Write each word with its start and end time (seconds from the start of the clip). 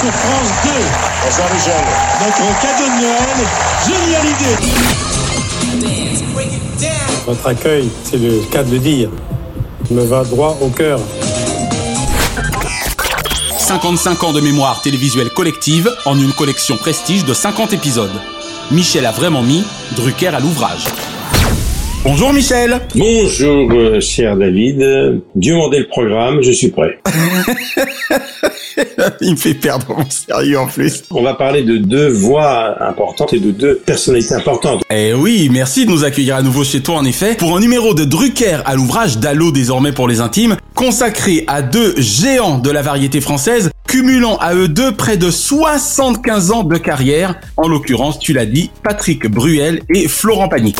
Sur 0.00 0.12
France 0.12 0.48
2. 0.64 0.70
Bonsoir 1.24 1.48
Michel. 1.52 1.84
Notre 2.24 2.60
cadeau 2.62 2.88
de 2.88 2.96
Noël, 3.02 3.38
génial 3.86 4.24
idée. 4.24 4.56
Votre 7.26 7.46
accueil, 7.46 7.90
c'est 8.04 8.16
le 8.16 8.40
cas 8.50 8.62
de 8.62 8.70
le 8.70 8.78
dire, 8.78 9.10
me 9.90 10.02
va 10.02 10.24
droit 10.24 10.56
au 10.62 10.68
cœur. 10.68 11.00
55 13.58 14.24
ans 14.24 14.32
de 14.32 14.40
mémoire 14.40 14.80
télévisuelle 14.80 15.28
collective 15.28 15.94
en 16.06 16.18
une 16.18 16.32
collection 16.32 16.78
prestige 16.78 17.26
de 17.26 17.34
50 17.34 17.74
épisodes. 17.74 18.08
Michel 18.70 19.04
a 19.04 19.12
vraiment 19.12 19.42
mis 19.42 19.62
Drucker 19.96 20.28
à 20.28 20.40
l'ouvrage. 20.40 20.86
Bonjour 22.02 22.32
Michel 22.32 22.80
Bonjour 22.94 23.70
euh, 23.72 24.00
cher 24.00 24.38
David, 24.38 25.20
Dieu 25.34 25.54
m'en 25.54 25.68
le 25.68 25.86
programme, 25.86 26.40
je 26.40 26.50
suis 26.50 26.68
prêt. 26.68 26.98
Il 29.20 29.32
me 29.32 29.36
fait 29.36 29.52
perdre 29.52 29.94
mon 29.94 30.08
sérieux 30.08 30.58
en 30.58 30.66
plus. 30.66 31.02
On 31.10 31.22
va 31.22 31.34
parler 31.34 31.62
de 31.62 31.76
deux 31.76 32.08
voix 32.08 32.82
importantes 32.82 33.34
et 33.34 33.38
de 33.38 33.50
deux 33.50 33.74
personnalités 33.74 34.32
importantes. 34.32 34.82
Eh 34.90 35.12
oui, 35.12 35.50
merci 35.52 35.84
de 35.84 35.90
nous 35.90 36.02
accueillir 36.02 36.36
à 36.36 36.42
nouveau 36.42 36.64
chez 36.64 36.80
toi 36.80 36.96
en 36.96 37.04
effet, 37.04 37.34
pour 37.34 37.54
un 37.54 37.60
numéro 37.60 37.92
de 37.92 38.04
Drucker 38.04 38.60
à 38.64 38.76
l'ouvrage 38.76 39.18
d'Allo 39.18 39.52
désormais 39.52 39.92
pour 39.92 40.08
les 40.08 40.20
intimes, 40.20 40.56
consacré 40.74 41.44
à 41.48 41.60
deux 41.60 41.94
géants 41.98 42.56
de 42.56 42.70
la 42.70 42.80
variété 42.80 43.20
française, 43.20 43.70
cumulant 43.86 44.38
à 44.38 44.54
eux 44.54 44.68
deux 44.68 44.92
près 44.92 45.18
de 45.18 45.30
75 45.30 46.50
ans 46.50 46.64
de 46.64 46.78
carrière, 46.78 47.38
en 47.58 47.68
l'occurrence, 47.68 48.18
tu 48.18 48.32
l'as 48.32 48.46
dit, 48.46 48.70
Patrick 48.82 49.30
Bruel 49.30 49.82
et 49.94 50.08
Florent 50.08 50.48
Pagny. 50.48 50.74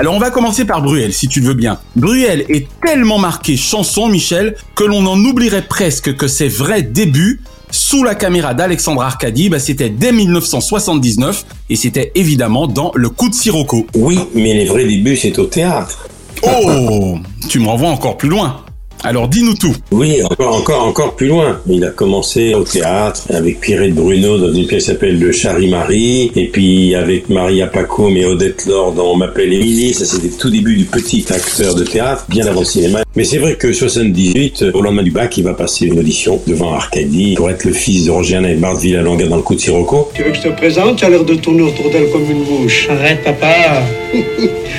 Alors 0.00 0.14
on 0.14 0.18
va 0.18 0.30
commencer 0.30 0.64
par 0.64 0.80
Bruel, 0.80 1.12
si 1.12 1.28
tu 1.28 1.40
le 1.40 1.48
veux 1.48 1.54
bien. 1.54 1.78
Bruel 1.94 2.46
est 2.48 2.66
tellement 2.82 3.18
marqué 3.18 3.58
chanson, 3.58 4.08
Michel, 4.08 4.56
que 4.74 4.82
l'on 4.82 5.04
en 5.04 5.22
oublierait 5.22 5.66
presque 5.68 6.16
que 6.16 6.26
ses 6.26 6.48
vrais 6.48 6.80
débuts 6.80 7.42
sous 7.70 8.02
la 8.02 8.14
caméra 8.14 8.54
d'Alexandre 8.54 9.02
Arcadi, 9.02 9.50
bah, 9.50 9.58
c'était 9.58 9.90
dès 9.90 10.12
1979 10.12 11.44
et 11.68 11.76
c'était 11.76 12.12
évidemment 12.14 12.66
dans 12.66 12.92
Le 12.94 13.10
Coup 13.10 13.28
de 13.28 13.34
Sirocco. 13.34 13.86
Oui, 13.94 14.18
mais 14.34 14.54
les 14.54 14.64
vrais 14.64 14.86
débuts, 14.86 15.18
c'est 15.18 15.38
au 15.38 15.44
théâtre. 15.44 16.08
Oh, 16.44 17.18
tu 17.50 17.58
me 17.58 17.66
renvoies 17.66 17.90
encore 17.90 18.16
plus 18.16 18.30
loin. 18.30 18.62
Alors 19.02 19.28
dis-nous 19.28 19.54
tout. 19.54 19.74
Oui, 19.92 20.22
encore, 20.22 20.56
encore, 20.56 20.84
encore 20.84 21.16
plus 21.16 21.28
loin. 21.28 21.58
Il 21.68 21.84
a 21.84 21.90
commencé 21.90 22.54
au 22.54 22.64
théâtre 22.64 23.22
avec 23.30 23.60
Pierrette 23.60 23.94
Bruno 23.94 24.38
dans 24.38 24.52
une 24.52 24.66
pièce 24.66 24.84
qui 24.84 24.90
s'appelle 24.90 25.18
Le 25.18 25.32
Chari-Marie, 25.32 26.32
et 26.36 26.48
puis 26.48 26.94
avec 26.94 27.28
Maria 27.28 27.66
Paco 27.66 28.08
et 28.10 28.24
Odette 28.24 28.66
Laure 28.66 28.92
dans 28.92 29.12
On 29.12 29.16
m'appelle 29.16 29.52
Émilie. 29.52 29.94
Ça, 29.94 30.04
c'était 30.04 30.28
tout 30.28 30.50
début 30.50 30.76
du 30.76 30.84
petit 30.84 31.24
acteur 31.30 31.74
de 31.74 31.84
théâtre, 31.84 32.26
bien 32.28 32.46
avant 32.46 32.60
le 32.60 32.66
cinéma. 32.66 33.02
Mais 33.16 33.24
c'est 33.24 33.38
vrai 33.38 33.56
que 33.56 33.72
78, 33.72 34.66
au 34.74 34.82
lendemain 34.82 35.02
du 35.02 35.10
bac, 35.10 35.36
il 35.38 35.44
va 35.44 35.54
passer 35.54 35.86
une 35.86 35.98
audition 35.98 36.40
devant 36.46 36.74
Arcadie 36.74 37.34
pour 37.34 37.50
être 37.50 37.64
le 37.64 37.72
fils 37.72 38.04
de 38.06 38.10
Roger 38.10 38.40
et 38.46 38.54
Bart 38.54 38.76
Villalonga 38.76 39.26
dans 39.26 39.36
le 39.36 39.42
coup 39.42 39.54
de 39.54 39.60
Sirocco. 39.60 40.10
Tu 40.14 40.22
veux 40.22 40.30
que 40.30 40.36
je 40.36 40.42
te 40.42 40.48
présente? 40.48 40.96
Tu 40.96 41.04
as 41.04 41.10
l'air 41.10 41.24
de 41.24 41.34
tourner 41.34 41.62
autour 41.62 41.90
d'elle 41.90 42.10
comme 42.10 42.30
une 42.30 42.44
mouche. 42.44 42.88
Arrête, 42.90 43.24
papa. 43.24 43.82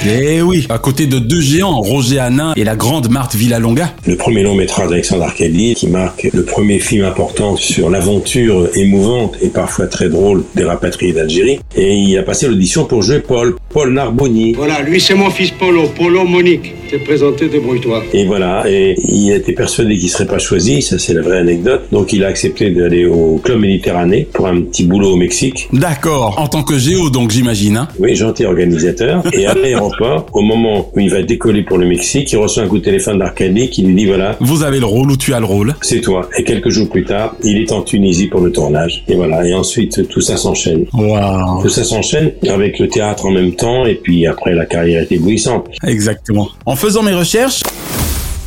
Eh 0.07 0.41
oui, 0.41 0.65
à 0.69 0.79
côté 0.79 1.05
de 1.05 1.19
deux 1.19 1.41
géants, 1.41 1.79
Roger 1.79 2.19
Hanin 2.19 2.53
et 2.55 2.63
la 2.63 2.75
grande 2.75 3.09
Marthe 3.09 3.35
Villalonga. 3.35 3.93
Le 4.11 4.17
premier 4.17 4.44
long 4.44 4.55
métrage 4.55 4.89
d'Alexandre 4.89 5.23
Arcadi 5.23 5.73
qui 5.73 5.88
marque 5.88 6.27
le 6.33 6.44
premier 6.44 6.79
film 6.79 7.05
important 7.05 7.55
sur 7.55 7.89
l'aventure 7.89 8.67
émouvante 8.75 9.38
et 9.41 9.47
parfois 9.47 9.88
très 9.88 10.09
drôle 10.09 10.44
des 10.53 10.66
rapatriés 10.66 11.13
d'Algérie. 11.13 11.61
Et 11.77 11.94
il 11.94 12.17
a 12.17 12.23
passé 12.23 12.50
l'audition 12.50 12.83
pour 12.83 13.03
jouer 13.03 13.21
Paul, 13.21 13.55
Paul 13.69 13.94
Narboni. 13.94 14.51
Voilà, 14.51 14.81
lui 14.81 15.00
c'est 15.00 15.13
mon 15.13 15.29
fils 15.29 15.51
Polo, 15.51 15.88
Polo 15.95 16.25
Monique. 16.25 16.73
T'es 16.91 16.97
présenté, 16.97 17.47
débrouille-toi. 17.47 18.03
Et 18.13 18.25
voilà, 18.25 18.66
et 18.69 18.96
il 19.07 19.31
était 19.31 19.53
persuadé 19.53 19.97
qu'il 19.97 20.09
serait 20.09 20.25
pas 20.25 20.40
choisi, 20.40 20.81
ça 20.81 21.00
c'est 21.00 21.13
la 21.13 21.22
vraie 21.22 21.38
anecdote. 21.38 21.84
Donc 21.94 22.12
il 22.12 22.22
a 22.25 22.28
accepté 22.28 22.69
d'aller 22.69 23.06
au 23.06 23.40
Club 23.41 23.59
Méditerranée 23.62 24.28
pour 24.34 24.47
un 24.47 24.59
petit 24.62 24.84
boulot 24.84 25.13
au 25.13 25.16
Mexique. 25.16 25.69
D'accord, 25.72 26.38
en 26.38 26.50
tant 26.50 26.63
que 26.63 26.78
géo 26.78 27.09
donc 27.09 27.31
j'imagine. 27.31 27.78
Hein 27.78 27.88
Oui, 27.97 28.13
gentil 28.16 28.44
organisateur. 28.44 29.24
Et 29.31 29.46
à 29.46 29.53
l'aéroport, 29.53 30.25
au 30.34 30.41
moment 30.41 30.91
où 30.94 31.00
il 31.00 31.09
va 31.09 31.24
décoller 31.24 31.63
pour 31.63 31.78
le 31.78 31.88
Mexique, 31.88 32.30
il 32.34 32.35
reçoit 32.35 32.63
un 32.63 32.68
coup 32.68 32.80
de 32.80 32.84
téléphone 32.84 33.19
d'Arcadie 33.19 33.69
qui 33.69 33.84
lui 33.84 33.96
dit 33.96 34.06
voilà, 34.06 34.35
Vous 34.41 34.63
avez 34.63 34.80
le 34.81 34.85
rôle 34.85 35.12
ou 35.12 35.16
tu 35.16 35.34
as 35.34 35.40
le 35.40 35.46
rôle. 35.46 35.74
c'est 35.80 36.01
toi. 36.01 36.30
Et 36.38 36.44
quelques 36.44 36.72
jours 36.72 36.90
plus 36.90 37.06
tard, 37.06 37.38
il 37.41 37.57
est 37.57 37.72
en 37.72 37.84
Tunisie 37.84 38.28
pour 38.28 38.41
le 38.41 38.51
tournage. 38.51 39.06
Et 39.07 39.16
voilà, 39.16 39.47
et 39.47 39.53
ensuite 39.53 40.09
tout 40.09 40.19
ça 40.19 40.35
s'enchaîne. 40.35 40.84
Waouh. 40.94 41.62
Tout 41.62 41.69
ça 41.69 41.85
s'enchaîne 41.85 42.34
avec 42.50 42.80
le 42.80 42.90
théâtre 42.90 43.28
en 43.28 43.31
même 43.31 43.53
temps, 43.53 43.85
et 43.85 43.96
puis 43.96 44.28
après 44.28 44.53
la 44.53 44.66
carrière 44.66 45.03
est 45.03 45.12
éblouissante. 45.13 45.68
Exactement. 45.88 46.50
En 46.66 46.75
faisant 46.81 47.03
mes 47.03 47.14
recherches, 47.14 47.62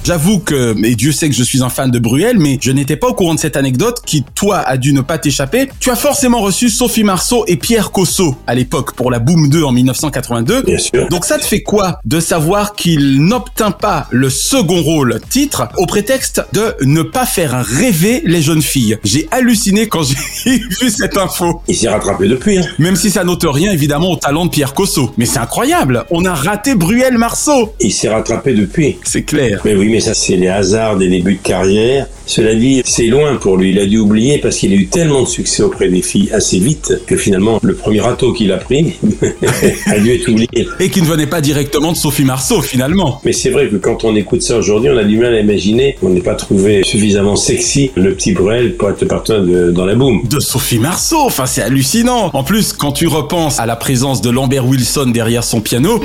J'avoue 0.05 0.39
que, 0.39 0.75
et 0.85 0.97
Dieu 0.97 1.13
sait 1.13 1.31
que 1.31 1.35
je 1.35 1.43
suis 1.43 1.63
un 1.63 1.71
fan 1.71 1.91
de 1.91 1.99
Bruel, 1.99 2.39
mais 2.39 2.59
je 2.61 2.71
n'étais 2.71 2.97
pas 2.97 3.09
au 3.09 3.15
courant 3.15 3.35
de 3.35 3.41
cette 3.41 3.57
anecdote 3.57 4.03
qui, 4.05 4.23
toi, 4.35 4.59
a 4.59 4.77
dû 4.77 4.93
ne 4.93 5.01
pas 5.01 5.17
t'échapper. 5.17 5.71
Tu 5.81 5.91
as 5.91 5.97
forcément 5.97 6.43
reçu 6.43 6.69
Sophie 6.69 7.05
Marceau 7.05 7.45
et 7.47 7.57
Pierre 7.57 7.91
Cosso 7.91 8.37
à 8.47 8.55
l'époque 8.55 8.95
pour 8.95 9.11
la 9.11 9.19
Boom 9.19 9.49
2 9.49 9.63
en 9.65 9.73
1982. 9.73 10.63
Bien 10.63 10.77
sûr. 10.77 11.09
Donc 11.09 11.25
ça 11.25 11.39
te 11.39 11.45
fait 11.45 11.63
quoi 11.63 12.01
de 12.05 12.21
savoir 12.21 12.75
qu'il 12.75 13.25
n'obtint 13.25 13.71
pas 13.71 14.07
le 14.11 14.29
second 14.29 14.83
rôle 14.83 15.21
titre 15.31 15.69
au 15.79 15.87
prétexte 15.87 16.45
de 16.53 16.75
ne 16.83 17.01
pas 17.01 17.25
faire 17.25 17.65
rêver 17.65 18.21
les 18.27 18.43
jeunes 18.43 18.61
filles? 18.61 18.99
J'ai 19.05 19.27
halluciné 19.31 19.89
quand 19.89 20.03
j'ai 20.03 20.17
vu 20.83 20.91
cette 20.91 21.17
info. 21.17 21.63
Il 21.67 21.77
s'est 21.77 21.89
rattrapé 21.89 22.29
depuis. 22.29 22.59
Hein. 22.59 22.67
Même 22.79 22.97
si 22.97 23.11
ça 23.11 23.25
n'ôte 23.25 23.47
rien 23.47 23.73
évidemment 23.73 24.11
au 24.11 24.17
talent 24.17 24.45
de 24.45 24.51
Pierre 24.51 24.75
Cosso. 24.75 25.13
Mais 25.17 25.25
c'est 25.25 25.39
incroyable, 25.39 26.05
on 26.11 26.27
a 26.27 26.35
raté 26.35 26.75
Bruel 26.75 27.17
Marceau. 27.17 27.73
Il 27.81 27.91
s'est 27.93 28.11
rattrapé 28.11 28.53
depuis. 28.53 28.99
C'est 29.05 29.23
clair. 29.23 29.63
Mais 29.65 29.75
oui, 29.75 29.94
mais 29.95 30.01
ça, 30.01 30.13
c'est 30.13 30.35
les 30.35 30.49
hasards 30.49 30.97
des 30.97 31.07
débuts 31.09 31.35
de 31.35 31.39
carrière. 31.49 32.09
Cela 32.27 32.55
dit, 32.57 32.83
c'est 32.85 33.07
loin 33.07 33.37
pour 33.37 33.57
lui. 33.57 33.71
Il 33.71 33.79
a 33.79 33.87
dû 33.87 33.99
oublier 33.99 34.39
parce 34.39 34.57
qu'il 34.57 34.73
a 34.73 34.75
eu 34.75 34.87
tellement 34.87 35.23
de 35.23 35.29
succès 35.29 35.63
auprès 35.63 35.89
des 35.89 36.03
filles 36.03 36.31
assez 36.33 36.59
vite 36.59 36.93
que 37.07 37.17
finalement, 37.17 37.61
le 37.63 37.75
premier 37.75 38.01
râteau 38.01 38.33
qu'il 38.33 38.51
a 38.51 38.57
pris 38.57 38.95
a 39.87 39.99
dû 40.01 40.11
être 40.13 40.29
oublié. 40.29 40.49
Et 40.81 40.89
qui 40.91 41.01
ne 41.01 41.07
venait 41.07 41.29
pas 41.29 41.41
directement 41.41 41.93
de 41.93 41.97
Sophie 41.97 42.25
Marceau 42.25 42.61
finalement. 42.61 43.21
Mais 43.25 43.33
c'est 43.33 43.51
vrai 43.51 43.69
que 43.69 43.77
quand 43.77 44.03
on 44.05 44.17
écoute 44.17 44.43
ça 44.43 44.57
aujourd'hui, 44.59 44.91
on 44.91 44.97
a 44.97 45.05
du 45.05 45.17
mal 45.19 45.33
à 45.33 45.39
imaginer 45.41 45.97
qu'on 46.01 46.09
n'ait 46.09 46.21
pas 46.23 46.35
trouvé 46.35 46.83
suffisamment 46.83 47.37
sexy 47.37 47.93
le 47.95 48.15
petit 48.15 48.33
Bruel 48.33 48.77
pour 48.77 48.91
être 48.91 49.01
le 49.03 49.07
partenaire 49.07 49.43
de- 49.45 49.71
dans 49.71 49.85
la 49.85 49.95
boum. 49.95 50.23
De 50.29 50.41
Sophie 50.41 50.81
Marceau, 50.81 51.21
enfin 51.21 51.47
c'est 51.47 51.63
hallucinant. 51.63 52.31
En 52.33 52.43
plus, 52.43 52.73
quand 52.73 52.91
tu 52.93 53.07
repenses 53.07 53.61
à 53.61 53.67
la 53.67 53.77
présence 53.77 54.23
de 54.23 54.31
Lambert 54.31 54.67
Wilson 54.67 55.11
derrière 55.15 55.45
son 55.45 55.61
piano, 55.61 56.01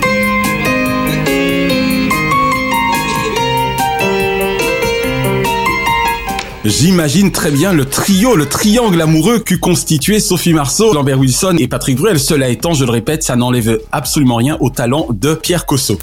J'imagine 6.65 7.31
très 7.31 7.51
bien 7.51 7.71
le 7.71 7.85
trio, 7.85 8.35
le 8.35 8.45
triangle 8.45 9.01
amoureux 9.01 9.39
qu'eût 9.39 9.59
constitué 9.59 10.19
Sophie 10.19 10.51
Marceau, 10.51 10.93
Lambert 10.93 11.17
Wilson 11.17 11.55
et 11.57 11.69
Patrick 11.69 11.97
Bruel. 11.97 12.19
Cela 12.19 12.49
étant, 12.49 12.73
je 12.73 12.83
le 12.83 12.91
répète, 12.91 13.23
ça 13.23 13.37
n'enlève 13.37 13.79
absolument 13.93 14.35
rien 14.35 14.57
au 14.59 14.69
talent 14.69 15.07
de 15.09 15.35
Pierre 15.35 15.65
Cosso. 15.65 15.97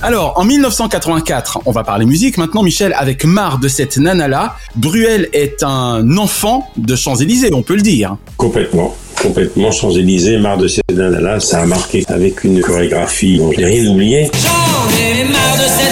Alors, 0.00 0.34
en 0.36 0.44
1984, 0.44 1.60
on 1.66 1.72
va 1.72 1.82
parler 1.82 2.06
musique 2.06 2.38
maintenant, 2.38 2.62
Michel, 2.62 2.94
avec 2.96 3.24
marre 3.24 3.58
de 3.58 3.66
cette 3.66 3.96
nana-là. 3.96 4.54
Bruel 4.76 5.28
est 5.32 5.64
un 5.64 6.18
enfant 6.18 6.70
de 6.76 6.94
Champs-Élysées, 6.94 7.52
on 7.52 7.62
peut 7.62 7.74
le 7.74 7.82
dire. 7.82 8.16
Complètement. 8.36 8.94
Complètement 9.20 9.72
Champs-Élysées, 9.72 10.38
marre 10.38 10.58
de 10.58 10.68
ces 10.68 10.82
nanas-là, 10.92 11.40
ça 11.40 11.62
a 11.62 11.66
marqué 11.66 12.04
avec 12.08 12.44
une 12.44 12.60
chorégraphie 12.60 13.38
dont 13.38 13.50
je 13.50 13.58
n'ai 13.58 13.66
rien 13.66 13.90
oublié. 13.90 14.30
J'en 14.34 14.96
ai 14.96 15.24
marre 15.24 15.56
de 15.56 15.62
cette 15.62 15.83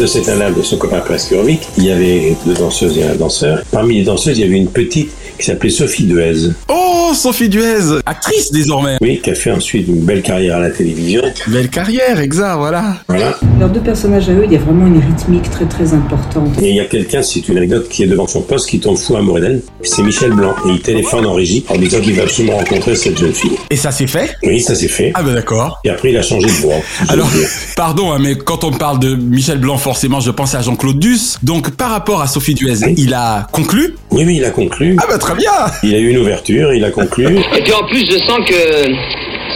de 0.00 0.06
cette 0.06 0.30
annale 0.30 0.54
de 0.54 0.62
son 0.62 0.78
copain 0.78 1.00
Preskurvic, 1.00 1.60
il 1.76 1.84
y 1.84 1.90
avait 1.90 2.34
deux 2.46 2.54
danseuses 2.54 2.96
et 2.96 3.02
un 3.02 3.14
danseur. 3.16 3.62
Parmi 3.70 3.96
les 3.96 4.04
danseuses, 4.04 4.38
il 4.38 4.46
y 4.46 4.48
avait 4.48 4.56
une 4.56 4.70
petite 4.70 5.10
qui 5.38 5.44
s'appelait 5.44 5.70
Sophie 5.70 6.04
Duez. 6.04 6.50
Oh, 6.68 7.12
Sophie 7.14 7.48
Duez, 7.48 8.00
actrice 8.06 8.50
désormais. 8.50 8.96
Oui, 9.00 9.20
qui 9.22 9.30
a 9.30 9.34
fait 9.34 9.50
ensuite 9.50 9.88
une 9.88 10.00
belle 10.00 10.22
carrière 10.22 10.56
à 10.56 10.60
la 10.60 10.70
télévision. 10.70 11.22
Belle 11.48 11.68
carrière, 11.68 12.18
exact, 12.18 12.56
voilà. 12.56 12.96
Voilà. 13.08 13.38
Leurs 13.58 13.70
deux 13.70 13.80
personnages 13.80 14.28
à 14.28 14.32
eux, 14.32 14.44
il 14.44 14.52
y 14.52 14.56
a 14.56 14.58
vraiment 14.58 14.86
une 14.86 15.00
rythmique 15.00 15.50
très 15.50 15.66
très 15.66 15.92
importante. 15.92 16.48
Et 16.62 16.70
il 16.70 16.76
y 16.76 16.80
a 16.80 16.84
quelqu'un, 16.84 17.22
c'est 17.22 17.46
une 17.48 17.58
anecdote, 17.58 17.88
qui 17.88 18.02
est 18.02 18.06
devant 18.06 18.26
son 18.26 18.40
poste, 18.40 18.68
qui 18.68 18.80
tombe 18.80 18.96
fou 18.96 19.16
amoureux 19.16 19.40
d'elle. 19.40 19.62
C'est 19.82 20.02
Michel 20.02 20.32
Blanc. 20.32 20.54
Et 20.66 20.72
il 20.72 20.80
téléphone 20.80 21.26
en 21.26 21.34
régie 21.34 21.64
en 21.68 21.76
disant 21.76 22.00
qu'il 22.00 22.14
va 22.14 22.22
absolument 22.22 22.56
rencontrer 22.56 22.96
cette 22.96 23.18
jeune 23.18 23.34
fille. 23.34 23.56
Et 23.70 23.76
ça 23.76 23.92
s'est 23.92 24.06
fait? 24.06 24.36
Oui, 24.42 24.60
ça 24.60 24.74
s'est 24.74 24.88
fait. 24.88 25.12
Ah 25.14 25.22
ben 25.22 25.34
d'accord. 25.34 25.78
Et 25.84 25.90
après, 25.90 26.10
il 26.10 26.16
a 26.16 26.22
changé 26.22 26.46
de 26.46 26.52
voix. 26.52 26.76
Alors, 27.08 27.28
pardon, 27.76 28.12
hein, 28.12 28.18
mais 28.20 28.36
quand 28.36 28.64
on 28.64 28.70
parle 28.70 28.98
de 28.98 29.14
Michel 29.14 29.58
Blanc, 29.58 29.78
forcément, 29.90 30.20
je 30.20 30.30
pense 30.30 30.54
à 30.54 30.62
Jean-Claude 30.62 31.00
Duss. 31.00 31.36
Donc, 31.42 31.72
par 31.72 31.90
rapport 31.90 32.22
à 32.22 32.28
Sophie 32.28 32.54
Duez, 32.54 32.78
il 32.96 33.12
a 33.12 33.48
conclu 33.50 33.96
Oui, 34.12 34.22
oui, 34.24 34.36
il 34.36 34.44
a 34.44 34.50
conclu. 34.50 34.96
Ah 35.02 35.06
bah 35.08 35.18
très 35.18 35.34
bien 35.34 35.50
Il 35.82 35.92
a 35.92 35.98
eu 35.98 36.10
une 36.10 36.18
ouverture, 36.18 36.72
il 36.72 36.84
a 36.84 36.92
conclu. 36.92 37.26
Et 37.56 37.62
puis 37.64 37.72
en 37.72 37.84
plus, 37.88 38.06
je 38.06 38.16
sens 38.18 38.38
que 38.46 38.54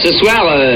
ce 0.03 0.11
soir, 0.17 0.45
euh, 0.49 0.75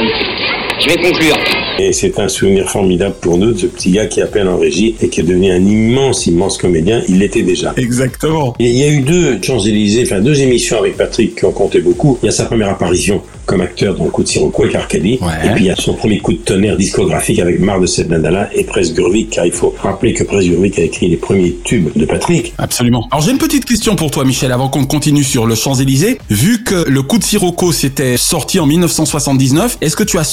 je 0.80 0.88
vais 0.88 0.96
conclure. 0.96 1.36
Et 1.80 1.94
c'est 1.94 2.20
un 2.20 2.28
souvenir 2.28 2.70
formidable 2.70 3.16
pour 3.22 3.38
nous 3.38 3.54
de 3.54 3.60
ce 3.60 3.66
petit 3.66 3.92
gars 3.92 4.06
qui 4.06 4.22
appelle 4.22 4.48
en 4.48 4.58
régie 4.58 4.96
et 5.02 5.10
qui 5.10 5.22
est 5.22 5.24
devenu 5.24 5.52
un 5.52 5.66
immense, 5.66 6.28
immense 6.28 6.58
comédien. 6.58 7.02
Il 7.08 7.20
l'était 7.20 7.42
déjà. 7.42 7.74
Exactement. 7.78 8.54
Et 8.60 8.70
il 8.70 8.78
y 8.78 8.84
a 8.84 8.90
eu 8.90 9.02
deux 9.02 9.40
Champs-Élysées, 9.42 10.04
enfin 10.04 10.20
deux 10.20 10.42
émissions 10.42 10.80
avec 10.80 10.98
Patrick 10.98 11.36
qui 11.36 11.46
ont 11.46 11.52
compté 11.52 11.80
beaucoup. 11.80 12.18
Il 12.22 12.26
y 12.26 12.30
a 12.30 12.34
sa 12.34 12.46
première 12.46 12.70
apparition 12.70 13.22
comme 13.46 13.62
acteur 13.62 13.96
dans 13.96 14.04
le 14.04 14.12
coup 14.12 14.22
de 14.22 14.28
Sirocco 14.28 14.62
avec 14.64 14.76
Arcadie. 14.76 15.14
Et 15.44 15.50
puis 15.56 15.64
il 15.64 15.68
y 15.68 15.72
a 15.72 15.76
son 15.76 15.94
premier 15.94 16.20
coup 16.20 16.34
de 16.34 16.38
tonnerre 16.38 16.78
discographique 16.78 17.40
avec 17.40 17.60
Mar 17.60 17.80
de 17.80 17.88
Sednadala 17.88 18.50
et 18.54 18.64
Presse 18.64 18.94
Gurvik, 18.94 19.32
car 19.32 19.46
il 19.46 19.52
faut 19.52 19.74
rappeler 19.82 20.14
que 20.14 20.24
Presse 20.24 20.46
Gurvik 20.46 20.78
a 20.78 20.84
écrit 20.84 21.08
les 21.08 21.18
premiers 21.18 21.56
tubes 21.64 21.90
de 21.96 22.06
Patrick. 22.06 22.54
Absolument. 22.60 23.08
Alors 23.10 23.24
j'ai 23.24 23.32
une 23.32 23.40
petite 23.40 23.66
question 23.66 23.96
pour 23.96 24.12
toi 24.12 24.24
Michel 24.24 24.52
avant 24.52 24.70
qu'on 24.70 24.86
continue 24.86 25.24
sur 25.24 25.48
le 25.48 25.56
Champs-Élysées. 25.56 26.20
Vu 26.30 26.64
que 26.64 26.88
le 26.88 27.02
coup 27.02 27.18
de 27.18 27.24
Sirocco 27.24 27.72
s'était 27.72 28.18
sorti 28.18 28.60
en 28.60 28.68
1979, 28.68 29.78
est-ce 29.82 29.96
que 29.96 30.04
tu 30.04 30.20
as 30.20 30.24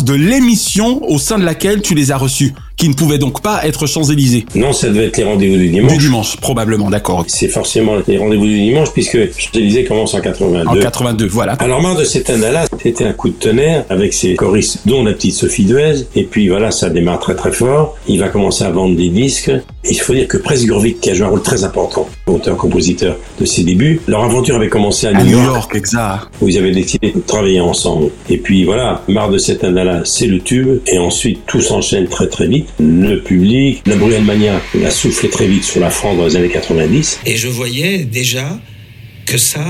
de 0.00 0.14
l'émission 0.14 1.04
au 1.08 1.18
sein 1.18 1.38
de 1.38 1.44
laquelle 1.44 1.82
tu 1.82 1.94
les 1.94 2.10
as 2.10 2.16
reçus 2.16 2.54
qui 2.76 2.88
ne 2.88 2.94
pouvait 2.94 3.18
donc 3.18 3.42
pas 3.42 3.66
être 3.66 3.86
Champs-Élysées 3.86 4.46
Non, 4.54 4.72
ça 4.72 4.88
devait 4.88 5.06
être 5.06 5.16
les 5.16 5.24
rendez-vous 5.24 5.56
du 5.56 5.68
dimanche. 5.68 5.92
Du 5.92 5.98
dimanche, 5.98 6.36
probablement, 6.38 6.90
d'accord. 6.90 7.24
C'est 7.28 7.48
forcément 7.48 7.94
les 8.06 8.18
rendez-vous 8.18 8.46
du 8.46 8.60
dimanche 8.60 8.88
puisque 8.92 9.18
Champs-Élysées 9.38 9.84
commence 9.84 10.14
en 10.14 10.20
82. 10.20 10.66
En 10.68 10.74
82, 10.74 11.26
voilà. 11.26 11.52
Alors 11.54 11.80
Mar 11.80 11.96
de 11.96 12.04
Sednadala, 12.04 12.64
c'était 12.82 13.04
un 13.04 13.12
coup 13.12 13.28
de 13.28 13.34
tonnerre 13.34 13.84
avec 13.90 14.12
ses 14.12 14.34
choristes, 14.34 14.80
dont 14.86 15.04
la 15.04 15.12
petite 15.12 15.34
Sophie 15.34 15.64
Duez. 15.64 16.06
Et 16.16 16.24
puis 16.24 16.48
voilà, 16.48 16.70
ça 16.70 16.90
démarre 16.90 17.20
très 17.20 17.34
très 17.34 17.52
fort. 17.52 17.96
Il 18.08 18.18
va 18.20 18.28
commencer 18.28 18.64
à 18.64 18.70
vendre 18.70 18.96
des 18.96 19.08
disques. 19.08 19.50
Et 19.84 19.90
il 19.90 19.98
faut 20.00 20.14
dire 20.14 20.28
que 20.28 20.36
Presse 20.36 20.64
Gurvik, 20.64 21.00
qui 21.00 21.10
a 21.10 21.14
joué 21.14 21.26
un 21.26 21.30
rôle 21.30 21.42
très 21.42 21.64
important, 21.64 22.08
auteur-compositeur 22.26 23.16
de 23.40 23.44
ses 23.44 23.64
débuts, 23.64 24.00
leur 24.06 24.22
aventure 24.22 24.54
avait 24.56 24.68
commencé 24.68 25.08
à, 25.08 25.10
À 25.16 25.24
New 25.24 25.30
York, 25.32 25.44
York, 25.46 25.74
exact. 25.74 26.28
où 26.40 26.48
ils 26.48 26.56
avaient 26.58 26.70
décidé 26.70 27.10
de 27.12 27.20
travailler 27.20 27.60
ensemble. 27.60 28.10
Et 28.30 28.36
puis 28.38 28.64
voilà, 28.64 29.02
Mar 29.08 29.30
de 29.30 29.38
Sednadala, 29.38 30.02
c'est 30.04 30.26
le 30.26 30.40
tube. 30.40 30.80
Et 30.86 30.98
ensuite, 30.98 31.40
tout 31.46 31.60
s'enchaîne 31.60 32.06
très 32.06 32.28
très 32.28 32.46
vite. 32.46 32.61
Le 32.78 33.16
public, 33.16 33.82
la 33.86 33.96
Bruelle 33.96 34.24
Mania, 34.24 34.60
il 34.74 34.84
a 34.84 34.90
soufflé 34.90 35.28
très 35.28 35.46
vite 35.46 35.64
sur 35.64 35.80
la 35.80 35.90
France 35.90 36.16
dans 36.16 36.26
les 36.26 36.36
années 36.36 36.48
90. 36.48 37.20
Et 37.26 37.36
je 37.36 37.48
voyais 37.48 37.98
déjà 37.98 38.58
que 39.26 39.38
ça, 39.38 39.64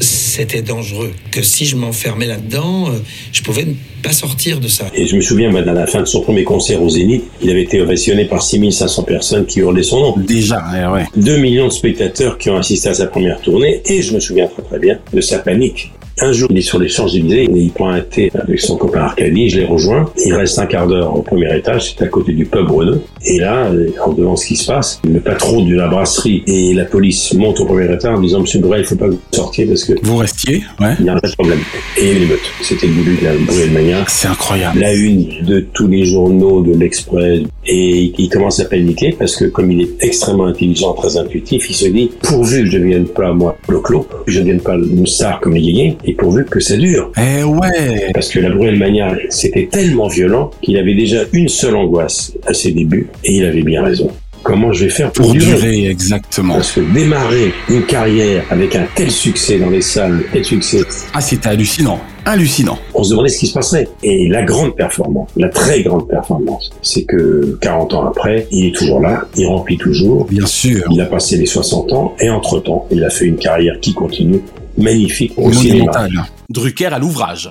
c'était 0.00 0.62
dangereux. 0.62 1.10
Que 1.30 1.42
si 1.42 1.66
je 1.66 1.76
m'enfermais 1.76 2.26
là-dedans, 2.26 2.88
euh, 2.88 2.98
je 3.32 3.42
pouvais 3.42 3.64
ne 3.64 3.74
pas 4.02 4.12
sortir 4.12 4.60
de 4.60 4.68
ça. 4.68 4.86
Et 4.94 5.06
je 5.06 5.16
me 5.16 5.20
souviens, 5.20 5.50
bah, 5.50 5.60
à 5.60 5.72
la 5.72 5.86
fin 5.86 6.00
de 6.00 6.06
son 6.06 6.20
premier 6.20 6.44
concert 6.44 6.82
au 6.82 6.88
Zénith, 6.88 7.24
il 7.42 7.50
avait 7.50 7.62
été 7.62 7.80
ovationné 7.80 8.24
par 8.24 8.42
6500 8.42 9.02
personnes 9.02 9.46
qui 9.46 9.60
hurlaient 9.60 9.82
son 9.82 10.00
nom. 10.00 10.14
Déjà, 10.16 10.62
ouais, 10.72 10.86
ouais. 11.00 11.04
2 11.16 11.38
millions 11.38 11.66
de 11.68 11.72
spectateurs 11.72 12.38
qui 12.38 12.50
ont 12.50 12.56
assisté 12.56 12.88
à 12.88 12.94
sa 12.94 13.06
première 13.06 13.40
tournée, 13.40 13.82
et 13.86 14.02
je 14.02 14.14
me 14.14 14.20
souviens 14.20 14.46
très 14.46 14.62
très 14.62 14.78
bien 14.78 14.98
de 15.12 15.20
sa 15.20 15.38
panique. 15.38 15.90
Un 16.20 16.32
jour, 16.32 16.48
il 16.50 16.58
est 16.58 16.62
sur 16.62 16.78
les 16.80 16.88
Champs-Élysées, 16.88 17.44
et 17.44 17.58
il 17.58 17.70
prend 17.70 17.90
un 17.90 18.00
thé 18.00 18.30
avec 18.34 18.58
son 18.58 18.76
copain 18.76 19.00
Arcadie, 19.00 19.48
je 19.48 19.60
les 19.60 19.66
rejoins. 19.66 20.10
Il 20.24 20.34
reste 20.34 20.58
un 20.58 20.66
quart 20.66 20.88
d'heure 20.88 21.16
au 21.16 21.22
premier 21.22 21.56
étage, 21.56 21.94
c'est 21.94 22.04
à 22.04 22.08
côté 22.08 22.32
du 22.32 22.44
pub 22.44 22.68
Renault. 22.70 23.02
Et 23.24 23.38
là, 23.38 23.70
en 24.04 24.12
devant 24.12 24.34
ce 24.34 24.46
qui 24.46 24.56
se 24.56 24.66
passe, 24.66 25.00
le 25.08 25.20
patron 25.20 25.64
de 25.64 25.74
la 25.74 25.86
brasserie 25.86 26.42
et 26.46 26.74
la 26.74 26.84
police 26.84 27.32
montent 27.34 27.60
au 27.60 27.66
premier 27.66 27.92
étage 27.92 28.16
en 28.16 28.20
disant, 28.20 28.40
Monsieur 28.40 28.58
Brel, 28.58 28.80
il 28.80 28.86
faut 28.86 28.96
pas 28.96 29.06
que 29.06 29.12
vous 29.12 29.20
sortiez 29.32 29.66
parce 29.66 29.84
que 29.84 29.92
Vous 30.02 30.16
restiez, 30.16 30.62
ouais. 30.80 30.94
il 30.98 31.06
y 31.06 31.08
a 31.08 31.14
un 31.14 31.20
problème. 31.36 31.60
Et 31.96 32.12
une 32.12 32.22
émeute. 32.24 32.40
C'était 32.62 32.86
le 32.88 32.94
début 32.94 33.16
de 33.16 33.24
la 33.24 33.34
Bruelle 33.34 33.70
Mania. 33.70 34.04
C'est 34.08 34.28
incroyable. 34.28 34.80
La 34.80 34.94
une 34.94 35.44
de 35.46 35.60
tous 35.72 35.86
les 35.86 36.04
journaux, 36.04 36.62
de 36.62 36.76
l'Express. 36.76 37.42
Et 37.66 38.12
il 38.16 38.28
commence 38.28 38.60
à 38.60 38.64
paniquer 38.64 39.14
parce 39.16 39.36
que 39.36 39.44
comme 39.44 39.70
il 39.70 39.82
est 39.82 39.90
extrêmement 40.00 40.46
intelligent, 40.46 40.94
très 40.94 41.16
intuitif, 41.16 41.68
il 41.68 41.74
se 41.74 41.86
dit, 41.86 42.10
pourvu 42.22 42.64
que 42.64 42.70
je 42.70 42.78
ne 42.78 42.82
devienne 42.84 43.06
pas, 43.06 43.32
moi, 43.32 43.56
le 43.68 43.78
clos, 43.80 44.06
que 44.26 44.32
je 44.32 44.38
ne 44.38 44.44
devienne 44.44 44.60
pas 44.60 44.74
une 44.74 45.06
star 45.06 45.40
comme 45.40 45.54
les 45.54 45.60
et 46.08 46.14
pourvu 46.14 46.44
que 46.44 46.58
ça 46.60 46.76
dure. 46.76 47.12
Eh 47.18 47.44
ouais. 47.44 48.10
Parce 48.14 48.28
que 48.30 48.40
la 48.40 48.50
Bruelle 48.50 48.78
Mania, 48.78 49.14
c'était 49.28 49.68
tellement 49.70 50.08
violent 50.08 50.50
qu'il 50.62 50.76
avait 50.78 50.94
déjà 50.94 51.20
une 51.32 51.48
seule 51.48 51.76
angoisse 51.76 52.32
à 52.46 52.54
ses 52.54 52.72
débuts, 52.72 53.08
et 53.24 53.36
il 53.36 53.44
avait 53.44 53.62
bien 53.62 53.84
raison. 53.84 54.10
Comment 54.44 54.72
je 54.72 54.84
vais 54.84 54.90
faire 54.90 55.10
pour, 55.10 55.26
Pour 55.26 55.34
durer, 55.34 55.86
exactement. 55.88 56.54
Parce 56.54 56.72
que 56.72 56.80
démarrer 56.94 57.52
une 57.68 57.82
carrière 57.82 58.44
avec 58.50 58.74
un 58.76 58.86
tel 58.94 59.10
succès 59.10 59.58
dans 59.58 59.68
les 59.68 59.82
salles, 59.82 60.22
tel 60.32 60.44
succès, 60.44 60.78
Ah, 61.12 61.20
c'était 61.20 61.48
hallucinant. 61.48 62.00
Hallucinant. 62.24 62.78
on 62.94 63.02
se 63.02 63.10
demandait 63.10 63.30
ce 63.30 63.38
qui 63.38 63.46
se 63.46 63.54
passerait. 63.54 63.88
Et 64.02 64.28
la 64.28 64.42
grande 64.42 64.76
performance, 64.76 65.28
la 65.36 65.48
très 65.48 65.82
grande 65.82 66.08
performance, 66.08 66.70
c'est 66.82 67.02
que 67.04 67.58
40 67.60 67.94
ans 67.94 68.06
après, 68.06 68.46
il 68.52 68.66
est 68.68 68.74
toujours 68.74 69.00
là, 69.00 69.26
il 69.36 69.46
remplit 69.46 69.76
toujours. 69.76 70.26
Bien 70.26 70.46
sûr. 70.46 70.84
Il 70.92 71.00
a 71.00 71.06
passé 71.06 71.36
les 71.36 71.46
60 71.46 71.92
ans 71.92 72.14
et 72.20 72.30
entre-temps, 72.30 72.86
il 72.90 73.02
a 73.04 73.10
fait 73.10 73.24
une 73.26 73.36
carrière 73.36 73.78
qui 73.80 73.92
continue, 73.92 74.40
magnifique 74.78 75.32
au 75.36 75.52
cinéma. 75.52 75.92
Monumental. 75.92 76.24
Drucker 76.48 76.86
à 76.86 76.98
l'ouvrage. 76.98 77.50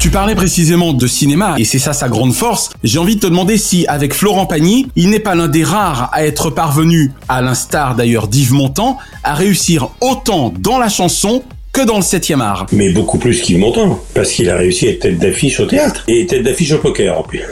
Tu 0.00 0.08
parlais 0.08 0.34
précisément 0.34 0.94
de 0.94 1.06
cinéma 1.06 1.56
et 1.58 1.64
c'est 1.66 1.78
ça 1.78 1.92
sa 1.92 2.08
grande 2.08 2.32
force. 2.32 2.70
J'ai 2.82 2.98
envie 2.98 3.16
de 3.16 3.20
te 3.20 3.26
demander 3.26 3.58
si, 3.58 3.86
avec 3.86 4.14
Florent 4.14 4.46
Pagny, 4.46 4.88
il 4.96 5.10
n'est 5.10 5.20
pas 5.20 5.34
l'un 5.34 5.46
des 5.46 5.62
rares 5.62 6.08
à 6.14 6.24
être 6.24 6.48
parvenu, 6.48 7.12
à 7.28 7.42
l'instar 7.42 7.96
d'ailleurs 7.96 8.26
d'Yves 8.26 8.54
Montand, 8.54 8.96
à 9.24 9.34
réussir 9.34 9.90
autant 10.00 10.54
dans 10.58 10.78
la 10.78 10.88
chanson 10.88 11.42
que 11.72 11.82
dans 11.82 11.96
le 11.96 12.02
7e 12.02 12.40
art. 12.40 12.66
Mais 12.72 12.90
beaucoup 12.90 13.18
plus 13.18 13.42
qu'il 13.42 13.58
Montand, 13.58 14.00
parce 14.14 14.32
qu'il 14.32 14.48
a 14.48 14.56
réussi 14.56 14.88
à 14.88 14.90
être 14.92 15.00
tête 15.00 15.18
d'affiche 15.18 15.60
au 15.60 15.66
théâtre 15.66 16.04
et 16.08 16.26
tête 16.26 16.42
d'affiche 16.42 16.72
au 16.72 16.78
poker 16.78 17.18
en 17.18 17.22
plus. 17.22 17.42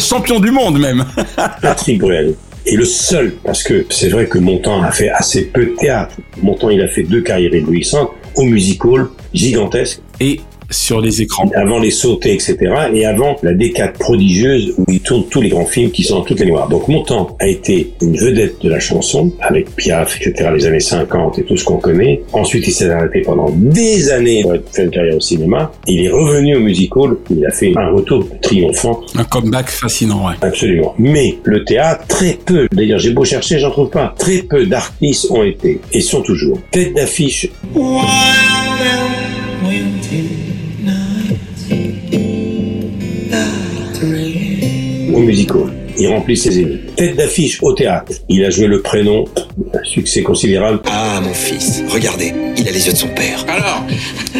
Champion 0.00 0.40
du 0.40 0.50
monde 0.50 0.78
même. 0.78 1.04
Patrick 1.62 2.00
Bruel 2.00 2.34
est 2.66 2.76
le 2.76 2.84
seul, 2.84 3.32
parce 3.44 3.62
que 3.62 3.86
c'est 3.90 4.08
vrai 4.08 4.26
que 4.26 4.38
Montand 4.38 4.82
a 4.82 4.90
fait 4.90 5.10
assez 5.10 5.46
peu 5.46 5.66
de 5.66 5.74
théâtre. 5.76 6.16
Montand, 6.42 6.70
il 6.70 6.80
a 6.80 6.88
fait 6.88 7.02
deux 7.02 7.22
carrières 7.22 7.54
éblouissantes, 7.54 8.10
au 8.36 8.44
musical, 8.44 9.06
gigantesque, 9.32 10.00
Et 10.20 10.40
sur 10.70 11.00
les 11.00 11.22
écrans. 11.22 11.50
avant 11.54 11.78
les 11.78 11.90
sautés, 11.90 12.32
etc. 12.34 12.56
Et 12.92 13.04
avant 13.06 13.36
la 13.42 13.54
décade 13.54 13.92
prodigieuse 13.98 14.74
où 14.78 14.84
il 14.88 15.00
tourne 15.00 15.24
tous 15.30 15.40
les 15.40 15.48
grands 15.48 15.66
films 15.66 15.90
qui 15.90 16.02
sont 16.02 16.16
dans 16.16 16.22
toutes 16.24 16.40
les 16.40 16.46
noirs. 16.46 16.68
Donc 16.68 16.88
Montand 16.88 17.36
a 17.40 17.46
été 17.48 17.92
une 18.02 18.16
vedette 18.16 18.60
de 18.62 18.68
la 18.68 18.80
chanson, 18.80 19.32
avec 19.40 19.74
Piaf, 19.76 20.16
etc., 20.20 20.50
les 20.54 20.66
années 20.66 20.80
50 20.80 21.38
et 21.38 21.44
tout 21.44 21.56
ce 21.56 21.64
qu'on 21.64 21.76
connaît. 21.78 22.22
Ensuite, 22.32 22.66
il 22.66 22.72
s'est 22.72 22.90
arrêté 22.90 23.22
pendant 23.22 23.50
des 23.50 24.10
années 24.10 24.42
pour 24.42 24.52
faire 24.72 24.84
une 24.84 24.90
carrière 24.90 25.16
au 25.16 25.20
cinéma. 25.20 25.72
Il 25.86 26.04
est 26.04 26.10
revenu 26.10 26.56
au 26.56 26.60
musical, 26.60 27.16
il 27.30 27.44
a 27.46 27.50
fait 27.50 27.72
un 27.76 27.90
retour 27.90 28.26
triomphant, 28.42 29.00
Un 29.16 29.24
comeback 29.24 29.68
fascinant, 29.68 30.26
ouais. 30.26 30.34
absolument. 30.42 30.94
Mais 30.98 31.38
le 31.44 31.64
théâtre, 31.64 32.06
très 32.08 32.38
peu, 32.44 32.68
d'ailleurs 32.72 32.98
j'ai 32.98 33.10
beau 33.10 33.24
chercher, 33.24 33.58
j'en 33.58 33.70
trouve 33.70 33.90
pas, 33.90 34.14
très 34.18 34.38
peu 34.38 34.66
d'artistes 34.66 35.30
ont 35.30 35.42
été, 35.42 35.80
et 35.92 36.00
sont 36.00 36.22
toujours, 36.22 36.58
tête 36.70 36.94
d'affiche 36.94 37.48
musical. 45.24 45.72
Il 45.98 46.08
remplit 46.08 46.36
ses 46.36 46.58
ennemis. 46.58 46.80
Tête 46.96 47.16
d'affiche 47.16 47.62
au 47.62 47.72
théâtre. 47.72 48.12
Il 48.28 48.44
a 48.44 48.50
joué 48.50 48.66
le 48.66 48.82
prénom, 48.82 49.24
un 49.72 49.84
succès 49.84 50.22
considérable. 50.22 50.80
Ah, 50.86 51.20
mon 51.22 51.32
fils, 51.32 51.82
regardez, 51.88 52.32
il 52.56 52.68
a 52.68 52.72
les 52.72 52.86
yeux 52.86 52.92
de 52.92 52.98
son 52.98 53.08
père. 53.08 53.44
Alors, 53.48 53.84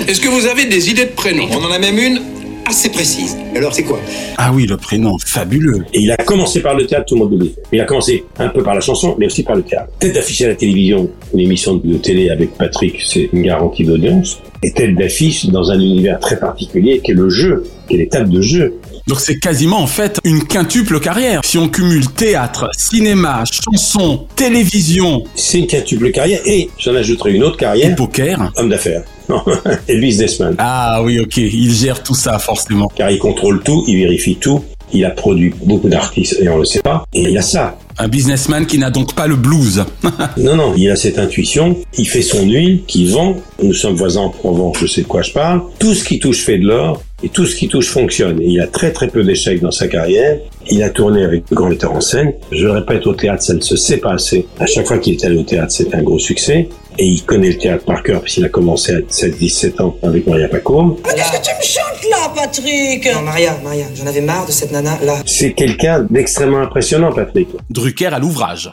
est-ce 0.08 0.20
que 0.20 0.28
vous 0.28 0.46
avez 0.46 0.64
des 0.66 0.90
idées 0.90 1.06
de 1.06 1.10
prénoms? 1.10 1.46
On 1.52 1.64
en 1.64 1.70
a 1.70 1.78
même 1.78 1.98
une 1.98 2.20
assez 2.66 2.88
précise. 2.88 3.36
Alors, 3.54 3.74
c'est 3.74 3.82
quoi? 3.82 4.00
Ah 4.38 4.50
oui, 4.52 4.66
le 4.66 4.78
prénom, 4.78 5.16
fabuleux. 5.24 5.84
Et 5.92 6.00
il 6.00 6.10
a 6.10 6.16
commencé 6.16 6.60
par 6.60 6.74
le 6.74 6.86
théâtre, 6.86 7.04
tout 7.06 7.14
le 7.14 7.20
monde 7.20 7.34
oublie. 7.34 7.54
Il 7.72 7.80
a 7.80 7.84
commencé 7.84 8.24
un 8.38 8.48
peu 8.48 8.62
par 8.62 8.74
la 8.74 8.80
chanson, 8.80 9.14
mais 9.18 9.26
aussi 9.26 9.42
par 9.42 9.54
le 9.54 9.62
théâtre. 9.62 9.90
Tête 10.00 10.14
d'affiche 10.14 10.40
à 10.40 10.48
la 10.48 10.54
télévision, 10.54 11.10
une 11.34 11.40
émission 11.40 11.74
de 11.74 11.96
télé 11.98 12.30
avec 12.30 12.54
Patrick, 12.54 13.00
c'est 13.06 13.28
une 13.32 13.42
garantie 13.42 13.84
d'audience. 13.84 14.40
Et 14.62 14.72
tête 14.72 14.94
d'affiche 14.96 15.46
dans 15.46 15.70
un 15.70 15.78
univers 15.78 16.18
très 16.20 16.38
particulier 16.40 17.00
qui 17.04 17.10
est 17.10 17.14
le 17.14 17.28
jeu, 17.28 17.64
qui 17.86 17.96
est 17.96 17.98
les 17.98 18.08
tables 18.08 18.30
de 18.30 18.40
jeu. 18.40 18.74
Donc 19.06 19.20
c'est 19.20 19.38
quasiment 19.38 19.80
en 19.80 19.87
fait 19.87 20.18
une 20.25 20.44
quintuple 20.44 20.99
carrière. 20.99 21.42
Si 21.44 21.58
on 21.58 21.68
cumule 21.68 22.06
théâtre, 22.08 22.70
cinéma, 22.76 23.44
chanson, 23.44 24.26
télévision 24.34 25.25
C'est 25.34 25.58
une 25.58 25.66
quintuple 25.66 26.11
carrière 26.11 26.40
et 26.46 26.70
j'en 26.78 26.94
ajouterai 26.94 27.34
une 27.34 27.44
autre 27.44 27.56
et 27.56 27.61
carrière, 27.61 27.96
poker. 27.96 28.50
homme 28.56 28.70
d'affaires. 28.70 29.02
et 29.88 29.99
businessman. 29.99 30.54
Ah 30.58 31.02
oui, 31.02 31.20
ok, 31.20 31.37
il 31.37 31.73
gère 31.75 32.02
tout 32.02 32.14
ça 32.14 32.38
forcément. 32.38 32.90
Car 32.94 33.11
il 33.11 33.18
contrôle 33.18 33.62
tout, 33.62 33.84
il 33.87 33.96
vérifie 33.96 34.37
tout, 34.37 34.64
Il 34.92 35.04
a 35.04 35.11
produit 35.11 35.54
beaucoup 35.64 35.88
d'artistes 35.88 36.38
et 36.40 36.49
on 36.49 36.58
le 36.58 36.64
sait 36.64 36.80
pas. 36.80 37.04
Et 37.12 37.23
il 37.23 37.37
a 37.37 37.42
ça. 37.42 37.78
Un 37.99 38.08
businessman 38.08 38.66
qui 38.66 38.78
n'a 38.78 38.90
donc 38.90 39.14
pas 39.14 39.26
le 39.26 39.37
blues. 39.37 39.84
non, 40.37 40.56
non, 40.56 40.75
il 40.76 40.90
a 40.90 40.96
cette 40.96 41.18
intuition. 41.18 41.76
Il 41.99 42.08
fait 42.08 42.23
son 42.23 42.42
huile, 42.46 42.82
qui 42.87 43.06
vend. 43.06 43.37
Nous 43.62 43.75
sommes 43.75 43.94
voisins 43.94 44.23
en 44.23 44.30
Provence, 44.30 44.78
je 44.80 44.87
sais 44.87 45.02
de 45.02 45.06
quoi 45.06 45.23
je 45.23 45.32
parle. 45.32 45.62
Tout 45.78 45.94
ce 45.94 46.04
qui 46.04 46.18
touche 46.18 46.40
fait 46.40 46.58
de 46.58 46.66
l'or. 46.66 47.02
Et 47.25 47.31
tout 47.31 47.47
ce 47.47 47.57
qui 47.57 47.69
touche 47.69 47.88
fonctionne. 47.88 48.38
Et 48.43 48.49
il 48.49 48.61
a 48.61 48.66
très 48.66 48.93
très 48.93 49.09
peu 49.09 49.25
d'échecs 49.25 49.62
dans 49.62 49.71
sa 49.71 49.88
carrière. 49.88 50.37
Il 50.71 50.83
a 50.83 50.90
tourné 50.90 51.25
avec 51.25 51.49
de 51.49 51.54
grands 51.54 51.71
metteurs 51.71 51.93
en 51.93 52.02
scène. 52.02 52.35
Je 52.52 52.66
le 52.66 52.73
répète, 52.73 53.07
au 53.07 53.14
théâtre, 53.14 53.43
ça 53.43 53.54
ne 53.54 53.62
se 53.62 53.76
sait 53.76 53.97
pas 53.97 54.12
assez. 54.12 54.47
À 54.61 54.66
chaque 54.66 54.87
fois 54.87 54.99
qu'il 54.99 55.14
est 55.14 55.25
allé 55.25 55.38
au 55.38 55.43
théâtre, 55.43 55.73
c'était 55.73 55.97
un 55.97 56.02
gros 56.02 56.19
succès. 56.19 56.69
Et 56.99 57.07
il 57.07 57.23
connaît 57.25 57.49
le 57.49 57.57
théâtre 57.57 57.87
par 57.87 58.02
cœur, 58.02 58.21
puisqu'il 58.21 58.45
a 58.45 58.50
commencé 58.50 58.93
à 58.93 59.00
17 59.00 59.81
ans 59.81 59.97
avec 60.02 60.26
Maria 60.26 60.49
Pacôme. 60.49 60.97
Mais 61.07 61.14
qu'est-ce 61.14 61.33
que 61.33 61.43
tu 61.43 61.50
me 61.57 61.64
chantes 61.64 62.11
là, 62.11 62.31
Patrick? 62.35 63.07
Non, 63.07 63.23
Maria, 63.23 63.59
Maria, 63.64 63.87
j'en 63.95 64.07
avais 64.07 64.21
marre 64.21 64.47
de 64.47 64.52
cette 64.52 64.71
nana 64.71 64.99
là. 65.02 65.16
C'est 65.25 65.54
quelqu'un 65.54 66.07
d'extrêmement 66.09 66.61
impressionnant, 66.61 67.11
Patrick. 67.11 67.49
Drucker 67.71 68.12
à 68.12 68.19
l'ouvrage. 68.19 68.71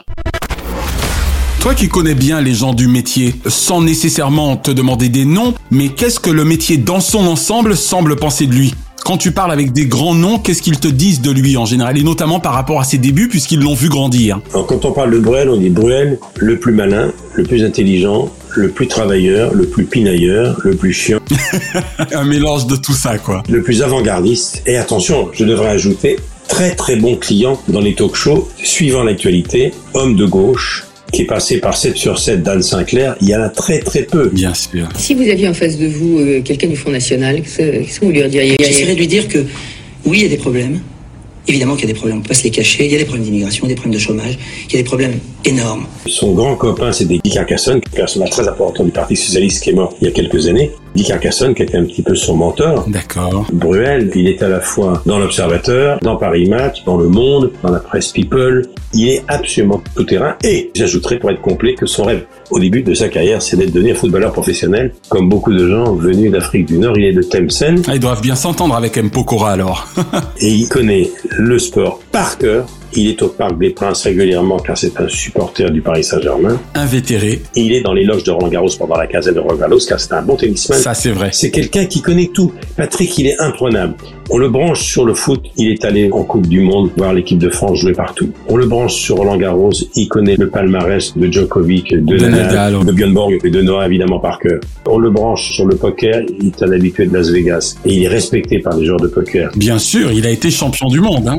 Toi 1.62 1.76
qui 1.76 1.88
connais 1.88 2.16
bien 2.16 2.40
les 2.40 2.54
gens 2.54 2.74
du 2.74 2.88
métier, 2.88 3.36
sans 3.46 3.80
nécessairement 3.80 4.56
te 4.56 4.72
demander 4.72 5.08
des 5.08 5.24
noms, 5.24 5.54
mais 5.70 5.90
qu'est-ce 5.90 6.18
que 6.18 6.28
le 6.28 6.44
métier 6.44 6.76
dans 6.76 6.98
son 6.98 7.20
ensemble 7.20 7.76
semble 7.76 8.16
penser 8.16 8.48
de 8.48 8.52
lui? 8.52 8.74
Quand 9.04 9.16
tu 9.16 9.30
parles 9.30 9.52
avec 9.52 9.72
des 9.72 9.86
grands 9.86 10.16
noms, 10.16 10.40
qu'est-ce 10.40 10.60
qu'ils 10.60 10.80
te 10.80 10.88
disent 10.88 11.20
de 11.20 11.30
lui 11.30 11.56
en 11.56 11.64
général, 11.64 11.96
et 11.96 12.02
notamment 12.02 12.40
par 12.40 12.54
rapport 12.54 12.80
à 12.80 12.84
ses 12.84 12.98
débuts, 12.98 13.28
puisqu'ils 13.28 13.60
l'ont 13.60 13.74
vu 13.74 13.88
grandir 13.88 14.40
Alors, 14.52 14.66
Quand 14.66 14.84
on 14.84 14.90
parle 14.90 15.12
de 15.12 15.20
Bruel, 15.20 15.50
on 15.50 15.56
dit 15.56 15.70
Bruel, 15.70 16.18
le 16.36 16.58
plus 16.58 16.72
malin, 16.72 17.12
le 17.34 17.44
plus 17.44 17.62
intelligent, 17.62 18.28
le 18.56 18.68
plus 18.68 18.88
travailleur, 18.88 19.54
le 19.54 19.66
plus 19.66 19.84
pinailleur, 19.84 20.58
le 20.64 20.74
plus 20.74 20.92
chiant. 20.92 21.20
Un 22.12 22.24
mélange 22.24 22.66
de 22.66 22.74
tout 22.74 22.92
ça, 22.92 23.18
quoi. 23.18 23.44
Le 23.48 23.62
plus 23.62 23.82
avant-gardiste. 23.82 24.64
Et 24.66 24.78
attention, 24.78 25.28
je 25.32 25.44
devrais 25.44 25.68
ajouter, 25.68 26.16
très 26.48 26.74
très 26.74 26.96
bon 26.96 27.14
client 27.14 27.62
dans 27.68 27.80
les 27.80 27.94
talk 27.94 28.16
shows, 28.16 28.48
suivant 28.64 29.04
l'actualité, 29.04 29.72
homme 29.94 30.16
de 30.16 30.26
gauche, 30.26 30.86
qui 31.12 31.22
est 31.22 31.26
passé 31.26 31.58
par 31.58 31.76
7 31.76 31.96
sur 31.96 32.18
7 32.18 32.42
d'Anne 32.42 32.62
Sinclair, 32.62 33.16
il 33.20 33.28
y 33.28 33.36
en 33.36 33.42
a 33.42 33.50
très 33.50 33.80
très 33.80 34.02
peu. 34.02 34.30
Bien 34.32 34.54
sûr. 34.54 34.88
Si 34.96 35.14
vous 35.14 35.28
aviez 35.28 35.46
en 35.46 35.54
face 35.54 35.78
de 35.78 35.86
vous 35.86 36.18
euh, 36.18 36.40
quelqu'un 36.42 36.68
du 36.68 36.76
Front 36.76 36.90
National, 36.90 37.42
qu'est-ce 37.42 38.00
que 38.00 38.04
vous 38.06 38.10
lui 38.10 38.28
diriez? 38.28 38.56
J'essaierais 38.58 38.94
de 38.94 38.98
lui 38.98 39.06
dire 39.06 39.28
que 39.28 39.38
oui, 40.06 40.18
il 40.18 40.22
y 40.22 40.26
a 40.26 40.28
des 40.28 40.36
problèmes. 40.36 40.80
Évidemment 41.46 41.74
qu'il 41.74 41.88
y 41.88 41.90
a 41.90 41.92
des 41.92 41.98
problèmes, 41.98 42.18
on 42.18 42.22
peut 42.22 42.28
pas 42.28 42.34
se 42.34 42.44
les 42.44 42.50
cacher. 42.50 42.86
Il 42.86 42.92
y 42.92 42.94
a 42.94 42.98
des 42.98 43.04
problèmes 43.04 43.24
d'immigration, 43.24 43.66
des 43.66 43.74
problèmes 43.74 43.94
de 43.94 43.98
chômage, 43.98 44.38
il 44.68 44.72
y 44.72 44.76
a 44.76 44.78
des 44.78 44.84
problèmes 44.84 45.18
énormes. 45.44 45.86
Son 46.06 46.32
grand 46.32 46.54
copain, 46.54 46.92
c'était 46.92 47.18
Guy 47.18 47.30
Carcassonne, 47.30 47.80
personnage 47.94 48.30
très 48.30 48.46
important 48.48 48.84
du 48.84 48.92
Parti 48.92 49.16
Socialiste 49.16 49.62
qui 49.62 49.70
est 49.70 49.74
mort 49.74 49.94
il 50.00 50.06
y 50.06 50.10
a 50.10 50.12
quelques 50.12 50.46
années. 50.46 50.70
Guy 50.94 51.04
Carcassonne, 51.04 51.54
qui 51.54 51.62
était 51.62 51.78
un 51.78 51.84
petit 51.84 52.02
peu 52.02 52.14
son 52.14 52.36
mentor. 52.36 52.84
D'accord. 52.88 53.46
Bruel, 53.52 54.10
il 54.14 54.28
est 54.28 54.42
à 54.42 54.48
la 54.48 54.60
fois 54.60 55.02
dans 55.06 55.18
l'Observateur, 55.18 55.98
dans 56.02 56.16
Paris 56.16 56.48
Match, 56.48 56.84
dans 56.84 56.96
Le 56.96 57.08
Monde, 57.08 57.52
dans 57.62 57.70
la 57.70 57.80
presse 57.80 58.12
People. 58.12 58.66
Il 58.92 59.08
est 59.08 59.24
absolument 59.28 59.82
tout 59.96 60.04
terrain. 60.04 60.36
Et 60.44 60.70
j'ajouterais 60.74 61.18
pour 61.18 61.30
être 61.30 61.40
complet 61.40 61.74
que 61.74 61.86
son 61.86 62.04
rêve 62.04 62.24
au 62.52 62.58
début 62.58 62.82
de 62.82 62.92
sa 62.92 63.08
carrière, 63.08 63.40
c'est 63.40 63.56
d'être 63.56 63.72
devenu 63.72 63.92
un 63.92 63.94
footballeur 63.94 64.32
professionnel. 64.32 64.92
Comme 65.08 65.28
beaucoup 65.28 65.52
de 65.52 65.66
gens 65.66 65.94
venus 65.94 66.30
d'Afrique 66.30 66.66
du 66.66 66.78
Nord, 66.78 66.98
il 66.98 67.06
est 67.06 67.12
de 67.14 67.22
Tlemcen. 67.22 67.82
Ah, 67.88 67.94
ils 67.94 68.00
doivent 68.00 68.20
bien 68.20 68.34
s'entendre 68.34 68.74
avec 68.74 68.96
M. 68.98 69.10
Pokora 69.10 69.52
alors. 69.52 69.88
et 70.38 70.48
il 70.48 70.68
connaît 70.68 71.08
le 71.30 71.58
sport 71.58 72.00
par 72.12 72.36
cœur. 72.36 72.66
Il 72.94 73.08
est 73.08 73.22
au 73.22 73.28
Parc 73.28 73.58
des 73.58 73.70
Princes 73.70 74.02
régulièrement 74.02 74.58
car 74.58 74.76
c'est 74.76 75.00
un 75.00 75.08
supporter 75.08 75.70
du 75.70 75.80
Paris 75.80 76.04
Saint-Germain. 76.04 76.60
Invétéré. 76.74 77.40
Et 77.56 77.62
il 77.62 77.72
est 77.72 77.80
dans 77.80 77.94
les 77.94 78.04
loges 78.04 78.24
de 78.24 78.30
Roland 78.30 78.48
Garros 78.48 78.68
pendant 78.78 78.96
la 78.96 79.06
caserne 79.06 79.36
de 79.36 79.40
Roland 79.40 79.56
Garros 79.56 79.78
car 79.88 79.98
c'est 79.98 80.12
un 80.12 80.20
bon 80.20 80.36
tennisman. 80.36 80.78
Ça 80.82 80.94
c'est 80.94 81.12
vrai. 81.12 81.30
C'est 81.32 81.52
quelqu'un 81.52 81.84
qui 81.84 82.02
connaît 82.02 82.30
tout. 82.34 82.52
Patrick, 82.76 83.16
il 83.16 83.28
est 83.28 83.40
imprenable. 83.40 83.94
On 84.30 84.38
le 84.38 84.48
branche 84.48 84.82
sur 84.82 85.04
le 85.04 85.14
foot, 85.14 85.40
il 85.56 85.70
est 85.70 85.84
allé 85.84 86.10
en 86.10 86.24
Coupe 86.24 86.48
du 86.48 86.60
Monde 86.60 86.90
voir 86.96 87.12
l'équipe 87.12 87.38
de 87.38 87.50
France 87.50 87.78
jouer 87.78 87.92
partout. 87.92 88.30
On 88.48 88.56
le 88.56 88.66
branche 88.66 88.94
sur 88.94 89.16
Roland 89.16 89.36
Garros, 89.36 89.72
il 89.94 90.08
connaît 90.08 90.36
le 90.36 90.48
palmarès 90.48 91.16
de 91.16 91.30
Djokovic, 91.30 91.92
de, 91.92 92.16
De 92.16 92.26
Nadal, 92.26 92.84
de 92.84 92.92
Björn 92.92 93.12
Borg 93.12 93.38
et 93.44 93.50
de 93.50 93.62
Noah 93.62 93.86
évidemment 93.86 94.18
par 94.18 94.38
cœur. 94.38 94.58
On 94.86 94.98
le 94.98 95.10
branche 95.10 95.52
sur 95.52 95.66
le 95.66 95.76
poker, 95.76 96.22
il 96.40 96.48
est 96.48 96.62
un 96.62 96.72
habitué 96.72 97.06
de 97.06 97.14
Las 97.14 97.30
Vegas 97.30 97.76
et 97.84 97.94
il 97.94 98.04
est 98.04 98.08
respecté 98.08 98.58
par 98.58 98.76
les 98.76 98.86
joueurs 98.86 99.00
de 99.00 99.08
poker. 99.08 99.50
Bien 99.54 99.78
sûr, 99.78 100.10
il 100.10 100.26
a 100.26 100.30
été 100.30 100.50
champion 100.50 100.88
du 100.88 101.00
monde. 101.00 101.28
Hein. 101.28 101.38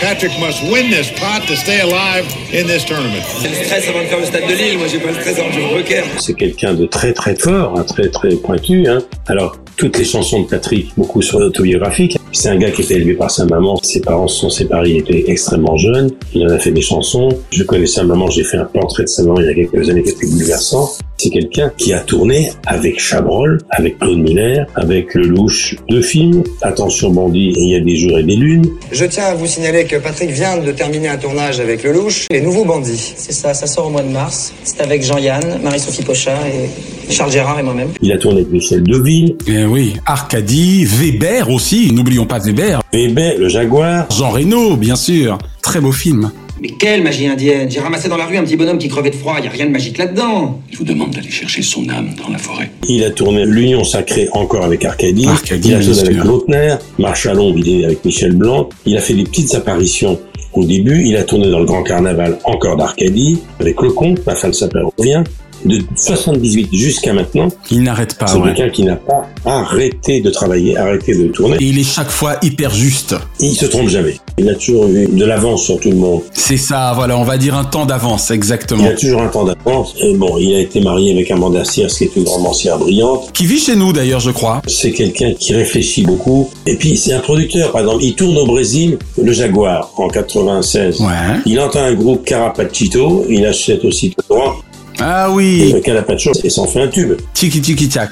Patrick 0.00 0.32
must 0.40 0.62
win 0.70 0.90
this 0.90 1.10
pot 1.12 1.46
to 1.46 1.56
stay 1.56 1.80
alive 1.80 2.26
in 2.52 2.66
this 2.66 2.84
tournament. 2.84 3.22
J'ai 3.42 3.48
le 3.48 3.54
stress 3.54 3.88
avant 3.88 4.00
de 4.00 4.06
faire 4.06 4.18
le 4.20 4.26
stade 4.26 4.48
de 4.48 4.54
Lille, 4.54 4.78
moi 4.78 4.86
j'ai 4.86 4.98
pas 4.98 5.08
le 5.08 5.14
stress 5.14 5.38
avant 5.38 5.48
de 5.48 5.54
jouer 5.54 5.64
au 5.64 5.76
poker. 5.78 6.04
C'est 6.18 6.34
quelqu'un 6.34 6.74
de 6.74 6.86
très 6.86 7.12
très 7.12 7.36
fort, 7.36 7.74
hein, 7.76 7.84
très 7.84 8.08
très 8.08 8.34
pointu. 8.36 8.86
Hein. 8.88 9.02
Alors, 9.28 9.56
toutes 9.76 9.98
les 9.98 10.04
chansons 10.04 10.42
de 10.42 10.46
Patrick, 10.46 10.92
beaucoup 10.96 11.22
sont 11.22 11.38
autobiographiques. 11.38 12.18
C'est 12.32 12.48
un 12.48 12.56
gars 12.56 12.70
qui 12.70 12.82
était 12.82 12.94
élevé 12.94 13.14
par 13.14 13.30
sa 13.30 13.44
maman. 13.44 13.76
Ses 13.82 14.00
parents 14.00 14.28
se 14.28 14.40
sont 14.40 14.50
séparés, 14.50 14.90
il 14.90 14.98
était 14.98 15.30
extrêmement 15.30 15.76
jeune. 15.76 16.10
Il 16.34 16.46
en 16.46 16.50
a 16.50 16.58
fait 16.58 16.70
des 16.70 16.80
chansons. 16.80 17.28
Je 17.50 17.62
connais 17.62 17.86
sa 17.86 18.04
maman, 18.04 18.30
j'ai 18.30 18.44
fait 18.44 18.56
un 18.56 18.64
portrait 18.64 19.04
de 19.04 19.08
sa 19.08 19.22
maman 19.22 19.40
il 19.40 19.46
y 19.46 19.50
a 19.50 19.54
quelques 19.54 19.90
années 19.90 20.02
qui 20.02 20.10
était 20.10 20.26
bouleversant. 20.26 20.90
C'est 21.18 21.30
quelqu'un 21.30 21.70
qui 21.76 21.92
a 21.92 22.00
tourné 22.00 22.50
avec 22.66 22.98
Chabrol, 22.98 23.58
avec 23.70 23.98
Claude 23.98 24.18
Miller, 24.18 24.66
avec 24.74 25.14
Lelouch, 25.14 25.76
deux 25.88 26.02
films, 26.02 26.42
Attention 26.62 27.10
bandit 27.10 27.52
Il 27.56 27.70
y 27.70 27.76
a 27.76 27.80
des 27.80 27.96
jours 27.96 28.18
et 28.18 28.24
des 28.24 28.34
lunes. 28.34 28.66
Je 28.90 29.04
tiens 29.04 29.26
à 29.26 29.34
vous 29.34 29.46
signaler 29.46 29.81
que 29.86 29.96
Patrick 29.96 30.30
vient 30.30 30.56
de 30.58 30.72
terminer 30.72 31.08
un 31.08 31.16
tournage 31.16 31.60
avec 31.60 31.82
Lelouch, 31.82 32.26
Les 32.30 32.40
Nouveaux 32.40 32.64
Bandits. 32.64 33.14
C'est 33.16 33.32
ça, 33.32 33.54
ça 33.54 33.66
sort 33.66 33.86
au 33.86 33.90
mois 33.90 34.02
de 34.02 34.08
mars. 34.08 34.52
C'est 34.64 34.80
avec 34.80 35.02
Jean-Yann, 35.02 35.60
Marie-Sophie 35.62 36.02
Pochard 36.02 36.44
et 36.46 37.12
Charles 37.12 37.32
Gérard 37.32 37.58
et 37.58 37.62
moi-même. 37.62 37.88
Il 38.00 38.12
a 38.12 38.18
tourné 38.18 38.40
avec 38.40 38.52
Michel 38.52 38.82
Deville, 38.82 39.36
Eh 39.46 39.64
oui, 39.64 39.94
Arcadie, 40.06 40.84
Weber 40.84 41.50
aussi, 41.50 41.92
n'oublions 41.92 42.26
pas 42.26 42.38
Weber. 42.38 42.82
Weber, 42.92 43.38
le 43.38 43.48
Jaguar. 43.48 44.06
Jean 44.10 44.30
Reno, 44.30 44.76
bien 44.76 44.96
sûr. 44.96 45.38
Très 45.62 45.80
beau 45.80 45.92
film. 45.92 46.30
Mais 46.62 46.68
quelle 46.68 47.02
magie 47.02 47.26
indienne? 47.26 47.68
J'ai 47.68 47.80
ramassé 47.80 48.08
dans 48.08 48.16
la 48.16 48.24
rue 48.24 48.36
un 48.36 48.44
petit 48.44 48.54
bonhomme 48.54 48.78
qui 48.78 48.86
crevait 48.86 49.10
de 49.10 49.16
froid, 49.16 49.40
y 49.42 49.48
a 49.48 49.50
rien 49.50 49.66
de 49.66 49.72
magique 49.72 49.98
là-dedans. 49.98 50.60
Il 50.70 50.78
vous 50.78 50.84
demande 50.84 51.10
d'aller 51.10 51.28
chercher 51.28 51.60
son 51.60 51.88
âme 51.88 52.10
dans 52.16 52.30
la 52.30 52.38
forêt. 52.38 52.70
Il 52.88 53.02
a 53.02 53.10
tourné 53.10 53.44
L'Union 53.44 53.82
Sacrée 53.82 54.28
encore 54.30 54.64
avec 54.64 54.84
Arcadie. 54.84 55.26
Arcadie, 55.26 55.70
il 55.70 55.74
a 55.74 56.00
avec. 56.00 56.16
Lautner, 56.18 56.76
Marchalon, 57.00 57.52
il 57.56 57.68
est 57.68 57.84
avec 57.84 58.04
Michel 58.04 58.36
Blanc. 58.36 58.68
Il 58.86 58.96
a 58.96 59.00
fait 59.00 59.14
des 59.14 59.24
petites 59.24 59.56
apparitions 59.56 60.20
au 60.52 60.64
début. 60.64 61.02
Il 61.04 61.16
a 61.16 61.24
tourné 61.24 61.50
dans 61.50 61.58
le 61.58 61.64
Grand 61.64 61.82
Carnaval 61.82 62.38
encore 62.44 62.76
d'Arcadie, 62.76 63.40
avec 63.58 63.82
Le 63.82 63.90
Comte, 63.90 64.24
ma 64.24 64.36
femme 64.36 64.52
s'appelle 64.52 64.84
Revient. 64.96 65.24
De 65.64 65.80
78 65.96 66.68
jusqu'à 66.72 67.12
maintenant, 67.12 67.48
Il 67.70 67.82
n'arrête 67.82 68.16
pas, 68.18 68.26
c'est 68.26 68.36
ouais. 68.38 68.52
quelqu'un 68.54 68.70
qui 68.70 68.82
n'a 68.82 68.96
pas 68.96 69.28
arrêté 69.44 70.20
de 70.20 70.30
travailler, 70.30 70.76
arrêté 70.76 71.14
de 71.14 71.28
tourner. 71.28 71.56
Et 71.60 71.64
il 71.66 71.78
est 71.78 71.84
chaque 71.84 72.10
fois 72.10 72.36
hyper 72.42 72.74
juste. 72.74 73.14
Il 73.38 73.54
se 73.54 73.66
trompe 73.66 73.88
jamais. 73.88 74.16
Il 74.38 74.48
a 74.48 74.54
toujours 74.54 74.86
eu 74.88 75.06
de 75.06 75.24
l'avance 75.24 75.62
sur 75.64 75.78
tout 75.78 75.90
le 75.90 75.96
monde. 75.96 76.22
C'est 76.32 76.56
ça, 76.56 76.92
voilà, 76.96 77.16
on 77.18 77.22
va 77.22 77.38
dire 77.38 77.54
un 77.56 77.64
temps 77.64 77.86
d'avance, 77.86 78.30
Il 78.30 78.34
exactement. 78.34 78.84
a 78.84 78.90
toujours 78.90 79.22
un 79.22 79.28
temps 79.28 79.44
d'avance. 79.44 79.94
Et 80.00 80.14
bon, 80.14 80.36
il 80.38 80.54
a 80.54 80.58
été 80.60 80.80
marié 80.80 81.12
avec 81.12 81.30
Amanda 81.30 81.64
Sears, 81.64 81.90
qui 81.90 82.04
est 82.04 82.16
une 82.16 82.26
romancière 82.26 82.78
brillante. 82.78 83.30
Qui 83.32 83.46
vit 83.46 83.58
chez 83.58 83.76
nous 83.76 83.92
d'ailleurs, 83.92 84.20
je 84.20 84.30
crois. 84.30 84.62
C'est 84.66 84.92
quelqu'un 84.92 85.32
qui 85.38 85.54
réfléchit 85.54 86.02
beaucoup. 86.02 86.50
Et 86.66 86.76
puis, 86.76 86.96
c'est 86.96 87.12
un 87.12 87.20
producteur. 87.20 87.70
Par 87.72 87.82
exemple, 87.82 88.02
il 88.02 88.14
tourne 88.14 88.36
au 88.38 88.46
Brésil, 88.46 88.98
le 89.22 89.32
Jaguar, 89.32 89.90
en 89.96 90.08
96. 90.08 91.00
Ouais. 91.00 91.06
Il 91.46 91.60
entend 91.60 91.80
un 91.80 91.94
groupe 91.94 92.24
Carapacito, 92.24 93.26
il 93.28 93.44
achète 93.46 93.84
aussi 93.84 94.14
le 94.16 94.24
droit. 94.28 94.56
Ah 95.00 95.26
Et 95.28 95.32
oui, 95.32 95.72
le 95.72 95.80
Carapacho, 95.80 96.32
et 96.42 96.50
s'en 96.50 96.66
fait 96.66 96.82
un 96.82 96.88
tube. 96.88 97.14
tiki 97.34 97.60
tiki 97.60 97.88
tac. 97.88 98.10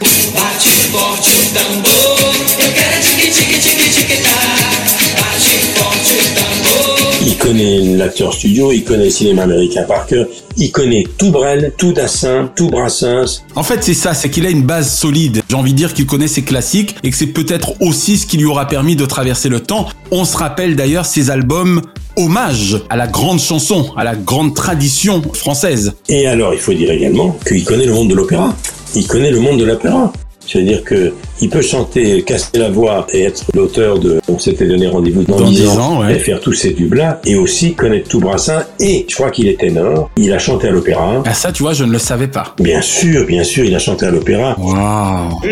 Connaît 7.50 7.80
l'acteur 7.96 8.32
studio, 8.32 8.70
il 8.70 8.84
connaît 8.84 9.06
le 9.06 9.10
cinéma 9.10 9.42
américain 9.42 9.82
par 9.82 10.06
cœur, 10.06 10.26
il 10.56 10.70
connaît 10.70 11.04
tout 11.18 11.32
Brel, 11.32 11.72
tout 11.76 11.92
Dassin, 11.92 12.48
tout 12.54 12.68
Brassens. 12.68 13.42
En 13.56 13.64
fait, 13.64 13.82
c'est 13.82 13.94
ça, 13.94 14.14
c'est 14.14 14.30
qu'il 14.30 14.46
a 14.46 14.50
une 14.50 14.62
base 14.62 14.94
solide. 14.94 15.42
J'ai 15.48 15.56
envie 15.56 15.72
de 15.72 15.76
dire 15.76 15.92
qu'il 15.92 16.06
connaît 16.06 16.28
ses 16.28 16.42
classiques 16.42 16.94
et 17.02 17.10
que 17.10 17.16
c'est 17.16 17.26
peut-être 17.26 17.72
aussi 17.80 18.18
ce 18.18 18.26
qui 18.26 18.36
lui 18.36 18.44
aura 18.44 18.68
permis 18.68 18.94
de 18.94 19.04
traverser 19.04 19.48
le 19.48 19.58
temps. 19.58 19.88
On 20.12 20.24
se 20.24 20.36
rappelle 20.36 20.76
d'ailleurs 20.76 21.06
ses 21.06 21.30
albums 21.30 21.82
hommage 22.16 22.78
à 22.88 22.96
la 22.96 23.08
grande 23.08 23.40
chanson, 23.40 23.90
à 23.96 24.04
la 24.04 24.14
grande 24.14 24.54
tradition 24.54 25.20
française. 25.34 25.94
Et 26.08 26.28
alors, 26.28 26.54
il 26.54 26.60
faut 26.60 26.74
dire 26.74 26.92
également 26.92 27.36
qu'il 27.48 27.64
connaît 27.64 27.86
le 27.86 27.94
monde 27.94 28.10
de 28.10 28.14
l'opéra. 28.14 28.54
Il 28.94 29.08
connaît 29.08 29.32
le 29.32 29.40
monde 29.40 29.58
de 29.58 29.64
l'opéra. 29.64 30.12
C'est-à-dire 30.46 30.82
que 30.84 31.14
il 31.40 31.48
peut 31.48 31.62
chanter, 31.62 32.22
casser 32.22 32.58
la 32.58 32.70
voix 32.70 33.06
et 33.12 33.22
être 33.24 33.44
l'auteur 33.54 33.98
de 33.98 34.20
On 34.28 34.38
s'était 34.38 34.66
donné 34.66 34.88
rendez-vous 34.88 35.22
dans, 35.22 35.36
Dans 35.38 35.48
10 35.48 35.56
10 35.62 35.68
ans, 35.68 35.78
ans, 35.80 36.00
ouais. 36.00 36.16
et 36.16 36.18
faire 36.18 36.40
tous 36.40 36.52
ces 36.52 36.74
tubes-là, 36.74 37.20
et 37.24 37.36
aussi 37.36 37.74
connaître 37.74 38.08
tout 38.08 38.20
Brassin. 38.20 38.64
Et 38.80 39.06
je 39.08 39.14
crois 39.14 39.30
qu'il 39.30 39.48
est 39.48 39.58
ténor. 39.60 40.10
Il 40.16 40.32
a 40.32 40.38
chanté 40.38 40.68
à 40.68 40.70
l'opéra. 40.70 41.22
Ah 41.24 41.34
ça, 41.34 41.52
tu 41.52 41.62
vois, 41.62 41.72
je 41.72 41.84
ne 41.84 41.92
le 41.92 41.98
savais 41.98 42.28
pas. 42.28 42.54
Bien 42.58 42.82
sûr, 42.82 43.26
bien 43.26 43.44
sûr, 43.44 43.64
il 43.64 43.74
a 43.74 43.78
chanté 43.78 44.06
à 44.06 44.10
l'opéra. 44.10 44.56
E 44.58 45.46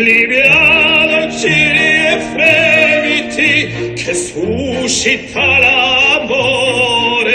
l'amore. 5.61 7.27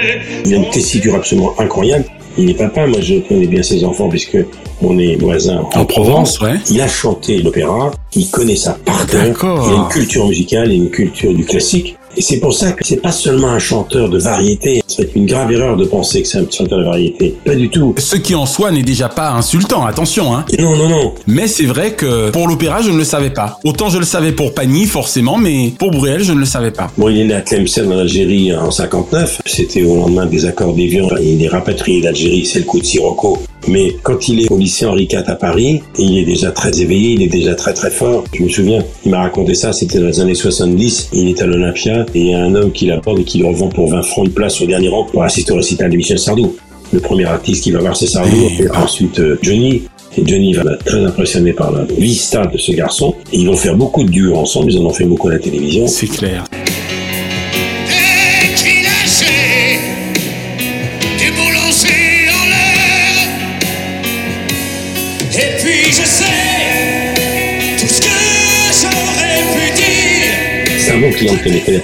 Il 0.44 0.54
a 0.54 0.56
une 0.56 0.70
tessiture 0.70 1.14
absolument 1.14 1.54
incroyable. 1.58 2.04
Il 2.36 2.50
est 2.50 2.54
papa, 2.54 2.86
moi 2.86 3.00
je 3.00 3.20
connais 3.20 3.46
bien 3.46 3.62
ses 3.62 3.84
enfants 3.84 4.08
puisque 4.08 4.38
on 4.82 4.98
est 4.98 5.16
voisins 5.16 5.60
en, 5.74 5.80
En 5.80 5.84
Provence, 5.84 6.40
ouais. 6.40 6.54
Il 6.70 6.80
a 6.80 6.88
chanté 6.88 7.38
l'opéra, 7.38 7.92
il 8.14 8.28
connaît 8.30 8.56
ça 8.56 8.78
par 8.84 9.06
cœur. 9.06 9.24
Il 9.24 9.72
a 9.72 9.76
une 9.76 9.88
culture 9.88 10.26
musicale 10.26 10.72
et 10.72 10.76
une 10.76 10.90
culture 10.90 11.32
du 11.32 11.44
classique. 11.44 11.96
Et 12.16 12.22
c'est 12.22 12.38
pour 12.38 12.54
ça 12.54 12.72
que 12.72 12.84
c'est 12.84 13.02
pas 13.02 13.12
seulement 13.12 13.48
un 13.48 13.58
chanteur 13.58 14.08
de 14.08 14.18
variété. 14.18 14.82
C'est 14.86 15.14
une 15.16 15.26
grave 15.26 15.50
erreur 15.52 15.76
de 15.76 15.84
penser 15.84 16.22
que 16.22 16.28
c'est 16.28 16.38
un 16.38 16.46
chanteur 16.50 16.78
de 16.78 16.84
variété. 16.84 17.34
Pas 17.44 17.54
du 17.54 17.68
tout. 17.68 17.94
Ce 17.98 18.16
qui 18.16 18.34
en 18.34 18.46
soi 18.46 18.70
n'est 18.70 18.82
déjà 18.82 19.08
pas 19.08 19.30
insultant, 19.30 19.84
attention. 19.84 20.34
Hein. 20.34 20.44
Non, 20.58 20.76
non, 20.76 20.88
non. 20.88 21.14
Mais 21.26 21.48
c'est 21.48 21.64
vrai 21.64 21.94
que 21.94 22.30
pour 22.30 22.46
l'opéra, 22.48 22.82
je 22.82 22.90
ne 22.90 22.98
le 22.98 23.04
savais 23.04 23.30
pas. 23.30 23.58
Autant 23.64 23.88
je 23.88 23.98
le 23.98 24.04
savais 24.04 24.32
pour 24.32 24.54
Pagny, 24.54 24.86
forcément, 24.86 25.36
mais 25.36 25.72
pour 25.78 25.90
Bruel, 25.90 26.22
je 26.22 26.32
ne 26.32 26.38
le 26.38 26.46
savais 26.46 26.70
pas. 26.70 26.90
Bon, 26.96 27.08
il 27.08 27.20
est 27.20 27.24
né 27.24 27.34
à 27.34 27.40
Tlemcen 27.40 27.90
en 27.92 27.98
Algérie 27.98 28.54
en 28.54 28.70
59. 28.70 29.42
C'était 29.46 29.82
au 29.82 29.96
lendemain 29.96 30.26
des 30.26 30.46
accords 30.46 30.74
d'Évian. 30.74 31.08
Il 31.20 31.42
est 31.42 31.48
rapatrié 31.48 32.00
d'Algérie, 32.00 32.46
c'est 32.46 32.60
le 32.60 32.64
coup 32.64 32.78
de 32.78 32.84
Sirocco. 32.84 33.38
Mais 33.68 33.96
quand 34.02 34.28
il 34.28 34.40
est 34.40 34.50
au 34.50 34.58
lycée 34.58 34.84
Henri 34.84 35.08
IV 35.10 35.24
à 35.26 35.34
Paris, 35.34 35.82
il 35.98 36.18
est 36.18 36.24
déjà 36.24 36.50
très 36.50 36.80
éveillé, 36.80 37.12
il 37.12 37.22
est 37.22 37.28
déjà 37.28 37.54
très 37.54 37.72
très 37.72 37.90
fort. 37.90 38.24
Je 38.32 38.42
me 38.42 38.48
souviens, 38.48 38.84
il 39.04 39.10
m'a 39.10 39.20
raconté 39.20 39.54
ça, 39.54 39.72
c'était 39.72 39.98
dans 39.98 40.06
les 40.06 40.20
années 40.20 40.34
70. 40.34 41.10
Il 41.12 41.28
est 41.28 41.40
à 41.40 41.46
l'Olympia 41.46 42.04
et 42.14 42.20
il 42.20 42.30
y 42.30 42.34
a 42.34 42.42
un 42.42 42.54
homme 42.54 42.72
qui 42.72 42.86
l'apporte 42.86 43.20
et 43.20 43.24
qui 43.24 43.38
le 43.38 43.46
revend 43.46 43.68
pour 43.68 43.88
20 43.88 44.02
francs 44.02 44.26
de 44.26 44.32
place 44.32 44.60
au 44.60 44.66
dernier 44.66 44.88
rang 44.88 45.04
pour 45.04 45.22
assister 45.22 45.52
au 45.52 45.56
récital 45.56 45.90
de 45.90 45.96
Michel 45.96 46.18
Sardou. 46.18 46.56
Le 46.92 47.00
premier 47.00 47.24
artiste 47.24 47.64
qui 47.64 47.72
va 47.72 47.80
voir 47.80 47.96
c'est 47.96 48.06
Sardou, 48.06 48.36
et 48.58 48.70
ensuite 48.70 49.18
euh, 49.18 49.38
Johnny. 49.42 49.82
Et 50.16 50.24
Johnny 50.24 50.52
va 50.52 50.62
être 50.72 50.84
très 50.84 51.04
impressionné 51.04 51.52
par 51.52 51.72
la 51.72 51.84
vista 51.84 52.46
de 52.46 52.56
ce 52.56 52.70
garçon. 52.72 53.14
Et 53.32 53.38
ils 53.38 53.46
vont 53.46 53.56
faire 53.56 53.76
beaucoup 53.76 54.04
de 54.04 54.10
duos 54.10 54.36
ensemble, 54.36 54.70
ils 54.70 54.78
en 54.78 54.84
ont 54.84 54.92
fait 54.92 55.04
beaucoup 55.04 55.28
à 55.28 55.32
la 55.32 55.38
télévision. 55.38 55.88
C'est 55.88 56.06
clair. 56.06 56.44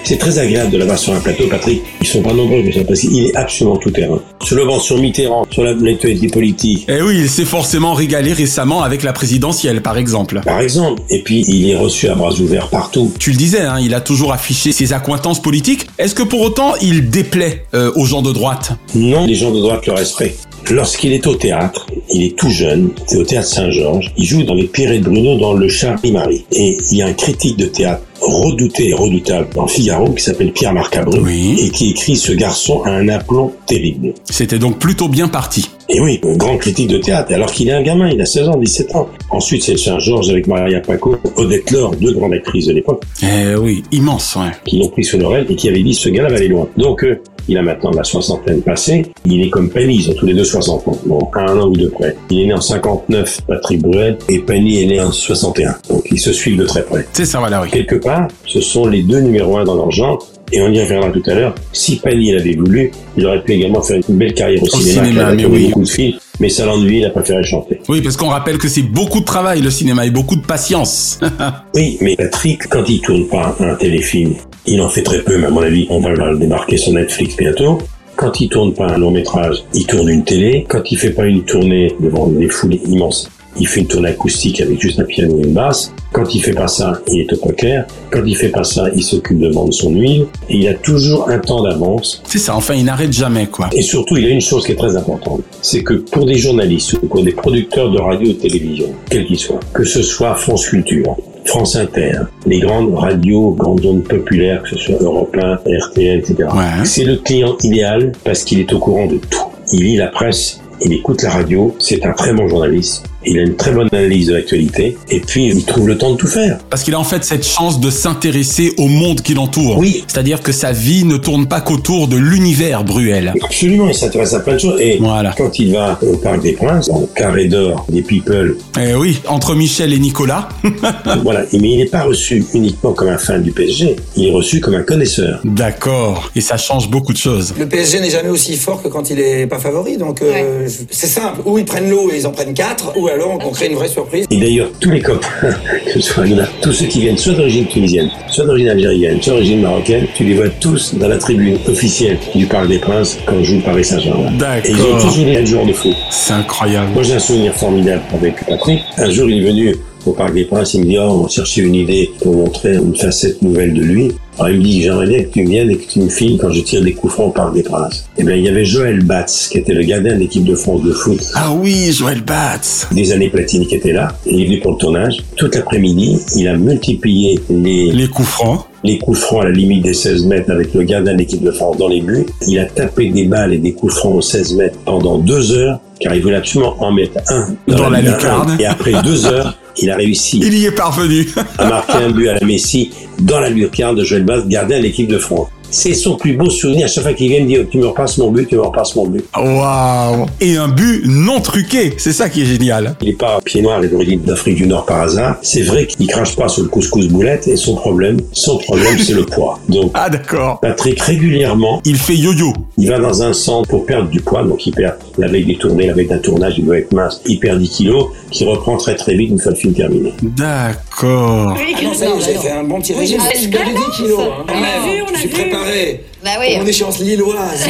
C'est 0.04 0.14
de 0.14 0.20
très 0.20 0.38
agréable 0.38 0.70
de 0.70 0.78
l'avoir 0.78 0.98
sur 0.98 1.12
un 1.12 1.20
plateau, 1.20 1.44
Patrick. 1.48 1.82
Ils 2.00 2.06
sont 2.06 2.22
pas 2.22 2.32
nombreux, 2.32 2.62
mais 2.62 2.84
parce 2.84 3.00
qu'il 3.00 3.26
est 3.26 3.36
absolument 3.36 3.76
tout 3.76 3.90
terrain. 3.90 4.20
Sur 4.42 4.56
le 4.56 4.64
vent 4.64 4.78
sur 4.78 4.98
Mitterrand, 4.98 5.46
sur 5.50 5.62
la- 5.62 5.74
l'actualité 5.74 6.28
politique. 6.28 6.86
Eh 6.88 7.02
oui, 7.02 7.16
il 7.20 7.28
s'est 7.30 7.44
forcément 7.44 7.94
régalé 7.94 8.32
récemment 8.32 8.82
avec 8.82 9.02
la 9.02 9.12
présidentielle, 9.12 9.82
par 9.82 9.98
exemple. 9.98 10.40
Par 10.44 10.60
exemple. 10.60 11.02
Et 11.10 11.22
puis, 11.22 11.44
il 11.48 11.68
est 11.70 11.76
reçu 11.76 12.08
à 12.08 12.14
bras 12.14 12.32
ouverts 12.32 12.68
partout. 12.68 13.12
Tu 13.18 13.30
le 13.30 13.36
disais, 13.36 13.60
hein, 13.62 13.78
il 13.80 13.94
a 13.94 14.00
toujours 14.00 14.32
affiché 14.32 14.72
ses 14.72 14.92
accointances 14.92 15.40
politiques. 15.42 15.86
Est-ce 15.98 16.14
que 16.14 16.22
pour 16.22 16.40
autant, 16.40 16.74
il 16.82 17.10
déplaît 17.10 17.64
euh, 17.74 17.92
aux 17.96 18.04
gens 18.04 18.22
de 18.22 18.32
droite? 18.32 18.72
Non, 18.94 19.26
les 19.26 19.34
gens 19.34 19.50
de 19.50 19.60
droite 19.60 19.86
le 19.86 19.92
respectent. 19.94 20.46
Lorsqu'il 20.70 21.12
est 21.12 21.26
au 21.26 21.34
théâtre, 21.34 21.86
il 22.12 22.22
est 22.22 22.36
tout 22.36 22.50
jeune, 22.50 22.90
c'est 23.06 23.16
au 23.16 23.24
théâtre 23.24 23.48
Saint-Georges, 23.48 24.12
il 24.16 24.24
joue 24.24 24.42
dans 24.44 24.54
les 24.54 24.70
et 24.76 24.98
de 24.98 25.04
Bruno 25.04 25.38
dans 25.38 25.52
le 25.54 25.68
Charlie-Marie. 25.68 26.44
Et 26.52 26.76
il 26.90 26.96
y 26.98 27.02
a 27.02 27.06
un 27.06 27.12
critique 27.12 27.56
de 27.56 27.64
théâtre 27.66 28.02
redouté 28.20 28.90
et 28.90 28.94
redoutable 28.94 29.48
dans 29.54 29.66
Figaro 29.66 30.12
qui 30.12 30.22
s'appelle 30.22 30.52
Pierre 30.52 30.72
Marcabru 30.72 31.20
et 31.30 31.70
qui 31.70 31.90
écrit 31.90 32.16
ce 32.16 32.32
garçon 32.32 32.82
a 32.84 32.90
un 32.90 33.08
aplomb 33.08 33.52
terrible. 33.66 34.14
C'était 34.30 34.58
donc 34.58 34.78
plutôt 34.78 35.08
bien 35.08 35.28
parti. 35.28 35.68
Et 35.92 36.00
oui, 36.00 36.20
un 36.24 36.36
grand 36.36 36.56
critique 36.56 36.86
de 36.88 36.98
théâtre, 36.98 37.32
alors 37.32 37.50
qu'il 37.50 37.68
est 37.68 37.72
un 37.72 37.82
gamin, 37.82 38.08
il 38.10 38.20
a 38.20 38.24
16 38.24 38.48
ans, 38.48 38.56
17 38.56 38.94
ans. 38.94 39.08
Ensuite, 39.30 39.64
c'est 39.64 39.72
le 39.72 39.78
Saint-Georges 39.78 40.30
avec 40.30 40.46
Maria 40.46 40.80
Paco, 40.80 41.16
Odette 41.36 41.70
Laure, 41.72 41.96
deux 41.96 42.12
grandes 42.12 42.32
actrices 42.32 42.66
de 42.66 42.72
l'époque, 42.74 43.02
Eh 43.22 43.56
oui, 43.56 43.82
immense, 43.90 44.36
ouais. 44.36 44.52
qui 44.64 44.78
l'ont 44.78 44.88
pris 44.88 45.02
sous 45.02 45.18
l'oreille 45.18 45.46
et 45.48 45.56
qui 45.56 45.68
avaient 45.68 45.82
dit 45.82 45.94
ce 45.94 46.08
gars-là 46.08 46.28
va 46.28 46.36
aller 46.36 46.46
loin. 46.48 46.68
Donc, 46.76 47.02
euh, 47.02 47.20
il 47.48 47.58
a 47.58 47.62
maintenant 47.62 47.90
la 47.90 48.04
soixantaine 48.04 48.62
passée. 48.62 49.06
Il 49.24 49.42
est 49.42 49.50
comme 49.50 49.68
Penny, 49.68 49.96
ils 49.96 50.10
ont 50.10 50.14
tous 50.14 50.26
les 50.26 50.34
deux 50.34 50.44
60 50.44 50.86
ans. 50.86 50.98
Bon, 51.06 51.28
à 51.34 51.50
un 51.50 51.58
an 51.60 51.66
ou 51.66 51.72
deux 51.76 51.90
près. 51.90 52.16
Il 52.30 52.40
est 52.42 52.46
né 52.46 52.54
en 52.54 52.60
59, 52.60 53.40
Patrick 53.48 53.82
Bruel, 53.82 54.16
et 54.28 54.38
Penny 54.38 54.82
est 54.82 54.86
né 54.86 55.00
en 55.00 55.10
61. 55.10 55.74
Donc, 55.88 56.04
ils 56.12 56.20
se 56.20 56.32
suivent 56.32 56.58
de 56.58 56.66
très 56.66 56.84
près. 56.84 57.04
C'est 57.12 57.24
ça, 57.24 57.40
oui. 57.42 57.68
Quelque 57.70 57.96
part, 57.96 58.28
ce 58.46 58.60
sont 58.60 58.86
les 58.86 59.02
deux 59.02 59.20
numéros 59.20 59.56
un 59.58 59.64
dans 59.64 59.74
leur 59.74 59.90
genre. 59.90 60.24
Et 60.52 60.60
on 60.60 60.70
y 60.72 60.80
reviendra 60.80 61.10
tout 61.10 61.22
à 61.26 61.34
l'heure. 61.34 61.54
Si 61.72 61.96
Penny 61.96 62.32
l'avait 62.32 62.54
voulu, 62.56 62.90
il 63.16 63.26
aurait 63.26 63.42
pu 63.42 63.52
également 63.52 63.82
faire 63.82 64.00
une 64.08 64.16
belle 64.16 64.34
carrière 64.34 64.62
au, 64.62 64.66
Au 64.66 64.68
cinéma, 64.80 65.04
cinéma, 65.06 65.10
il 65.10 65.20
a 65.20 65.34
mais 65.34 65.44
oui. 65.46 65.66
beaucoup 65.66 65.82
de 65.82 65.88
films. 65.88 66.18
Mais 66.40 66.48
ça 66.48 66.64
l'ennuie, 66.64 66.98
il 66.98 67.04
a 67.04 67.10
préféré 67.10 67.42
chanter. 67.44 67.80
Oui, 67.88 68.00
parce 68.00 68.16
qu'on 68.16 68.28
rappelle 68.28 68.58
que 68.58 68.68
c'est 68.68 68.82
beaucoup 68.82 69.20
de 69.20 69.24
travail, 69.26 69.60
le 69.60 69.70
cinéma, 69.70 70.06
et 70.06 70.10
beaucoup 70.10 70.36
de 70.36 70.44
patience. 70.46 71.20
Oui, 71.74 71.98
mais 72.00 72.16
Patrick, 72.16 72.66
quand 72.68 72.88
il 72.88 73.00
tourne 73.00 73.28
pas 73.28 73.56
un 73.60 73.74
téléfilm, 73.76 74.34
il 74.66 74.80
en 74.80 74.88
fait 74.88 75.02
très 75.02 75.22
peu, 75.22 75.38
mais 75.38 75.46
à 75.46 75.50
mon 75.50 75.62
avis, 75.62 75.86
on 75.88 76.00
va 76.00 76.10
le 76.10 76.36
démarquer 76.36 76.76
sur 76.76 76.92
Netflix 76.92 77.36
bientôt. 77.36 77.78
Quand 78.16 78.40
il 78.40 78.48
tourne 78.48 78.74
pas 78.74 78.86
un 78.86 78.98
long 78.98 79.10
métrage, 79.10 79.64
il 79.72 79.86
tourne 79.86 80.08
une 80.08 80.24
télé. 80.24 80.66
Quand 80.68 80.82
il 80.90 80.98
fait 80.98 81.10
pas 81.10 81.26
une 81.26 81.44
tournée 81.44 81.94
devant 82.00 82.26
des 82.26 82.48
foules 82.48 82.74
immenses, 82.86 83.30
il 83.58 83.66
fait 83.66 83.80
une 83.80 83.86
tournée 83.86 84.10
acoustique 84.10 84.60
avec 84.60 84.80
juste 84.80 85.00
un 85.00 85.04
piano 85.04 85.38
et 85.38 85.46
une 85.46 85.52
basse. 85.52 85.92
Quand 86.12 86.34
il 86.34 86.42
fait 86.42 86.52
pas 86.52 86.68
ça, 86.68 87.00
il 87.08 87.20
est 87.20 87.32
au 87.32 87.36
poker. 87.36 87.86
Quand 88.10 88.22
il 88.24 88.36
fait 88.36 88.48
pas 88.48 88.64
ça, 88.64 88.88
il 88.94 89.02
s'occupe 89.02 89.38
de 89.38 89.48
vendre 89.48 89.72
son 89.72 89.90
huile. 89.90 90.26
Et 90.48 90.56
il 90.58 90.68
a 90.68 90.74
toujours 90.74 91.28
un 91.28 91.38
temps 91.38 91.62
d'avance. 91.62 92.22
c'est 92.26 92.38
ça, 92.38 92.56
enfin, 92.56 92.74
il 92.74 92.84
n'arrête 92.84 93.12
jamais, 93.12 93.46
quoi. 93.46 93.68
Et 93.72 93.82
surtout, 93.82 94.16
il 94.16 94.26
a 94.26 94.30
une 94.30 94.40
chose 94.40 94.66
qui 94.66 94.72
est 94.72 94.76
très 94.76 94.96
importante. 94.96 95.42
C'est 95.62 95.82
que 95.82 95.94
pour 95.94 96.26
des 96.26 96.36
journalistes 96.36 96.94
ou 96.94 97.06
pour 97.06 97.22
des 97.22 97.32
producteurs 97.32 97.90
de 97.90 97.98
radio 97.98 98.30
ou 98.30 98.32
de 98.32 98.38
télévision, 98.38 98.86
quels 99.08 99.26
qu'ils 99.26 99.38
soient, 99.38 99.60
que 99.72 99.84
ce 99.84 100.02
soit 100.02 100.34
France 100.34 100.66
Culture, 100.66 101.16
France 101.44 101.76
Inter, 101.76 102.12
les 102.46 102.60
grandes 102.60 102.94
radios, 102.94 103.52
grandes 103.52 103.84
ondes 103.84 104.04
populaires, 104.04 104.62
que 104.62 104.70
ce 104.70 104.78
soit 104.78 105.00
Europe 105.00 105.36
1, 105.40 105.60
RTL, 105.78 106.18
etc. 106.18 106.48
Ouais. 106.52 106.84
C'est 106.84 107.04
le 107.04 107.16
client 107.16 107.56
idéal 107.62 108.12
parce 108.24 108.44
qu'il 108.44 108.60
est 108.60 108.72
au 108.72 108.78
courant 108.78 109.06
de 109.06 109.16
tout. 109.16 109.46
Il 109.72 109.84
lit 109.84 109.96
la 109.96 110.08
presse, 110.08 110.60
il 110.82 110.92
écoute 110.92 111.22
la 111.22 111.30
radio, 111.30 111.74
c'est 111.78 112.04
un 112.04 112.12
très 112.12 112.32
bon 112.32 112.48
journaliste, 112.48 113.04
il 113.24 113.38
a 113.38 113.42
une 113.42 113.56
très 113.56 113.72
bonne 113.72 113.88
analyse 113.92 114.28
de 114.28 114.34
l'actualité, 114.34 114.96
et 115.10 115.20
puis 115.20 115.46
il 115.46 115.64
trouve 115.64 115.88
le 115.88 115.98
temps 115.98 116.12
de 116.12 116.16
tout 116.16 116.26
faire. 116.26 116.58
Parce 116.70 116.82
qu'il 116.82 116.94
a 116.94 116.98
en 117.00 117.04
fait 117.04 117.24
cette 117.24 117.46
chance 117.46 117.80
de 117.80 117.90
s'intéresser 117.90 118.72
au 118.78 118.86
monde 118.88 119.20
qui 119.22 119.34
l'entoure. 119.34 119.78
Oui. 119.78 120.04
C'est-à-dire 120.06 120.42
que 120.42 120.52
sa 120.52 120.72
vie 120.72 121.04
ne 121.04 121.16
tourne 121.16 121.46
pas 121.46 121.60
qu'autour 121.60 122.08
de 122.08 122.16
l'univers 122.16 122.84
Bruel. 122.84 123.34
Absolument, 123.42 123.88
il 123.88 123.94
s'intéresse 123.94 124.32
à 124.34 124.40
plein 124.40 124.54
de 124.54 124.58
choses. 124.60 124.80
Et 124.80 124.98
Voilà. 124.98 125.34
quand 125.36 125.58
il 125.58 125.72
va 125.72 125.98
au 126.02 126.16
Parc 126.16 126.40
des 126.42 126.52
Princes, 126.52 126.88
dans 126.88 127.00
le 127.00 127.06
carré 127.14 127.46
d'or 127.46 127.86
des 127.88 128.02
People, 128.02 128.56
Eh 128.80 128.94
oui, 128.94 129.20
entre 129.28 129.54
Michel 129.54 129.92
et 129.92 129.98
Nicolas. 129.98 130.48
voilà. 131.22 131.44
Mais 131.52 131.70
il 131.72 131.78
n'est 131.78 131.86
pas 131.86 132.02
reçu 132.04 132.44
uniquement 132.54 132.92
comme 132.92 133.08
un 133.08 133.18
fan 133.18 133.42
du 133.42 133.52
PSG, 133.52 133.96
il 134.16 134.28
est 134.28 134.32
reçu 134.32 134.60
comme 134.60 134.74
un 134.74 134.82
connaisseur. 134.82 135.40
D'accord. 135.44 136.30
Et 136.34 136.40
ça 136.40 136.56
change 136.56 136.88
beaucoup 136.90 137.12
de 137.12 137.18
choses. 137.18 137.54
Le 137.58 137.66
PSG 137.68 138.00
n'est 138.00 138.10
jamais 138.10 138.28
aussi 138.30 138.56
fort 138.56 138.82
que 138.82 138.88
quand 138.88 139.10
il 139.10 139.20
est 139.20 139.46
pas 139.46 139.58
favori, 139.58 139.96
donc 139.98 140.22
euh, 140.22 140.66
c'est 140.90 141.06
simple. 141.06 141.40
Ou 141.44 141.58
ils 141.58 141.64
prennent 141.64 141.90
l'eau 141.90 142.10
et 142.12 142.18
ils 142.18 142.26
en 142.26 142.30
prennent 142.32 142.54
quatre, 142.54 142.92
ou 142.96 143.08
alors 143.10 143.38
on 143.44 143.50
crée 143.50 143.66
une 143.66 143.74
vraie 143.74 143.88
surprise. 143.88 144.26
Et 144.30 144.38
d'ailleurs, 144.38 144.68
tous 144.80 144.90
les 144.90 145.00
copains, 145.00 145.28
que 145.86 145.92
ce 145.92 146.00
soit 146.00 146.26
là, 146.26 146.46
tous 146.62 146.72
ceux 146.72 146.86
qui 146.86 147.00
viennent 147.00 147.18
soit 147.18 147.34
d'origine 147.34 147.66
tunisienne, 147.66 148.10
soit 148.28 148.44
d'origine 148.44 148.68
algérienne, 148.68 149.20
soit 149.20 149.34
d'origine 149.34 149.60
marocaine, 149.60 150.06
tu 150.14 150.24
les 150.24 150.34
vois 150.34 150.48
tous 150.60 150.94
dans 150.94 151.08
la 151.08 151.18
tribune 151.18 151.58
officielle 151.68 152.18
du 152.34 152.46
Parc 152.46 152.68
des 152.68 152.78
Princes 152.78 153.18
quand 153.26 153.42
joue 153.42 153.56
le 153.56 153.62
Paris 153.62 153.84
Saint-Germain. 153.84 154.32
Et 154.64 154.70
ils 154.70 154.80
ont 154.80 154.84
D'accord. 154.84 155.02
tous 155.02 155.14
joué 155.16 155.24
les 155.24 155.46
joueurs 155.46 155.66
de 155.66 155.72
foot. 155.72 155.94
C'est 156.10 156.32
incroyable. 156.32 156.90
Moi, 156.94 157.02
j'ai 157.02 157.14
un 157.14 157.18
souvenir 157.18 157.54
formidable 157.54 158.02
avec 158.14 158.44
Patrick. 158.46 158.80
Un 158.96 159.10
jour, 159.10 159.28
il 159.28 159.42
est 159.44 159.50
venu 159.50 159.76
au 160.06 160.12
Parc 160.12 160.34
des 160.34 160.44
Princes, 160.44 160.74
il 160.74 160.80
me 160.80 160.86
dit, 160.86 160.98
oh, 160.98 161.22
on 161.24 161.28
cherchait 161.28 161.60
une 161.62 161.74
idée 161.74 162.10
pour 162.22 162.34
montrer 162.34 162.74
une 162.76 162.94
facette 162.96 163.42
nouvelle 163.42 163.74
de 163.74 163.82
lui. 163.82 164.12
Alors, 164.38 164.50
il 164.50 164.58
me 164.58 164.64
dit, 164.64 164.80
j'aimerais 164.82 165.06
bien 165.06 165.22
que 165.24 165.28
tu 165.28 165.44
viennes 165.44 165.70
et 165.70 165.76
que 165.76 165.86
tu 165.90 166.00
me 166.00 166.08
filmes 166.08 166.38
quand 166.38 166.50
je 166.50 166.60
tire 166.62 166.82
des 166.82 166.92
coups 166.94 167.12
francs 167.12 167.28
au 167.28 167.30
Parc 167.30 167.52
des 167.54 167.62
Princes. 167.62 168.06
Eh 168.16 168.24
bien, 168.24 168.34
il 168.36 168.42
y 168.44 168.48
avait 168.48 168.64
Joël 168.64 169.02
Batz, 169.04 169.48
qui 169.52 169.58
était 169.58 169.74
le 169.74 169.82
gardien 169.82 170.14
de 170.14 170.18
l'équipe 170.18 170.44
de 170.44 170.54
France 170.54 170.82
de 170.82 170.92
foot 170.92 171.20
Ah 171.34 171.52
oui, 171.52 171.92
Joël 171.92 172.22
Batz. 172.22 172.86
des 172.92 173.12
années 173.12 173.28
platine 173.28 173.66
qui 173.66 173.74
était 173.74 173.92
là. 173.92 174.08
Il 174.26 174.40
est 174.40 174.44
venu 174.46 174.60
pour 174.60 174.72
le 174.72 174.78
tournage. 174.78 175.18
Toute 175.36 175.54
l'après-midi, 175.56 176.16
il 176.36 176.48
a 176.48 176.56
multiplié 176.56 177.38
les, 177.50 177.90
Les 177.92 178.08
coups 178.08 178.28
francs. 178.28 178.60
les 178.82 178.96
coups 178.98 179.18
francs 179.18 179.42
à 179.42 179.44
la 179.44 179.50
limite 179.50 179.82
des 179.84 179.92
16 179.92 180.24
mètres 180.24 180.50
avec 180.50 180.72
le 180.72 180.84
gardien 180.84 181.12
de 181.12 181.18
l'équipe 181.18 181.42
de 181.42 181.50
France 181.50 181.76
dans 181.76 181.88
les 181.88 182.00
buts. 182.00 182.24
Il 182.48 182.58
a 182.58 182.64
tapé 182.64 183.10
des 183.10 183.24
balles 183.26 183.52
et 183.52 183.58
des 183.58 183.72
coups 183.74 183.94
francs 183.94 184.14
aux 184.14 184.22
16 184.22 184.54
mètres 184.54 184.78
pendant 184.86 185.18
deux 185.18 185.52
heures, 185.52 185.80
car 186.00 186.14
il 186.14 186.22
voulait 186.22 186.36
absolument 186.36 186.76
en 186.82 186.92
mettre 186.92 187.18
un 187.28 187.48
Dans 187.68 187.90
la 187.90 188.00
bulle. 188.00 188.12
lucarne. 188.12 188.56
Et 188.58 188.64
après 188.64 188.92
deux 189.04 189.26
heures, 189.26 189.58
il 189.78 189.90
a 189.90 189.96
réussi 189.96 190.40
Il 190.42 190.54
y 190.54 190.66
est 190.66 190.72
parvenu. 190.72 191.26
à 191.58 191.68
marquer 191.68 191.98
un 192.04 192.10
but 192.10 192.28
à 192.28 192.34
la 192.34 192.46
Messi 192.46 192.90
dans 193.20 193.40
la 193.40 193.50
lucarne 193.50 193.96
de 193.96 194.04
Joël 194.04 194.24
Bass, 194.24 194.46
gardien 194.46 194.78
de 194.78 194.82
l'équipe 194.82 195.08
de 195.08 195.18
France. 195.18 195.48
C'est 195.70 195.94
son 195.94 196.16
plus 196.16 196.34
beau 196.36 196.50
souvenir. 196.50 196.86
À 196.86 196.88
chaque 196.88 197.04
fois 197.04 197.12
qu'il 197.14 197.28
vient, 197.28 197.38
il 197.38 197.44
me 197.44 197.48
dit, 197.64 197.70
tu 197.70 197.78
me 197.78 197.86
repasses 197.86 198.18
mon 198.18 198.30
but, 198.30 198.48
tu 198.48 198.56
me 198.56 198.62
repasses 198.62 198.94
mon 198.96 199.06
but. 199.06 199.24
Waouh. 199.36 200.26
Et 200.40 200.56
un 200.56 200.68
but 200.68 201.02
non 201.06 201.40
truqué. 201.40 201.94
C'est 201.98 202.12
ça 202.12 202.28
qui 202.28 202.42
est 202.42 202.46
génial. 202.46 202.96
Il 203.00 203.08
n'est 203.08 203.14
pas 203.14 203.40
pied 203.44 203.62
noir 203.62 203.82
et 203.82 203.88
d'origine 203.88 204.20
d'Afrique 204.22 204.56
du 204.56 204.66
Nord 204.66 204.86
par 204.86 205.02
hasard. 205.02 205.36
C'est 205.42 205.62
vrai 205.62 205.86
qu'il 205.86 206.06
crache 206.06 206.34
pas 206.36 206.48
sur 206.48 206.62
le 206.62 206.68
couscous 206.68 207.06
boulette 207.08 207.46
et 207.48 207.56
son 207.56 207.74
problème, 207.76 208.18
son 208.32 208.58
problème, 208.58 208.98
c'est 208.98 209.14
le 209.14 209.24
poids. 209.24 209.58
Donc, 209.68 209.90
Ah 209.94 210.10
d'accord. 210.10 210.60
Patrick, 210.60 211.00
régulièrement, 211.00 211.80
Il 211.84 211.96
fait 211.96 212.16
yo-yo. 212.16 212.52
il 212.78 212.88
va 212.88 212.98
dans 212.98 213.22
un 213.22 213.32
centre 213.32 213.68
pour 213.68 213.86
perdre 213.86 214.08
du 214.08 214.20
poids. 214.20 214.42
Donc, 214.42 214.66
il 214.66 214.72
perd 214.74 214.96
la 215.18 215.28
veille 215.28 215.44
des 215.44 215.56
tournées, 215.56 215.86
la 215.86 215.94
veille 215.94 216.08
d'un 216.08 216.18
tournage, 216.18 216.54
il 216.58 216.64
doit 216.64 216.78
être 216.78 216.92
mince. 216.92 217.20
Il 217.26 217.38
perd 217.38 217.58
10 217.60 217.68
kilos, 217.70 218.06
qui 218.30 218.44
reprend 218.44 218.76
très 218.76 218.94
très 218.96 219.14
vite 219.14 219.30
une 219.30 219.38
fois 219.38 219.52
le 219.52 219.56
film 219.58 219.74
terminé. 219.74 220.12
D'accord. 220.22 221.56
Ah 221.56 221.82
non, 221.84 221.94
ça 221.94 222.06
y 222.06 222.08
est, 222.08 222.20
j'ai 222.24 222.34
fait 222.38 222.50
un 222.50 222.64
bon 222.64 222.80
petit 222.80 222.92
régime. 222.94 223.20
Ah, 223.22 223.28
perdu 223.30 223.50
pas 223.74 223.80
10 223.90 223.96
kilos. 224.02 224.20
hein. 224.20 224.44
On 224.48 224.52
a 224.52 224.84
vu, 224.86 225.02
on 225.02 225.14
a 225.14 225.18
vu. 225.20 225.28
Préparé. 225.60 226.04
Bah 226.24 226.30
oui. 226.40 226.54
Pour 226.54 226.62
mon 226.62 226.66
échéance 226.66 226.98
lilloise. 227.00 227.66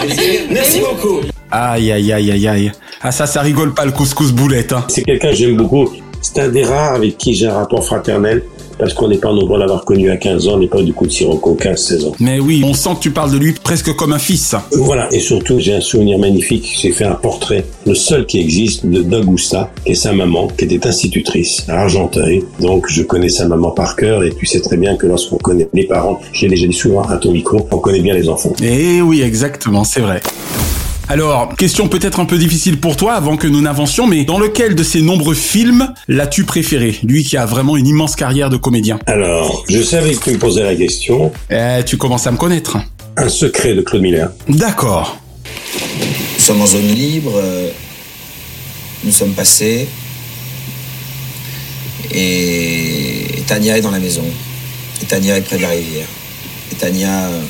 Merci 0.50 0.80
beaucoup. 0.80 1.20
Aïe 1.50 1.92
aïe 1.92 2.12
aïe 2.12 2.30
aïe 2.30 2.48
aïe. 2.48 2.72
Ah 3.02 3.12
ça, 3.12 3.26
ça 3.26 3.40
rigole 3.40 3.74
pas 3.74 3.84
le 3.84 3.92
couscous 3.92 4.32
boulette. 4.32 4.72
Hein. 4.72 4.84
C'est 4.88 5.02
quelqu'un 5.02 5.30
que 5.30 5.36
j'aime 5.36 5.56
beaucoup. 5.56 5.90
C'est 6.22 6.38
un 6.38 6.48
des 6.48 6.64
rares 6.64 6.94
avec 6.94 7.16
qui 7.18 7.34
j'ai 7.34 7.46
un 7.46 7.54
rapport 7.54 7.84
fraternel 7.84 8.42
parce 8.80 8.94
qu'on 8.94 9.08
n'est 9.08 9.18
pas 9.18 9.32
nombreux 9.32 9.56
à 9.56 9.60
l'avoir 9.60 9.84
connu 9.84 10.10
à 10.10 10.16
15 10.16 10.48
ans, 10.48 10.58
n'est 10.58 10.66
pas 10.66 10.82
du 10.82 10.94
coup 10.94 11.06
de 11.06 11.12
Sirocco, 11.12 11.56
15-16 11.60 12.06
ans. 12.06 12.12
Mais 12.18 12.40
oui, 12.40 12.62
on 12.64 12.72
sent 12.72 12.90
que 12.96 13.00
tu 13.00 13.10
parles 13.10 13.30
de 13.30 13.36
lui 13.36 13.52
presque 13.52 13.94
comme 13.94 14.14
un 14.14 14.18
fils. 14.18 14.54
Voilà, 14.72 15.12
et 15.12 15.20
surtout, 15.20 15.58
j'ai 15.58 15.74
un 15.74 15.82
souvenir 15.82 16.18
magnifique. 16.18 16.78
J'ai 16.80 16.90
fait 16.90 17.04
un 17.04 17.14
portrait, 17.14 17.66
le 17.86 17.94
seul 17.94 18.24
qui 18.24 18.40
existe, 18.40 18.86
de 18.86 19.02
d'Augusta, 19.02 19.70
qui 19.84 19.92
est 19.92 19.94
sa 19.94 20.14
maman, 20.14 20.48
qui 20.48 20.64
était 20.64 20.86
institutrice 20.86 21.64
à 21.68 21.82
Argenteuil. 21.82 22.42
Donc, 22.58 22.86
je 22.88 23.02
connais 23.02 23.28
sa 23.28 23.46
maman 23.46 23.70
par 23.70 23.96
cœur, 23.96 24.24
et 24.24 24.30
tu 24.30 24.46
sais 24.46 24.60
très 24.60 24.78
bien 24.78 24.96
que 24.96 25.06
lorsqu'on 25.06 25.36
connaît 25.36 25.68
les 25.74 25.84
parents, 25.84 26.18
j'ai 26.32 26.48
déjà 26.48 26.66
dit 26.66 26.72
souvent 26.72 27.02
à 27.02 27.18
ton 27.18 27.32
micro, 27.32 27.68
on 27.70 27.78
connaît 27.78 28.00
bien 28.00 28.14
les 28.14 28.30
enfants. 28.30 28.54
Eh 28.62 29.02
oui, 29.02 29.20
exactement, 29.20 29.84
c'est 29.84 30.00
vrai. 30.00 30.22
Alors, 31.10 31.56
question 31.56 31.88
peut-être 31.88 32.20
un 32.20 32.24
peu 32.24 32.38
difficile 32.38 32.78
pour 32.78 32.96
toi 32.96 33.14
avant 33.14 33.36
que 33.36 33.48
nous 33.48 33.60
n'avancions, 33.60 34.06
mais 34.06 34.22
dans 34.22 34.38
lequel 34.38 34.76
de 34.76 34.84
ces 34.84 35.02
nombreux 35.02 35.34
films 35.34 35.92
l'as-tu 36.06 36.44
préféré 36.44 37.00
Lui 37.02 37.24
qui 37.24 37.36
a 37.36 37.46
vraiment 37.46 37.76
une 37.76 37.88
immense 37.88 38.14
carrière 38.14 38.48
de 38.48 38.56
comédien. 38.56 39.00
Alors, 39.06 39.64
je 39.68 39.82
savais 39.82 40.14
que 40.14 40.22
tu 40.22 40.30
me 40.30 40.38
posais 40.38 40.62
la 40.62 40.76
question. 40.76 41.32
Eh, 41.50 41.82
tu 41.84 41.96
commences 41.96 42.28
à 42.28 42.30
me 42.30 42.36
connaître. 42.36 42.78
Un 43.16 43.28
secret 43.28 43.74
de 43.74 43.80
Claude 43.80 44.02
Miller. 44.02 44.30
D'accord. 44.48 45.18
Nous 46.36 46.44
sommes 46.44 46.60
en 46.60 46.66
zone 46.66 46.86
libre, 46.86 47.32
euh, 47.34 47.70
nous 49.02 49.10
sommes 49.10 49.32
passés, 49.32 49.88
et 52.14 53.42
Tania 53.48 53.78
est 53.78 53.82
dans 53.82 53.90
la 53.90 53.98
maison. 53.98 54.24
Et 55.02 55.06
Tania 55.06 55.38
est 55.38 55.42
près 55.42 55.56
de 55.56 55.62
la 55.62 55.70
rivière. 55.70 56.06
Et 56.70 56.76
Tania 56.76 57.24
euh, 57.24 57.40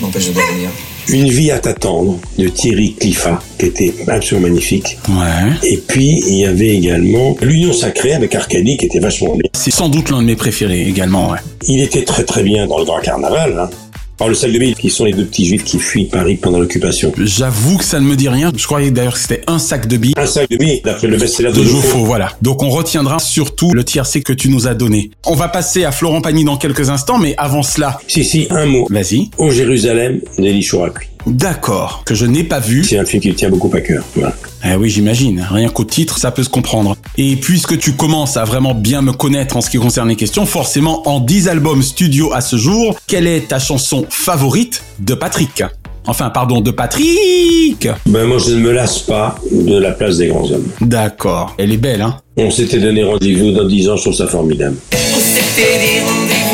m'empêche 0.00 0.28
de 0.28 0.32
dormir. 0.32 0.70
Une 1.08 1.28
vie 1.28 1.52
à 1.52 1.58
t'attendre 1.60 2.18
de 2.36 2.48
Thierry 2.48 2.94
Cliffat, 2.94 3.38
qui 3.58 3.66
était 3.66 3.94
absolument 4.08 4.48
magnifique. 4.48 4.98
Ouais. 5.08 5.52
Et 5.62 5.76
puis, 5.76 6.20
il 6.26 6.38
y 6.38 6.46
avait 6.46 6.74
également 6.74 7.36
L'Union 7.40 7.72
Sacrée 7.72 8.12
avec 8.12 8.34
Arcadie, 8.34 8.76
qui 8.76 8.86
était 8.86 8.98
vachement 8.98 9.36
bien. 9.36 9.48
C'est 9.54 9.70
sans 9.70 9.88
doute 9.88 10.10
l'un 10.10 10.20
de 10.20 10.26
mes 10.26 10.36
préférés 10.36 10.82
également, 10.82 11.30
ouais. 11.30 11.38
Il 11.68 11.80
était 11.80 12.04
très 12.04 12.24
très 12.24 12.42
bien 12.42 12.66
dans 12.66 12.78
le 12.78 12.84
Grand 12.84 13.00
Carnaval. 13.00 13.56
Hein. 13.58 13.70
Alors, 14.18 14.30
le 14.30 14.34
sac 14.34 14.50
de 14.50 14.58
billes, 14.58 14.74
qui 14.74 14.88
sont 14.88 15.04
les 15.04 15.12
deux 15.12 15.26
petits 15.26 15.44
juifs 15.44 15.62
qui 15.64 15.78
fuient 15.78 16.06
Paris 16.06 16.36
pendant 16.36 16.58
l'occupation. 16.58 17.12
J'avoue 17.18 17.76
que 17.76 17.84
ça 17.84 18.00
ne 18.00 18.06
me 18.06 18.16
dit 18.16 18.28
rien. 18.30 18.50
Je 18.56 18.64
croyais 18.64 18.90
d'ailleurs 18.90 19.12
que 19.12 19.18
c'était 19.20 19.42
un 19.46 19.58
sac 19.58 19.86
de 19.86 19.96
billes. 19.98 20.14
Un 20.16 20.26
sac 20.26 20.48
de 20.48 20.56
billes, 20.56 20.80
d'après 20.82 21.06
le 21.06 21.18
best-seller 21.18 21.52
de, 21.52 21.60
de 21.60 21.68
voilà. 22.04 22.32
Donc 22.40 22.62
on 22.62 22.70
retiendra 22.70 23.18
surtout 23.18 23.72
le 23.74 23.84
tiercé 23.84 24.22
que 24.22 24.32
tu 24.32 24.48
nous 24.48 24.66
as 24.66 24.74
donné. 24.74 25.10
On 25.26 25.34
va 25.34 25.48
passer 25.48 25.84
à 25.84 25.92
Florent 25.92 26.22
Pagny 26.22 26.44
dans 26.44 26.56
quelques 26.56 26.88
instants, 26.88 27.18
mais 27.18 27.34
avant 27.36 27.62
cela, 27.62 27.98
Si, 28.08 28.24
si, 28.24 28.46
un 28.50 28.64
mot. 28.64 28.86
vas-y. 28.90 29.30
Au 29.36 29.50
Jérusalem 29.50 30.20
d'Elie 30.38 30.62
Chouraqui. 30.62 31.08
D'accord, 31.26 32.02
que 32.06 32.14
je 32.14 32.24
n'ai 32.24 32.44
pas 32.44 32.60
vu. 32.60 32.84
C'est 32.84 32.98
un 32.98 33.04
film 33.04 33.20
qui 33.20 33.28
me 33.28 33.34
tient 33.34 33.50
beaucoup 33.50 33.70
à 33.74 33.80
cœur. 33.80 34.04
Voilà. 34.14 34.34
Eh 34.64 34.74
oui, 34.76 34.88
j'imagine. 34.88 35.46
Rien 35.50 35.68
qu'au 35.68 35.84
titre, 35.84 36.18
ça 36.18 36.30
peut 36.30 36.44
se 36.44 36.48
comprendre. 36.48 36.96
Et 37.18 37.36
puisque 37.36 37.78
tu 37.78 37.92
commences 37.92 38.36
à 38.36 38.44
vraiment 38.44 38.74
bien 38.74 39.02
me 39.02 39.12
connaître 39.12 39.56
en 39.56 39.60
ce 39.60 39.68
qui 39.68 39.78
concerne 39.78 40.08
les 40.08 40.16
questions, 40.16 40.46
forcément, 40.46 41.06
en 41.08 41.20
10 41.20 41.48
albums 41.48 41.82
studio 41.82 42.32
à 42.32 42.40
ce 42.40 42.56
jour, 42.56 42.96
quelle 43.06 43.26
est 43.26 43.48
ta 43.48 43.58
chanson 43.58 44.06
favorite 44.08 44.82
de 45.00 45.14
Patrick? 45.14 45.64
Enfin, 46.08 46.30
pardon, 46.30 46.60
de 46.60 46.70
Patrick 46.70 47.88
Ben, 48.06 48.24
moi, 48.26 48.38
je 48.38 48.52
ne 48.52 48.60
me 48.60 48.70
lasse 48.70 49.00
pas 49.00 49.36
de 49.50 49.76
la 49.76 49.90
place 49.90 50.18
des 50.18 50.28
grands 50.28 50.48
hommes. 50.48 50.68
D'accord. 50.80 51.56
Elle 51.58 51.72
est 51.72 51.78
belle, 51.78 52.02
hein? 52.02 52.18
On 52.36 52.50
s'était 52.50 52.78
donné 52.78 53.02
rendez-vous 53.02 53.50
dans 53.50 53.66
10 53.66 53.88
ans, 53.88 53.96
je 53.96 54.02
trouve 54.02 54.14
ça 54.14 54.28
formidable. 54.28 54.76
On 54.92 55.18
s'était 55.18 55.78
dit 55.80 56.00
rendez-vous 56.06 56.45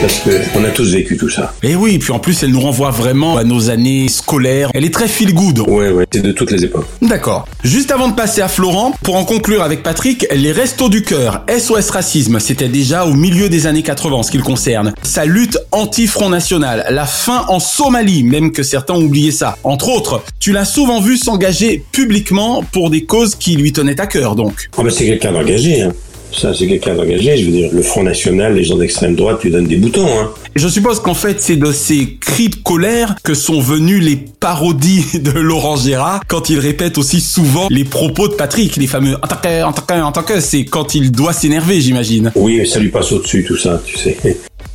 Parce 0.00 0.20
que 0.20 0.30
on 0.58 0.64
a 0.64 0.70
tous 0.70 0.94
vécu 0.94 1.18
tout 1.18 1.28
ça. 1.28 1.52
Et 1.62 1.76
oui, 1.76 1.98
puis 1.98 2.10
en 2.12 2.18
plus, 2.18 2.42
elle 2.42 2.52
nous 2.52 2.60
renvoie 2.60 2.90
vraiment 2.90 3.36
à 3.36 3.44
nos 3.44 3.68
années 3.68 4.08
scolaires. 4.08 4.70
Elle 4.72 4.86
est 4.86 4.94
très 4.94 5.08
feel 5.08 5.34
good. 5.34 5.58
Ouais, 5.68 5.90
ouais, 5.90 6.06
c'est 6.10 6.22
de 6.22 6.32
toutes 6.32 6.50
les 6.52 6.64
époques. 6.64 6.86
D'accord. 7.02 7.46
Juste 7.64 7.90
avant 7.90 8.08
de 8.08 8.14
passer 8.14 8.40
à 8.40 8.48
Florent, 8.48 8.94
pour 9.02 9.16
en 9.16 9.24
conclure 9.24 9.62
avec 9.62 9.82
Patrick, 9.82 10.26
les 10.34 10.52
Restos 10.52 10.88
du 10.88 11.02
Cœur, 11.02 11.44
SOS 11.54 11.90
Racisme, 11.90 12.40
c'était 12.40 12.68
déjà 12.68 13.04
au 13.04 13.12
milieu 13.12 13.50
des 13.50 13.66
années 13.66 13.82
80 13.82 14.16
en 14.16 14.22
ce 14.22 14.30
qui 14.30 14.38
le 14.38 14.42
concerne. 14.42 14.94
Sa 15.02 15.26
lutte 15.26 15.58
anti-Front 15.70 16.30
National, 16.30 16.86
la 16.88 17.04
fin 17.04 17.44
en 17.48 17.60
Somalie, 17.60 18.22
même 18.22 18.52
que 18.52 18.62
certains 18.62 18.94
ont 18.94 19.02
oublié 19.02 19.32
ça. 19.32 19.58
Entre 19.64 19.90
autres, 19.90 20.22
tu 20.38 20.52
l'as 20.52 20.64
souvent 20.64 21.02
vu 21.02 21.18
s'engager 21.18 21.84
publiquement 21.92 22.64
pour 22.72 22.88
des 22.88 23.04
causes 23.04 23.34
qui 23.34 23.54
lui 23.54 23.72
tenaient 23.72 24.00
à 24.00 24.06
cœur, 24.06 24.34
donc. 24.34 24.70
Ah 24.78 24.82
ben, 24.82 24.90
c'est 24.90 25.04
quelqu'un 25.04 25.32
d'engagé, 25.32 25.82
hein. 25.82 25.92
Ça, 26.32 26.54
c'est 26.54 26.66
quelqu'un 26.66 26.94
d'engagé. 26.94 27.36
Je 27.36 27.44
veux 27.46 27.52
dire, 27.52 27.70
le 27.72 27.82
Front 27.82 28.02
National, 28.02 28.54
les 28.54 28.64
gens 28.64 28.76
d'extrême 28.76 29.14
droite 29.14 29.42
lui 29.42 29.50
donnent 29.50 29.66
des 29.66 29.76
boutons, 29.76 30.06
hein. 30.06 30.30
Je 30.56 30.66
suppose 30.66 31.00
qu'en 31.00 31.14
fait, 31.14 31.40
c'est 31.40 31.56
de 31.56 31.70
ces 31.70 32.16
cris 32.16 32.48
de 32.48 32.56
colère 32.56 33.14
que 33.22 33.34
sont 33.34 33.60
venues 33.60 34.00
les 34.00 34.16
parodies 34.16 35.04
de 35.20 35.30
Laurent 35.30 35.76
Gérard 35.76 36.22
quand 36.26 36.50
il 36.50 36.58
répète 36.58 36.98
aussi 36.98 37.20
souvent 37.20 37.68
les 37.70 37.84
propos 37.84 38.28
de 38.28 38.34
Patrick, 38.34 38.76
les 38.76 38.86
fameux 38.88 39.14
en 39.14 39.26
tant 39.26 39.36
que, 39.36 39.62
en 39.62 39.72
tant 39.72 39.82
que, 39.82 40.02
en 40.02 40.12
tant 40.12 40.22
que, 40.22 40.40
c'est 40.40 40.64
quand 40.64 40.94
il 40.94 41.12
doit 41.12 41.32
s'énerver, 41.32 41.80
j'imagine. 41.80 42.32
Oui, 42.34 42.58
mais 42.58 42.66
ça 42.66 42.80
lui 42.80 42.88
passe 42.88 43.12
au-dessus, 43.12 43.44
tout 43.44 43.56
ça, 43.56 43.80
tu 43.84 43.96
sais. 43.96 44.16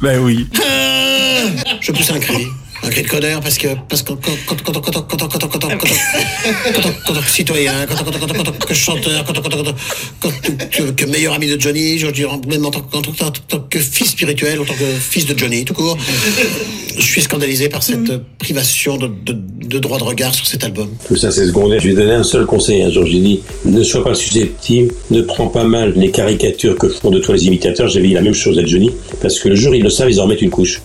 Ben 0.02 0.20
oui. 0.20 0.48
Je 1.82 1.92
pousse 1.92 2.12
un 2.12 2.20
cri 2.20 2.48
un 2.86 2.90
cri 2.90 3.02
de 3.04 3.40
parce 3.42 3.58
que 3.58 3.68
parce 3.90 4.04
que 4.04 4.14
citoyen, 7.28 7.86
que 8.68 8.74
chanteur, 8.74 9.26
que 10.96 11.06
meilleur 11.06 11.34
ami 11.34 11.48
de 11.48 11.60
Johnny, 11.60 11.98
je 11.98 12.08
dirais 12.08 12.40
même 12.48 12.66
en 12.66 12.72
tant 12.72 12.82
que 12.82 13.80
fils 13.80 14.12
spirituel, 14.12 14.60
en 14.62 14.66
tant 14.66 14.74
que 14.74 14.86
fils 15.00 15.26
de 15.26 15.38
Johnny, 15.38 15.66
tout 15.66 15.74
court. 15.74 15.98
Je 16.98 17.02
suis 17.04 17.22
scandalisé 17.22 17.70
par 17.70 17.84
cette 17.84 18.12
privation 18.38 18.98
de 18.98 19.80
droit 19.80 19.98
de 19.98 20.04
regard 20.04 20.34
sur 20.34 20.48
cet 20.48 20.64
album. 20.64 20.90
Tout 21.08 21.16
ça, 21.16 21.32
c'est 21.32 21.46
secondaire. 21.48 21.80
Je 21.82 21.88
lui 21.88 21.96
donnais 21.96 22.14
un 22.14 22.24
seul 22.24 22.46
conseil 22.46 22.84
un 22.84 22.92
jour. 22.92 23.04
Dit 23.06 23.42
ne 23.66 23.84
sois 23.84 24.04
pas 24.04 24.14
susceptible, 24.14 24.94
ne 25.12 25.22
prends 25.22 25.48
pas 25.48 25.64
mal 25.64 25.94
les 25.96 26.12
caricatures 26.12 26.78
que 26.78 26.88
font 26.88 27.10
de 27.10 27.20
toi 27.20 27.36
les 27.36 27.46
imitateurs. 27.48 27.88
J'avais 27.88 28.08
dit 28.08 28.14
la 28.14 28.22
même 28.22 28.34
chose 28.34 28.58
à 28.60 28.66
Johnny 28.66 28.92
parce 29.22 29.40
que 29.40 29.50
le 29.50 29.56
jour 29.56 29.74
ils 29.76 29.84
le 29.84 29.90
savent, 29.90 30.10
ils 30.10 30.20
en 30.20 30.28
mettent 30.28 30.42
une 30.42 30.50
couche. 30.50 30.82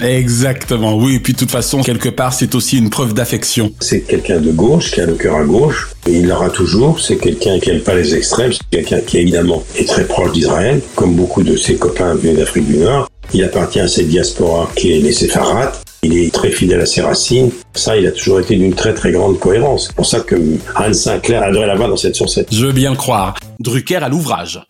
Exactement, 0.00 0.96
oui, 0.96 1.16
et 1.16 1.20
puis 1.20 1.32
de 1.32 1.38
toute 1.38 1.50
façon, 1.50 1.82
quelque 1.82 2.08
part, 2.08 2.32
c'est 2.32 2.54
aussi 2.54 2.78
une 2.78 2.90
preuve 2.90 3.14
d'affection. 3.14 3.72
C'est 3.80 4.00
quelqu'un 4.00 4.40
de 4.40 4.50
gauche, 4.50 4.90
qui 4.90 5.00
a 5.00 5.06
le 5.06 5.14
cœur 5.14 5.36
à 5.36 5.44
gauche, 5.44 5.90
et 6.06 6.12
il 6.12 6.28
l'aura 6.28 6.50
toujours. 6.50 7.00
C'est 7.00 7.16
quelqu'un 7.16 7.58
qui 7.58 7.70
n'aime 7.70 7.80
pas 7.80 7.94
les 7.94 8.14
extrêmes, 8.14 8.52
c'est 8.52 8.60
quelqu'un 8.70 9.00
qui 9.00 9.18
évidemment 9.18 9.62
est 9.76 9.88
très 9.88 10.04
proche 10.04 10.32
d'Israël, 10.32 10.80
comme 10.94 11.14
beaucoup 11.14 11.42
de 11.42 11.56
ses 11.56 11.76
copains 11.76 12.14
venus 12.14 12.38
d'Afrique 12.38 12.66
du 12.66 12.78
Nord. 12.78 13.08
Il 13.34 13.42
appartient 13.44 13.80
à 13.80 13.88
cette 13.88 14.08
diaspora 14.08 14.70
qui 14.76 14.92
est 14.92 14.98
les 14.98 15.12
séfarades. 15.12 15.72
Il 16.02 16.18
est 16.18 16.34
très 16.34 16.50
fidèle 16.50 16.80
à 16.80 16.86
ses 16.86 17.00
racines. 17.00 17.50
Ça, 17.74 17.96
il 17.96 18.06
a 18.06 18.10
toujours 18.10 18.40
été 18.40 18.56
d'une 18.56 18.74
très 18.74 18.92
très 18.92 19.12
grande 19.12 19.38
cohérence. 19.38 19.86
C'est 19.86 19.96
pour 19.96 20.06
ça 20.06 20.20
que 20.20 20.34
Anne 20.74 20.92
Sinclair 20.92 21.42
adorait 21.44 21.68
l'avoir 21.68 21.88
dans 21.88 21.96
cette 21.96 22.16
sur 22.16 22.26
Je 22.28 22.66
veux 22.66 22.72
bien 22.72 22.90
le 22.90 22.96
croire. 22.96 23.34
Drucker 23.60 23.96
à 23.96 24.08
l'ouvrage. 24.08 24.60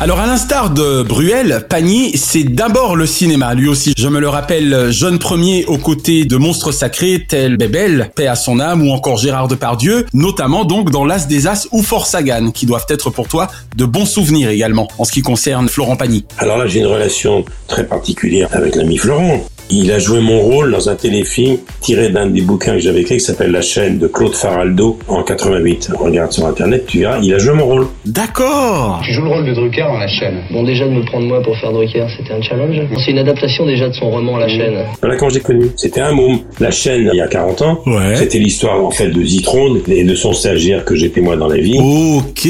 Alors 0.00 0.20
à 0.20 0.26
l'instar 0.28 0.70
de 0.70 1.02
Bruel, 1.02 1.66
Pagny, 1.68 2.16
c'est 2.16 2.44
d'abord 2.44 2.94
le 2.94 3.04
cinéma, 3.04 3.52
lui 3.54 3.66
aussi. 3.66 3.94
Je 3.98 4.06
me 4.06 4.20
le 4.20 4.28
rappelle, 4.28 4.92
jeune 4.92 5.18
premier 5.18 5.64
aux 5.64 5.76
côtés 5.76 6.24
de 6.24 6.36
monstres 6.36 6.70
sacrés 6.70 7.26
tels 7.28 7.56
Bébel, 7.56 8.08
Paix 8.14 8.28
à 8.28 8.36
son 8.36 8.60
âme, 8.60 8.86
ou 8.86 8.92
encore 8.92 9.16
Gérard 9.16 9.48
Depardieu, 9.48 10.06
notamment 10.14 10.64
donc 10.64 10.92
dans 10.92 11.04
L'As 11.04 11.26
des 11.26 11.48
As 11.48 11.66
ou 11.72 11.82
Fort 11.82 12.06
Sagan, 12.06 12.52
qui 12.52 12.64
doivent 12.64 12.86
être 12.90 13.10
pour 13.10 13.26
toi 13.26 13.48
de 13.76 13.84
bons 13.86 14.06
souvenirs 14.06 14.50
également, 14.50 14.86
en 14.98 15.04
ce 15.04 15.10
qui 15.10 15.20
concerne 15.20 15.68
Florent 15.68 15.96
Pagny. 15.96 16.24
Alors 16.38 16.58
là, 16.58 16.68
j'ai 16.68 16.78
une 16.78 16.86
relation 16.86 17.44
très 17.66 17.84
particulière 17.84 18.48
avec 18.52 18.76
l'ami 18.76 18.98
Florent. 18.98 19.48
Il 19.70 19.92
a 19.92 19.98
joué 19.98 20.20
mon 20.20 20.40
rôle 20.40 20.70
dans 20.72 20.88
un 20.88 20.94
téléfilm 20.94 21.58
tiré 21.82 22.08
d'un 22.08 22.26
des 22.26 22.40
bouquins 22.40 22.72
que 22.74 22.78
j'avais 22.80 23.00
écrit 23.02 23.16
qui 23.16 23.20
s'appelle 23.20 23.50
La 23.50 23.60
chaîne 23.60 23.98
de 23.98 24.06
Claude 24.06 24.34
Faraldo 24.34 24.98
en 25.08 25.22
88. 25.22 25.90
Regarde 25.98 26.32
sur 26.32 26.46
internet, 26.46 26.86
tu 26.86 27.00
verras, 27.00 27.18
il 27.22 27.34
a 27.34 27.38
joué 27.38 27.52
mon 27.54 27.66
rôle. 27.66 27.86
D'accord 28.06 29.00
Tu 29.04 29.12
joues 29.12 29.22
le 29.24 29.28
rôle 29.28 29.46
de 29.46 29.52
Drucker 29.54 29.82
dans 29.82 29.98
la 29.98 30.08
chaîne. 30.08 30.42
Bon, 30.50 30.62
déjà 30.62 30.86
de 30.86 30.90
me 30.92 31.04
prendre 31.04 31.26
moi 31.26 31.42
pour 31.42 31.56
faire 31.58 31.72
Drucker, 31.72 32.06
c'était 32.16 32.32
un 32.32 32.40
challenge. 32.40 32.76
C'est 33.04 33.10
une 33.10 33.18
adaptation 33.18 33.66
déjà 33.66 33.88
de 33.88 33.94
son 33.94 34.10
roman 34.10 34.38
La 34.38 34.48
chaîne. 34.48 34.84
Voilà 35.02 35.16
quand 35.16 35.28
j'ai 35.28 35.40
connu. 35.40 35.66
C'était 35.76 36.00
un 36.00 36.12
môme. 36.12 36.38
La 36.60 36.70
chaîne, 36.70 37.08
il 37.12 37.16
y 37.16 37.20
a 37.20 37.28
40 37.28 37.62
ans, 37.62 37.82
Ouais. 37.86 38.16
c'était 38.16 38.38
l'histoire 38.38 38.82
en 38.84 38.90
fait 38.90 39.08
de 39.08 39.22
Zitrone 39.22 39.80
et 39.88 40.04
de 40.04 40.14
son 40.14 40.32
stagiaire 40.32 40.84
que 40.84 40.94
j'étais 40.96 41.20
moi 41.20 41.36
dans 41.36 41.48
la 41.48 41.58
vie. 41.58 41.78
Ok. 41.78 42.48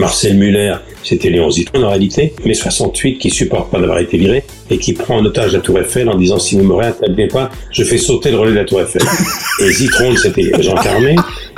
Marcel 0.00 0.36
Muller, 0.36 0.74
c'était 1.08 1.30
Léon 1.30 1.50
Zitrone 1.50 1.84
en 1.84 1.88
réalité, 1.88 2.34
mais 2.44 2.52
68 2.52 3.18
qui 3.18 3.30
supporte 3.30 3.70
pas 3.70 3.80
d'avoir 3.80 3.98
été 3.98 4.18
viré 4.18 4.44
et 4.70 4.76
qui 4.76 4.92
prend 4.92 5.16
en 5.16 5.24
otage 5.24 5.54
la 5.54 5.60
Tour 5.60 5.78
Eiffel 5.78 6.08
en 6.10 6.16
disant 6.16 6.38
si 6.38 6.56
vous 6.56 6.64
me 6.64 6.74
rétablez 6.74 7.28
pas, 7.28 7.50
je 7.70 7.82
fais 7.82 7.96
sauter 7.96 8.30
le 8.30 8.38
relais 8.38 8.50
de 8.50 8.56
la 8.56 8.64
Tour 8.64 8.82
Eiffel. 8.82 9.00
et 9.60 9.72
Zitrone, 9.72 10.16
c'était 10.18 10.50
Jean 10.60 10.74
Carmé 10.74 11.16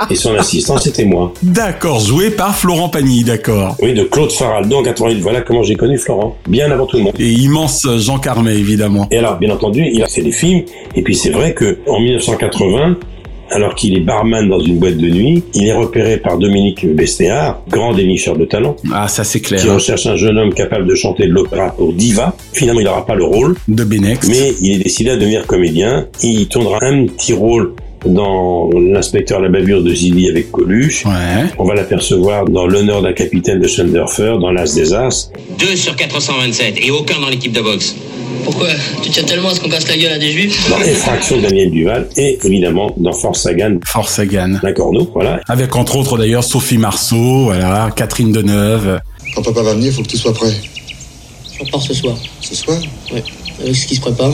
et 0.09 0.15
son 0.15 0.35
assistant, 0.35 0.77
c'était 0.77 1.03
moi. 1.03 1.33
D'accord, 1.43 1.99
joué 1.99 2.31
par 2.31 2.55
Florent 2.55 2.87
Pagny, 2.87 3.25
d'accord. 3.25 3.75
Oui, 3.81 3.93
de 3.93 4.03
Claude 4.03 4.31
Faraldo 4.31 4.77
en 4.77 4.83
88. 4.83 5.19
Voilà 5.19 5.41
comment 5.41 5.63
j'ai 5.63 5.75
connu 5.75 5.97
Florent. 5.97 6.37
Bien 6.47 6.71
avant 6.71 6.85
tout 6.85 6.97
le 6.97 7.03
monde. 7.03 7.13
Et 7.19 7.29
immense 7.29 7.85
Jean 7.97 8.19
Carmet, 8.19 8.55
évidemment. 8.55 9.07
Et 9.11 9.17
alors, 9.17 9.37
bien 9.37 9.53
entendu, 9.53 9.85
il 9.91 10.01
a 10.01 10.07
fait 10.07 10.21
des 10.21 10.31
films. 10.31 10.63
Et 10.95 11.01
puis 11.01 11.15
c'est 11.15 11.31
vrai 11.31 11.53
que 11.53 11.79
en 11.87 11.99
1980, 11.99 12.97
alors 13.51 13.75
qu'il 13.75 13.95
est 13.95 14.01
barman 14.01 14.47
dans 14.49 14.59
une 14.59 14.79
boîte 14.79 14.97
de 14.97 15.09
nuit. 15.09 15.43
Il 15.53 15.67
est 15.67 15.73
repéré 15.73 16.17
par 16.17 16.37
Dominique 16.37 16.85
Bestéard, 16.95 17.61
grand 17.69 17.93
dénicheur 17.93 18.37
de 18.37 18.45
talent. 18.45 18.75
Ah, 18.93 19.07
ça 19.07 19.23
c'est 19.23 19.41
clair. 19.41 19.61
Qui 19.61 19.69
recherche 19.69 20.05
un 20.07 20.15
jeune 20.15 20.37
homme 20.37 20.53
capable 20.53 20.87
de 20.87 20.95
chanter 20.95 21.27
de 21.27 21.33
l'opéra 21.33 21.71
pour 21.75 21.93
diva. 21.93 22.35
Finalement, 22.53 22.79
il 22.79 22.85
n'aura 22.85 23.05
pas 23.05 23.15
le 23.15 23.25
rôle. 23.25 23.55
De 23.67 23.83
Benex. 23.83 24.27
Mais 24.27 24.53
il 24.61 24.73
est 24.75 24.83
décidé 24.83 25.11
à 25.11 25.17
devenir 25.17 25.45
comédien. 25.45 26.07
Il 26.23 26.47
tournera 26.47 26.79
un 26.81 27.05
petit 27.05 27.33
rôle 27.33 27.73
dans 28.05 28.69
l'inspecteur 28.73 29.39
à 29.39 29.41
la 29.41 29.49
bavure 29.49 29.83
de 29.83 29.93
Zilli 29.93 30.29
avec 30.29 30.51
Coluche. 30.51 31.05
Ouais. 31.05 31.45
On 31.57 31.65
va 31.65 31.75
l'apercevoir 31.75 32.45
dans 32.45 32.65
l'honneur 32.65 33.01
d'un 33.01 33.13
capitaine 33.13 33.59
de 33.59 33.67
Schunderfer, 33.67 34.37
dans 34.39 34.51
l'As 34.51 34.73
des 34.73 34.93
As. 34.93 35.31
2 35.59 35.75
sur 35.75 35.95
427 35.95 36.75
et 36.81 36.91
aucun 36.91 37.19
dans 37.19 37.29
l'équipe 37.29 37.51
de 37.51 37.61
boxe. 37.61 37.95
Pourquoi? 38.43 38.69
Tu 39.03 39.11
tiens 39.11 39.23
tellement 39.23 39.49
à 39.49 39.55
ce 39.55 39.59
qu'on 39.59 39.69
casse 39.69 39.87
la 39.87 39.97
gueule 39.97 40.13
à 40.13 40.17
des 40.17 40.31
juifs? 40.31 40.69
Dans 40.69 40.79
Effraction 40.81 41.37
de 41.37 41.43
Daniel 41.43 41.69
Duval 41.69 42.07
et 42.17 42.39
évidemment 42.43 42.91
dans 42.97 43.13
Force 43.13 43.41
Sagan. 43.41 43.77
Force 43.85 44.15
Sagan. 44.15 44.59
La 44.63 44.73
Corneau, 44.73 45.11
voilà. 45.13 45.41
Avec 45.47 45.75
entre 45.75 45.97
autres 45.97 46.17
d'ailleurs 46.17 46.43
Sophie 46.43 46.79
Marceau, 46.79 47.45
voilà, 47.45 47.89
Catherine 47.95 48.31
Deneuve. 48.31 48.99
Quand 49.35 49.43
papa 49.43 49.61
va 49.61 49.73
venir, 49.75 49.87
il 49.87 49.93
faut 49.93 50.01
que 50.01 50.07
tout 50.07 50.17
soit 50.17 50.33
prêt. 50.33 50.51
Je 51.53 51.65
repars 51.65 51.81
ce 51.81 51.93
soir. 51.93 52.17
Ce 52.41 52.55
soir? 52.55 52.77
Ouais. 53.13 53.23
Avec 53.61 53.75
ce 53.75 53.85
qui 53.85 53.95
se 53.95 54.01
prépare. 54.01 54.33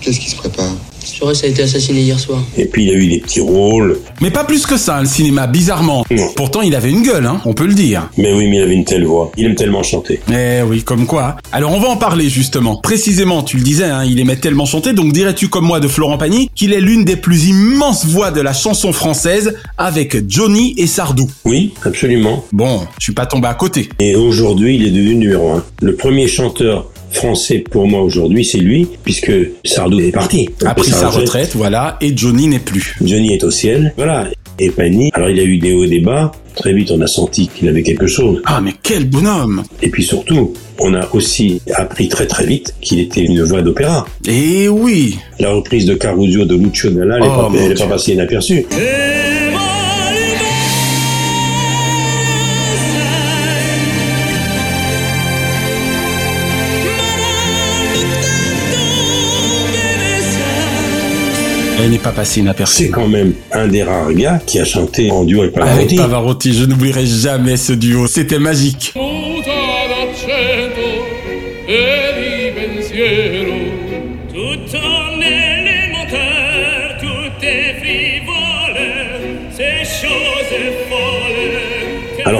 Qu'est-ce 0.00 0.20
qui 0.20 0.30
se 0.30 0.36
prépare 0.36 0.74
Jaurès 1.14 1.42
a 1.44 1.46
été 1.46 1.62
assassiné 1.62 2.00
hier 2.00 2.18
soir. 2.18 2.42
Et 2.58 2.66
puis 2.66 2.84
il 2.84 2.88
y 2.88 2.92
a 2.92 2.94
eu 2.94 3.06
des 3.06 3.20
petits 3.20 3.40
rôles. 3.40 4.00
Mais 4.20 4.30
pas 4.30 4.44
plus 4.44 4.66
que 4.66 4.76
ça, 4.76 5.00
le 5.00 5.06
cinéma, 5.06 5.46
bizarrement. 5.46 6.04
Non. 6.10 6.28
Pourtant, 6.34 6.62
il 6.62 6.74
avait 6.74 6.90
une 6.90 7.02
gueule, 7.02 7.26
hein, 7.26 7.40
on 7.44 7.54
peut 7.54 7.66
le 7.66 7.74
dire. 7.74 8.08
Mais 8.18 8.32
oui, 8.32 8.48
mais 8.48 8.56
il 8.56 8.62
avait 8.62 8.74
une 8.74 8.84
telle 8.84 9.04
voix. 9.04 9.30
Il 9.36 9.46
aime 9.46 9.54
tellement 9.54 9.82
chanter. 9.82 10.20
Eh 10.30 10.62
oui, 10.62 10.82
comme 10.82 11.06
quoi. 11.06 11.36
Alors 11.52 11.72
on 11.72 11.80
va 11.80 11.88
en 11.88 11.96
parler 11.96 12.28
justement. 12.28 12.76
Précisément, 12.76 13.42
tu 13.42 13.56
le 13.56 13.62
disais, 13.62 13.84
hein, 13.84 14.04
il 14.04 14.18
aimait 14.18 14.36
tellement 14.36 14.66
chanter, 14.66 14.92
donc 14.92 15.12
dirais-tu 15.12 15.48
comme 15.48 15.64
moi 15.64 15.80
de 15.80 15.88
Florent 15.88 16.18
Pagny 16.18 16.50
qu'il 16.54 16.72
est 16.72 16.80
l'une 16.80 17.04
des 17.04 17.16
plus 17.16 17.48
immenses 17.48 18.06
voix 18.06 18.30
de 18.30 18.40
la 18.40 18.52
chanson 18.52 18.92
française 18.92 19.56
avec 19.78 20.28
Johnny 20.28 20.74
et 20.76 20.86
Sardou. 20.86 21.30
Oui, 21.44 21.72
absolument. 21.84 22.44
Bon, 22.52 22.80
je 22.98 23.04
suis 23.04 23.14
pas 23.14 23.26
tombé 23.26 23.48
à 23.48 23.54
côté. 23.54 23.88
Et 24.00 24.16
aujourd'hui, 24.16 24.76
il 24.76 24.86
est 24.86 24.90
devenu 24.90 25.14
numéro 25.14 25.50
un. 25.50 25.64
Le 25.80 25.94
premier 25.94 26.26
chanteur 26.26 26.90
français 27.10 27.58
pour 27.70 27.86
moi 27.86 28.02
aujourd'hui, 28.02 28.44
c'est 28.44 28.58
lui, 28.58 28.86
puisque 29.04 29.32
Sardou 29.64 30.00
est 30.00 30.10
parti. 30.12 30.48
A 30.64 30.74
pris 30.74 30.90
sa 30.90 31.08
retraite, 31.08 31.52
voilà, 31.54 31.96
et 32.00 32.16
Johnny 32.16 32.46
n'est 32.48 32.58
plus. 32.58 32.96
Johnny 33.02 33.32
est 33.34 33.44
au 33.44 33.50
ciel, 33.50 33.92
voilà. 33.96 34.28
Et 34.58 34.70
Pagny, 34.70 35.10
alors 35.12 35.28
il 35.28 35.38
a 35.38 35.42
eu 35.42 35.58
des 35.58 35.74
hauts 35.74 35.84
et 35.84 35.88
des 35.88 36.00
bas. 36.00 36.32
Très 36.54 36.72
vite, 36.72 36.90
on 36.90 36.98
a 37.02 37.06
senti 37.06 37.48
qu'il 37.48 37.68
avait 37.68 37.82
quelque 37.82 38.06
chose. 38.06 38.40
Ah, 38.46 38.62
mais 38.62 38.72
quel 38.82 39.04
bonhomme 39.04 39.62
Et 39.82 39.90
puis 39.90 40.02
surtout, 40.02 40.54
on 40.78 40.94
a 40.94 41.06
aussi 41.12 41.60
appris 41.74 42.08
très 42.08 42.26
très 42.26 42.46
vite 42.46 42.74
qu'il 42.80 42.98
était 43.00 43.20
une 43.22 43.42
voix 43.42 43.60
d'opéra. 43.60 44.06
Eh 44.26 44.66
oui 44.68 45.18
La 45.38 45.50
reprise 45.52 45.84
de 45.84 45.92
Caruso 45.94 46.46
de 46.46 46.56
Lucio 46.56 46.88
Dalla, 46.88 47.16
elle 47.16 47.22
n'est 47.24 47.28
Oh, 47.28 47.50
pas, 47.50 47.52
elle 47.54 47.72
est 47.72 47.74
Dieu. 47.74 47.84
pas 47.84 47.90
passée 47.92 48.12
inaperçue. 48.14 48.64
Elle 61.78 61.90
n'est 61.90 61.98
pas 61.98 62.10
passée 62.10 62.34
C'est 62.34 62.40
inaperçue. 62.40 62.90
quand 62.90 63.06
même 63.08 63.34
un 63.52 63.68
des 63.68 63.82
rares 63.82 64.12
gars 64.14 64.40
qui 64.46 64.58
a 64.58 64.64
chanté 64.64 65.10
en 65.10 65.24
duo 65.24 65.42
avec 65.42 65.56
Avec 65.58 65.66
Pavarotti. 65.66 65.96
Pavarotti, 65.96 66.54
je 66.54 66.64
n'oublierai 66.64 67.06
jamais 67.06 67.56
ce 67.56 67.72
duo, 67.74 68.06
c'était 68.06 68.38
magique. 68.38 68.94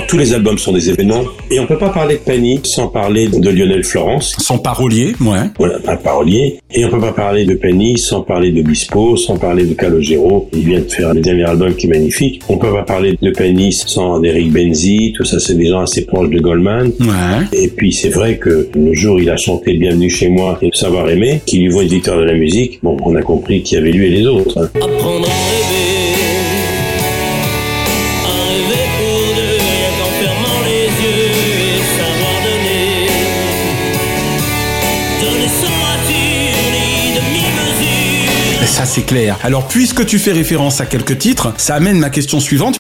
Tous 0.09 0.19
les 0.19 0.33
albums 0.35 0.59
sont 0.59 0.73
des 0.73 0.88
événements 0.90 1.25
et 1.51 1.59
on 1.59 1.66
peut 1.66 1.79
pas 1.79 1.88
parler 1.88 2.14
de 2.16 2.21
Pagny 2.21 2.61
sans 2.62 2.88
parler 2.88 3.29
de 3.29 3.51
Lionel 3.51 3.83
Florence. 3.85 4.37
Son 4.38 4.59
parolier, 4.59 5.14
ouais. 5.21 5.38
Voilà, 5.59 5.79
un 5.87 5.97
parolier. 5.97 6.59
Et 6.73 6.85
on 6.85 6.90
peut 6.90 7.01
pas 7.01 7.12
parler 7.12 7.45
de 7.45 7.55
Penny 7.55 7.99
sans 7.99 8.21
parler 8.23 8.53
de 8.53 8.62
Bispo, 8.62 9.16
sans 9.16 9.37
parler 9.37 9.64
de 9.64 9.75
Calogero. 9.75 10.49
Il 10.53 10.61
vient 10.66 10.81
de 10.81 10.88
faire 10.90 11.14
le 11.14 11.21
dernier 11.21 11.45
album 11.45 11.75
qui 11.75 11.87
est 11.87 11.90
magnifique. 11.90 12.40
On 12.49 12.59
peut 12.59 12.73
pas 12.73 12.83
parler 12.83 13.16
de 13.21 13.31
Penny 13.31 13.73
sans 13.73 14.23
Eric 14.23 14.53
Benzi. 14.53 15.12
Tout 15.16 15.25
ça, 15.25 15.40
c'est 15.40 15.55
des 15.55 15.66
gens 15.69 15.81
assez 15.81 16.05
proches 16.05 16.31
de 16.31 16.38
Goldman. 16.38 16.92
Ouais. 17.01 17.59
Et 17.59 17.69
puis, 17.69 17.92
c'est 17.92 18.11
vrai 18.11 18.37
que 18.38 18.69
le 18.75 18.95
jour 18.95 19.16
où 19.16 19.19
il 19.21 19.31
a 19.31 19.37
chanté 19.37 19.75
Bienvenue 19.75 20.11
chez 20.11 20.29
moi 20.29 20.59
et 20.62 20.71
Savoir 20.73 21.09
aimer, 21.09 21.40
qui 21.47 21.59
lui 21.59 21.69
vaut 21.69 21.81
une 21.83 21.88
victoire 21.88 22.19
de 22.19 22.25
la 22.25 22.35
musique, 22.35 22.81
bon, 22.83 22.97
on 23.05 23.14
a 23.14 23.23
compris 23.23 23.62
qu'il 23.62 23.79
y 23.79 23.81
avait 23.81 23.92
lui 23.92 24.07
et 24.07 24.11
les 24.11 24.27
autres. 24.27 24.59
hein. 24.59 24.69
Apprendre 24.75 25.27
à 25.27 25.51
rêver, 25.51 25.86
clair. 39.07 39.38
Alors 39.42 39.66
puisque 39.69 40.05
tu 40.05 40.19
fais 40.19 40.33
référence 40.33 40.81
à 40.81 40.87
quelques 40.87 41.19
titres, 41.19 41.53
ça 41.57 41.75
amène 41.75 41.99
ma 41.99 42.11
question 42.11 42.40
suivante. 42.40 42.77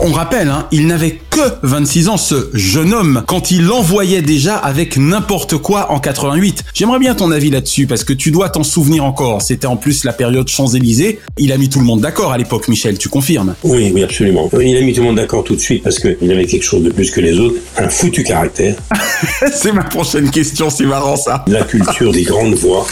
On 0.00 0.10
rappelle, 0.10 0.48
hein, 0.48 0.66
il 0.72 0.88
n'avait 0.88 1.18
que 1.30 1.40
26 1.62 2.08
ans, 2.08 2.16
ce 2.16 2.50
jeune 2.52 2.92
homme, 2.92 3.22
quand 3.26 3.52
il 3.52 3.70
envoyait 3.70 4.22
déjà 4.22 4.56
avec 4.56 4.96
n'importe 4.96 5.56
quoi 5.56 5.92
en 5.92 6.00
88. 6.00 6.64
J'aimerais 6.74 6.98
bien 6.98 7.14
ton 7.14 7.30
avis 7.30 7.50
là-dessus, 7.50 7.86
parce 7.86 8.02
que 8.02 8.12
tu 8.12 8.32
dois 8.32 8.48
t'en 8.48 8.64
souvenir 8.64 9.04
encore. 9.04 9.40
C'était 9.40 9.68
en 9.68 9.76
plus 9.76 10.04
la 10.04 10.12
période 10.12 10.48
Champs-Élysées. 10.48 11.20
Il 11.38 11.52
a 11.52 11.58
mis 11.58 11.68
tout 11.68 11.78
le 11.78 11.84
monde 11.84 12.00
d'accord 12.00 12.32
à 12.32 12.38
l'époque, 12.38 12.66
Michel, 12.66 12.98
tu 12.98 13.08
confirmes? 13.08 13.54
Oui, 13.62 13.92
oui, 13.94 14.02
absolument. 14.02 14.50
Il 14.60 14.76
a 14.76 14.80
mis 14.80 14.92
tout 14.92 15.00
le 15.00 15.06
monde 15.06 15.16
d'accord 15.16 15.44
tout 15.44 15.54
de 15.54 15.60
suite 15.60 15.84
parce 15.84 16.00
qu'il 16.00 16.30
avait 16.30 16.46
quelque 16.46 16.64
chose 16.64 16.82
de 16.82 16.90
plus 16.90 17.12
que 17.12 17.20
les 17.20 17.38
autres. 17.38 17.56
Un 17.76 17.88
foutu 17.88 18.24
caractère. 18.24 18.74
C'est 19.54 19.72
ma 19.72 19.84
prochaine 19.84 20.28
question, 20.30 20.70
c'est 20.70 20.86
marrant 20.86 21.16
ça. 21.16 21.44
la 21.46 21.62
culture 21.62 22.12
des 22.12 22.22
grandes 22.24 22.54
voix, 22.54 22.86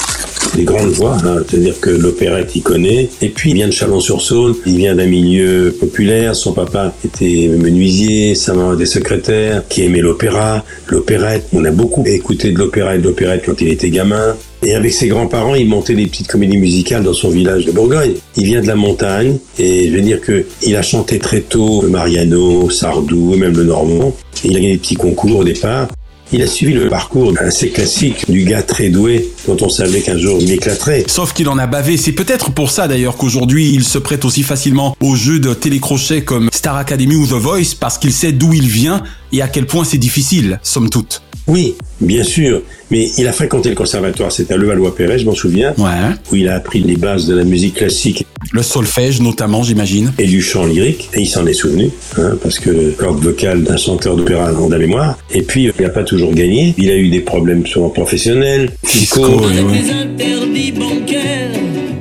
des 0.56 0.64
grandes 0.64 0.90
voix, 0.90 1.16
hein, 1.24 1.42
c'est-à-dire 1.48 1.80
que 1.80 1.90
l'opérette 1.90 2.52
il 2.54 2.62
connaît, 2.62 3.08
et 3.20 3.28
puis 3.28 3.50
il 3.50 3.54
vient 3.54 3.66
de 3.66 3.72
Chalon-sur-Saône, 3.72 4.54
il 4.66 4.76
vient 4.76 4.94
d'un 4.94 5.06
milieu 5.06 5.74
populaire, 5.78 6.34
son 6.36 6.52
papa 6.52 6.94
était 7.04 7.48
menuisier, 7.48 8.34
sa 8.34 8.54
maman 8.54 8.74
était 8.74 8.86
secrétaire, 8.86 9.62
qui 9.68 9.82
aimait 9.82 10.00
l'opéra, 10.00 10.64
l'opérette, 10.88 11.46
on 11.52 11.64
a 11.64 11.70
beaucoup 11.70 12.04
écouté 12.06 12.52
de 12.52 12.58
l'opéra 12.58 12.94
et 12.94 12.98
de 12.98 13.04
l'opérette 13.04 13.42
quand 13.46 13.60
il 13.60 13.68
était 13.68 13.90
gamin, 13.90 14.36
et 14.64 14.74
avec 14.74 14.92
ses 14.92 15.08
grands-parents, 15.08 15.56
il 15.56 15.68
montait 15.68 15.94
des 15.94 16.06
petites 16.06 16.28
comédies 16.28 16.56
musicales 16.56 17.02
dans 17.02 17.12
son 17.12 17.30
village 17.30 17.66
de 17.66 17.72
Bourgogne. 17.72 18.12
Il 18.36 18.44
vient 18.44 18.62
de 18.62 18.68
la 18.68 18.76
montagne, 18.76 19.38
et 19.58 19.88
je 19.88 19.92
veux 19.92 20.02
dire 20.02 20.20
que 20.20 20.44
il 20.64 20.76
a 20.76 20.82
chanté 20.82 21.18
très 21.18 21.40
tôt 21.40 21.82
Mariano, 21.82 22.70
Sardou, 22.70 23.34
même 23.34 23.56
le 23.56 23.64
Normand, 23.64 24.14
il 24.44 24.50
a 24.52 24.54
gagné 24.54 24.72
des 24.72 24.78
petits 24.78 24.94
concours 24.94 25.38
au 25.38 25.44
départ, 25.44 25.88
il 26.32 26.42
a 26.42 26.46
suivi 26.46 26.72
le 26.72 26.88
parcours 26.88 27.34
assez 27.38 27.70
classique 27.70 28.30
du 28.30 28.44
gars 28.44 28.62
très 28.62 28.88
doué 28.88 29.30
dont 29.46 29.56
on 29.60 29.68
savait 29.68 30.00
qu'un 30.00 30.16
jour 30.16 30.38
il 30.40 30.50
éclaterait. 30.50 31.04
Sauf 31.06 31.32
qu'il 31.32 31.48
en 31.48 31.58
a 31.58 31.66
bavé. 31.66 31.96
C'est 31.96 32.12
peut-être 32.12 32.52
pour 32.52 32.70
ça 32.70 32.88
d'ailleurs 32.88 33.16
qu'aujourd'hui 33.16 33.70
il 33.72 33.84
se 33.84 33.98
prête 33.98 34.24
aussi 34.24 34.42
facilement 34.42 34.96
aux 35.00 35.14
jeux 35.14 35.38
de 35.38 35.52
télécrochet 35.52 36.22
comme 36.22 36.48
Star 36.52 36.76
Academy 36.76 37.16
ou 37.16 37.26
The 37.26 37.32
Voice 37.32 37.74
parce 37.78 37.98
qu'il 37.98 38.12
sait 38.12 38.32
d'où 38.32 38.52
il 38.52 38.68
vient 38.68 39.02
et 39.32 39.42
à 39.42 39.48
quel 39.48 39.66
point 39.66 39.84
c'est 39.84 39.98
difficile, 39.98 40.58
somme 40.62 40.90
toute. 40.90 41.22
Oui, 41.48 41.74
bien 42.00 42.22
sûr, 42.22 42.62
mais 42.92 43.10
il 43.18 43.26
a 43.26 43.32
fréquenté 43.32 43.68
le 43.68 43.74
conservatoire, 43.74 44.30
c'était 44.30 44.54
à 44.54 44.56
Levallois-Perret, 44.56 45.18
je 45.18 45.24
m'en 45.26 45.34
souviens, 45.34 45.74
Ouais. 45.76 45.90
où 46.30 46.36
il 46.36 46.48
a 46.48 46.54
appris 46.54 46.80
les 46.80 46.96
bases 46.96 47.26
de 47.26 47.34
la 47.34 47.42
musique 47.42 47.74
classique 47.74 48.24
Le 48.52 48.62
solfège 48.62 49.20
notamment, 49.20 49.64
j'imagine. 49.64 50.12
et 50.20 50.26
du 50.26 50.40
chant 50.40 50.66
lyrique, 50.66 51.10
et 51.14 51.22
il 51.22 51.26
s'en 51.26 51.44
est 51.46 51.52
souvenu, 51.52 51.90
hein, 52.16 52.38
parce 52.40 52.60
que 52.60 52.70
le 52.70 52.90
corde 52.92 53.20
vocale 53.20 53.64
d'un 53.64 53.76
chanteur 53.76 54.14
d'opéra 54.16 54.52
en 54.54 54.70
a 54.70 54.78
mémoire. 54.78 55.18
Et 55.32 55.42
puis, 55.42 55.64
il 55.76 55.82
n'a 55.82 55.88
pas 55.90 56.04
toujours 56.04 56.32
gagné, 56.32 56.74
il 56.78 56.90
a 56.90 56.96
eu 56.96 57.08
des 57.08 57.20
problèmes 57.20 57.66
souvent 57.66 57.90
professionnels, 57.90 58.70
fiscaux. 58.84 59.24
Fiscaux, 59.24 59.46
oui, 59.48 59.64
oui. 59.66 59.78
Les 59.82 59.90
interdits 59.90 60.72
bancaires, 60.72 61.50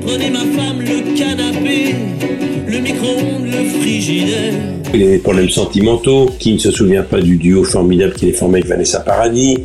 prenez 0.06 0.30
ma 0.30 0.40
femme 0.40 0.82
le 0.82 1.18
canapé, 1.18 1.96
le 2.68 2.78
micro-ondes, 2.80 3.46
le 3.48 3.80
frigidaire. 3.82 4.54
Des 4.94 5.20
problèmes 5.20 5.50
sentimentaux, 5.50 6.30
qui 6.38 6.54
ne 6.54 6.60
se 6.60 6.70
souvient 6.70 7.04
pas 7.04 7.22
du 7.22 7.38
duo 7.38 7.64
formidable 7.64 8.14
qu'il 8.14 8.28
est 8.28 8.34
formé 8.34 8.60
avec 8.60 8.68
Vanessa 8.68 9.00
Paradis. 9.00 9.58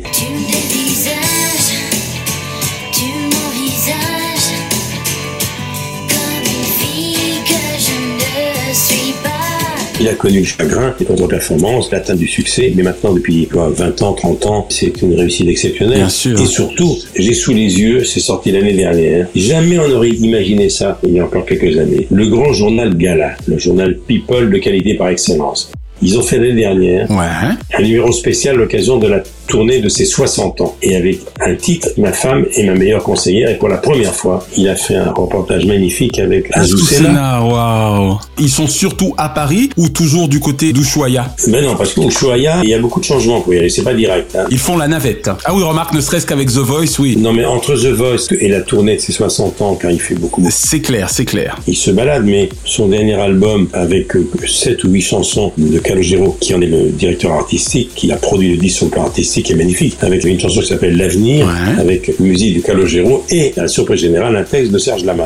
Il 10.07 10.11
a 10.11 10.15
connu 10.15 10.39
le 10.39 10.45
chagrin, 10.45 10.95
les 11.01 11.05
contre-performances, 11.05 11.91
l'atteinte 11.91 12.17
du 12.17 12.27
succès, 12.29 12.71
mais 12.73 12.81
maintenant, 12.81 13.11
depuis 13.11 13.45
quoi, 13.45 13.67
20 13.75 14.01
ans, 14.03 14.13
30 14.13 14.45
ans, 14.45 14.65
c'est 14.69 15.01
une 15.01 15.15
réussite 15.15 15.49
exceptionnelle. 15.49 15.97
Bien 15.97 16.07
sûr. 16.07 16.39
Et 16.41 16.45
surtout, 16.45 16.95
j'ai 17.13 17.33
sous 17.33 17.51
les 17.53 17.77
yeux, 17.77 18.05
c'est 18.05 18.21
sorti 18.21 18.53
l'année 18.53 18.71
dernière, 18.71 19.27
jamais 19.35 19.77
on 19.77 19.89
n'aurait 19.89 20.11
imaginé 20.11 20.69
ça 20.69 20.97
il 21.05 21.11
y 21.15 21.19
a 21.19 21.25
encore 21.25 21.45
quelques 21.45 21.77
années. 21.77 22.07
Le 22.09 22.25
grand 22.29 22.53
journal 22.53 22.95
Gala, 22.95 23.35
le 23.47 23.57
journal 23.57 23.97
People 24.07 24.49
de 24.49 24.57
qualité 24.59 24.93
par 24.93 25.09
excellence. 25.09 25.73
Ils 26.01 26.17
ont 26.17 26.21
fait 26.21 26.37
l'année 26.37 26.61
dernière 26.61 27.11
Ouais. 27.11 27.55
un 27.77 27.81
numéro 27.81 28.13
spécial 28.13 28.55
à 28.55 28.59
l'occasion 28.59 28.95
de 28.99 29.07
la 29.07 29.21
tournée 29.47 29.79
de 29.79 29.89
ses 29.89 30.05
60 30.05 30.61
ans. 30.61 30.75
Et 30.81 30.95
avec 30.95 31.19
un 31.39 31.55
titre, 31.55 31.89
Ma 31.97 32.11
femme 32.11 32.45
est 32.55 32.63
ma 32.63 32.75
meilleure 32.75 33.03
conseillère. 33.03 33.49
Et 33.49 33.57
pour 33.57 33.69
la 33.69 33.77
première 33.77 34.13
fois, 34.13 34.45
il 34.55 34.67
a 34.67 34.75
fait 34.75 34.95
un 34.95 35.11
reportage 35.11 35.65
magnifique 35.65 36.19
avec 36.19 36.55
Azucena. 36.55 37.43
Waouh. 37.43 38.17
Ils 38.39 38.49
sont 38.49 38.67
surtout 38.67 39.13
à 39.17 39.29
Paris 39.29 39.69
ou 39.77 39.89
toujours 39.89 40.27
du 40.27 40.39
côté 40.39 40.73
d'Ushuaïa? 40.73 41.33
Mais 41.47 41.61
non, 41.61 41.75
parce 41.75 41.93
qu'Ushuaïa, 41.93 42.61
il 42.63 42.69
y 42.69 42.73
a 42.73 42.79
beaucoup 42.79 42.99
de 42.99 43.05
changements 43.05 43.41
pour 43.41 43.53
y 43.53 43.59
aller. 43.59 43.69
C'est 43.69 43.83
pas 43.83 43.93
direct. 43.93 44.35
Hein. 44.35 44.45
Ils 44.51 44.59
font 44.59 44.77
la 44.77 44.87
navette. 44.87 45.29
Ah 45.45 45.53
oui, 45.53 45.63
remarque, 45.63 45.93
ne 45.93 46.01
serait-ce 46.01 46.25
qu'avec 46.25 46.49
The 46.49 46.57
Voice, 46.57 46.99
oui. 46.99 47.15
Non, 47.17 47.33
mais 47.33 47.45
entre 47.45 47.75
The 47.75 47.93
Voice 47.93 48.27
et 48.39 48.47
la 48.47 48.61
tournée 48.61 48.95
de 48.95 49.01
ses 49.01 49.11
60 49.11 49.61
ans, 49.61 49.75
car 49.75 49.91
il 49.91 49.99
fait 49.99 50.15
beaucoup. 50.15 50.45
C'est 50.49 50.81
clair, 50.81 51.09
c'est 51.09 51.25
clair. 51.25 51.57
Il 51.67 51.75
se 51.75 51.91
balade, 51.91 52.23
mais 52.25 52.49
son 52.65 52.87
dernier 52.87 53.15
album 53.15 53.67
avec 53.73 54.13
7 54.45 54.83
ou 54.83 54.89
8 54.89 55.01
chansons 55.01 55.51
de 55.57 55.79
Calogero, 55.79 56.37
qui 56.39 56.53
en 56.53 56.61
est 56.61 56.67
le 56.67 56.89
directeur 56.89 57.31
artistique, 57.31 57.91
qui 57.95 58.11
a 58.11 58.17
produit 58.17 58.51
le 58.51 58.57
disque 58.57 58.81
le 58.81 58.89
plan 58.89 59.03
artistique, 59.03 59.36
est 59.39 59.55
magnifique. 59.55 59.97
Avec 60.01 60.23
une 60.23 60.39
chanson 60.39 60.61
qui 60.61 60.67
s'appelle 60.67 60.97
L'avenir, 60.97 61.45
Ouais. 61.47 61.81
avec 61.81 62.19
musique 62.19 62.57
de 62.57 62.61
Calogero 62.61 63.23
et, 63.29 63.53
à 63.57 63.63
la 63.63 63.67
surprise 63.67 64.01
générale, 64.01 64.35
un 64.35 64.43
texte 64.43 64.71
de 64.71 64.77
Serge 64.77 65.03
Lama. 65.05 65.25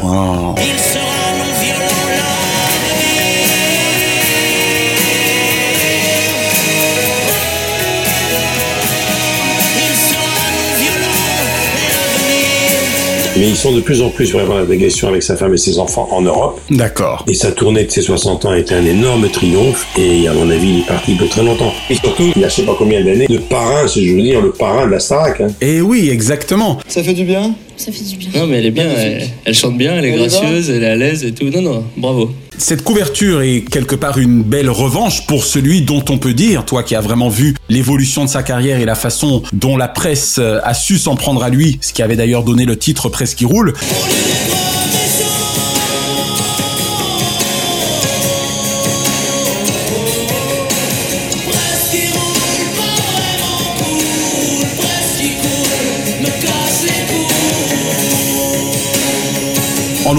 Mais 13.41 13.49
ils 13.49 13.55
sont 13.55 13.71
de 13.71 13.81
plus 13.81 14.03
en 14.03 14.09
plus 14.09 14.29
pour 14.29 14.39
répondre 14.39 14.59
à 14.59 14.65
la 14.65 14.77
question 14.77 15.07
avec 15.07 15.23
sa 15.23 15.35
femme 15.35 15.51
et 15.55 15.57
ses 15.57 15.79
enfants 15.79 16.07
en 16.11 16.21
Europe. 16.21 16.61
D'accord. 16.69 17.25
Et 17.27 17.33
sa 17.33 17.51
tournée 17.51 17.85
de 17.85 17.89
ses 17.89 18.03
60 18.03 18.45
ans 18.45 18.51
a 18.51 18.59
été 18.59 18.75
un 18.75 18.85
énorme 18.85 19.27
triomphe. 19.29 19.87
Et 19.97 20.27
à 20.27 20.33
mon 20.33 20.47
avis, 20.51 20.69
il 20.69 20.79
est 20.81 20.85
parti 20.87 21.15
pour 21.15 21.27
très 21.27 21.43
longtemps. 21.43 21.73
Et 21.89 21.95
surtout, 21.95 22.31
il 22.35 22.45
a 22.45 22.49
je 22.49 22.53
sais 22.57 22.61
pas 22.61 22.75
combien 22.77 23.03
d'années 23.03 23.25
de 23.25 23.39
parrain, 23.39 23.87
si 23.87 24.07
je 24.07 24.13
veux 24.13 24.21
dire, 24.21 24.41
le 24.41 24.51
parrain 24.51 24.85
de 24.85 24.91
la 24.91 24.99
Starac. 24.99 25.41
Hein. 25.41 25.47
Et 25.59 25.77
Eh 25.77 25.81
oui, 25.81 26.11
exactement. 26.11 26.77
Ça 26.87 27.01
fait 27.01 27.15
du 27.15 27.23
bien? 27.23 27.55
Ça 27.77 27.91
fait 27.91 28.03
du 28.03 28.15
bien. 28.15 28.29
Non, 28.35 28.45
mais 28.45 28.59
elle 28.59 28.67
est 28.67 28.71
bien, 28.71 28.87
elle, 28.95 29.27
elle 29.43 29.55
chante 29.55 29.75
bien, 29.75 29.95
elle 29.97 30.05
est 30.05 30.11
gracieuse, 30.11 30.69
elle 30.69 30.83
est 30.83 30.87
à 30.91 30.95
l'aise 30.95 31.23
et 31.23 31.31
tout. 31.31 31.45
Non, 31.49 31.63
non, 31.63 31.83
bravo. 31.97 32.29
Cette 32.61 32.83
couverture 32.83 33.41
est 33.41 33.61
quelque 33.61 33.95
part 33.95 34.19
une 34.19 34.43
belle 34.43 34.69
revanche 34.69 35.25
pour 35.25 35.45
celui 35.45 35.81
dont 35.81 36.05
on 36.09 36.19
peut 36.19 36.35
dire, 36.35 36.63
toi 36.63 36.83
qui 36.83 36.93
as 36.93 37.01
vraiment 37.01 37.27
vu 37.27 37.55
l'évolution 37.69 38.23
de 38.23 38.29
sa 38.29 38.43
carrière 38.43 38.79
et 38.79 38.85
la 38.85 38.93
façon 38.93 39.41
dont 39.51 39.77
la 39.77 39.87
presse 39.87 40.37
a 40.37 40.73
su 40.75 40.99
s'en 40.99 41.15
prendre 41.15 41.43
à 41.43 41.49
lui, 41.49 41.79
ce 41.81 41.91
qui 41.91 42.03
avait 42.03 42.15
d'ailleurs 42.15 42.43
donné 42.43 42.65
le 42.65 42.77
titre 42.77 43.09
Presse 43.09 43.33
qui 43.33 43.45
roule. 43.45 43.73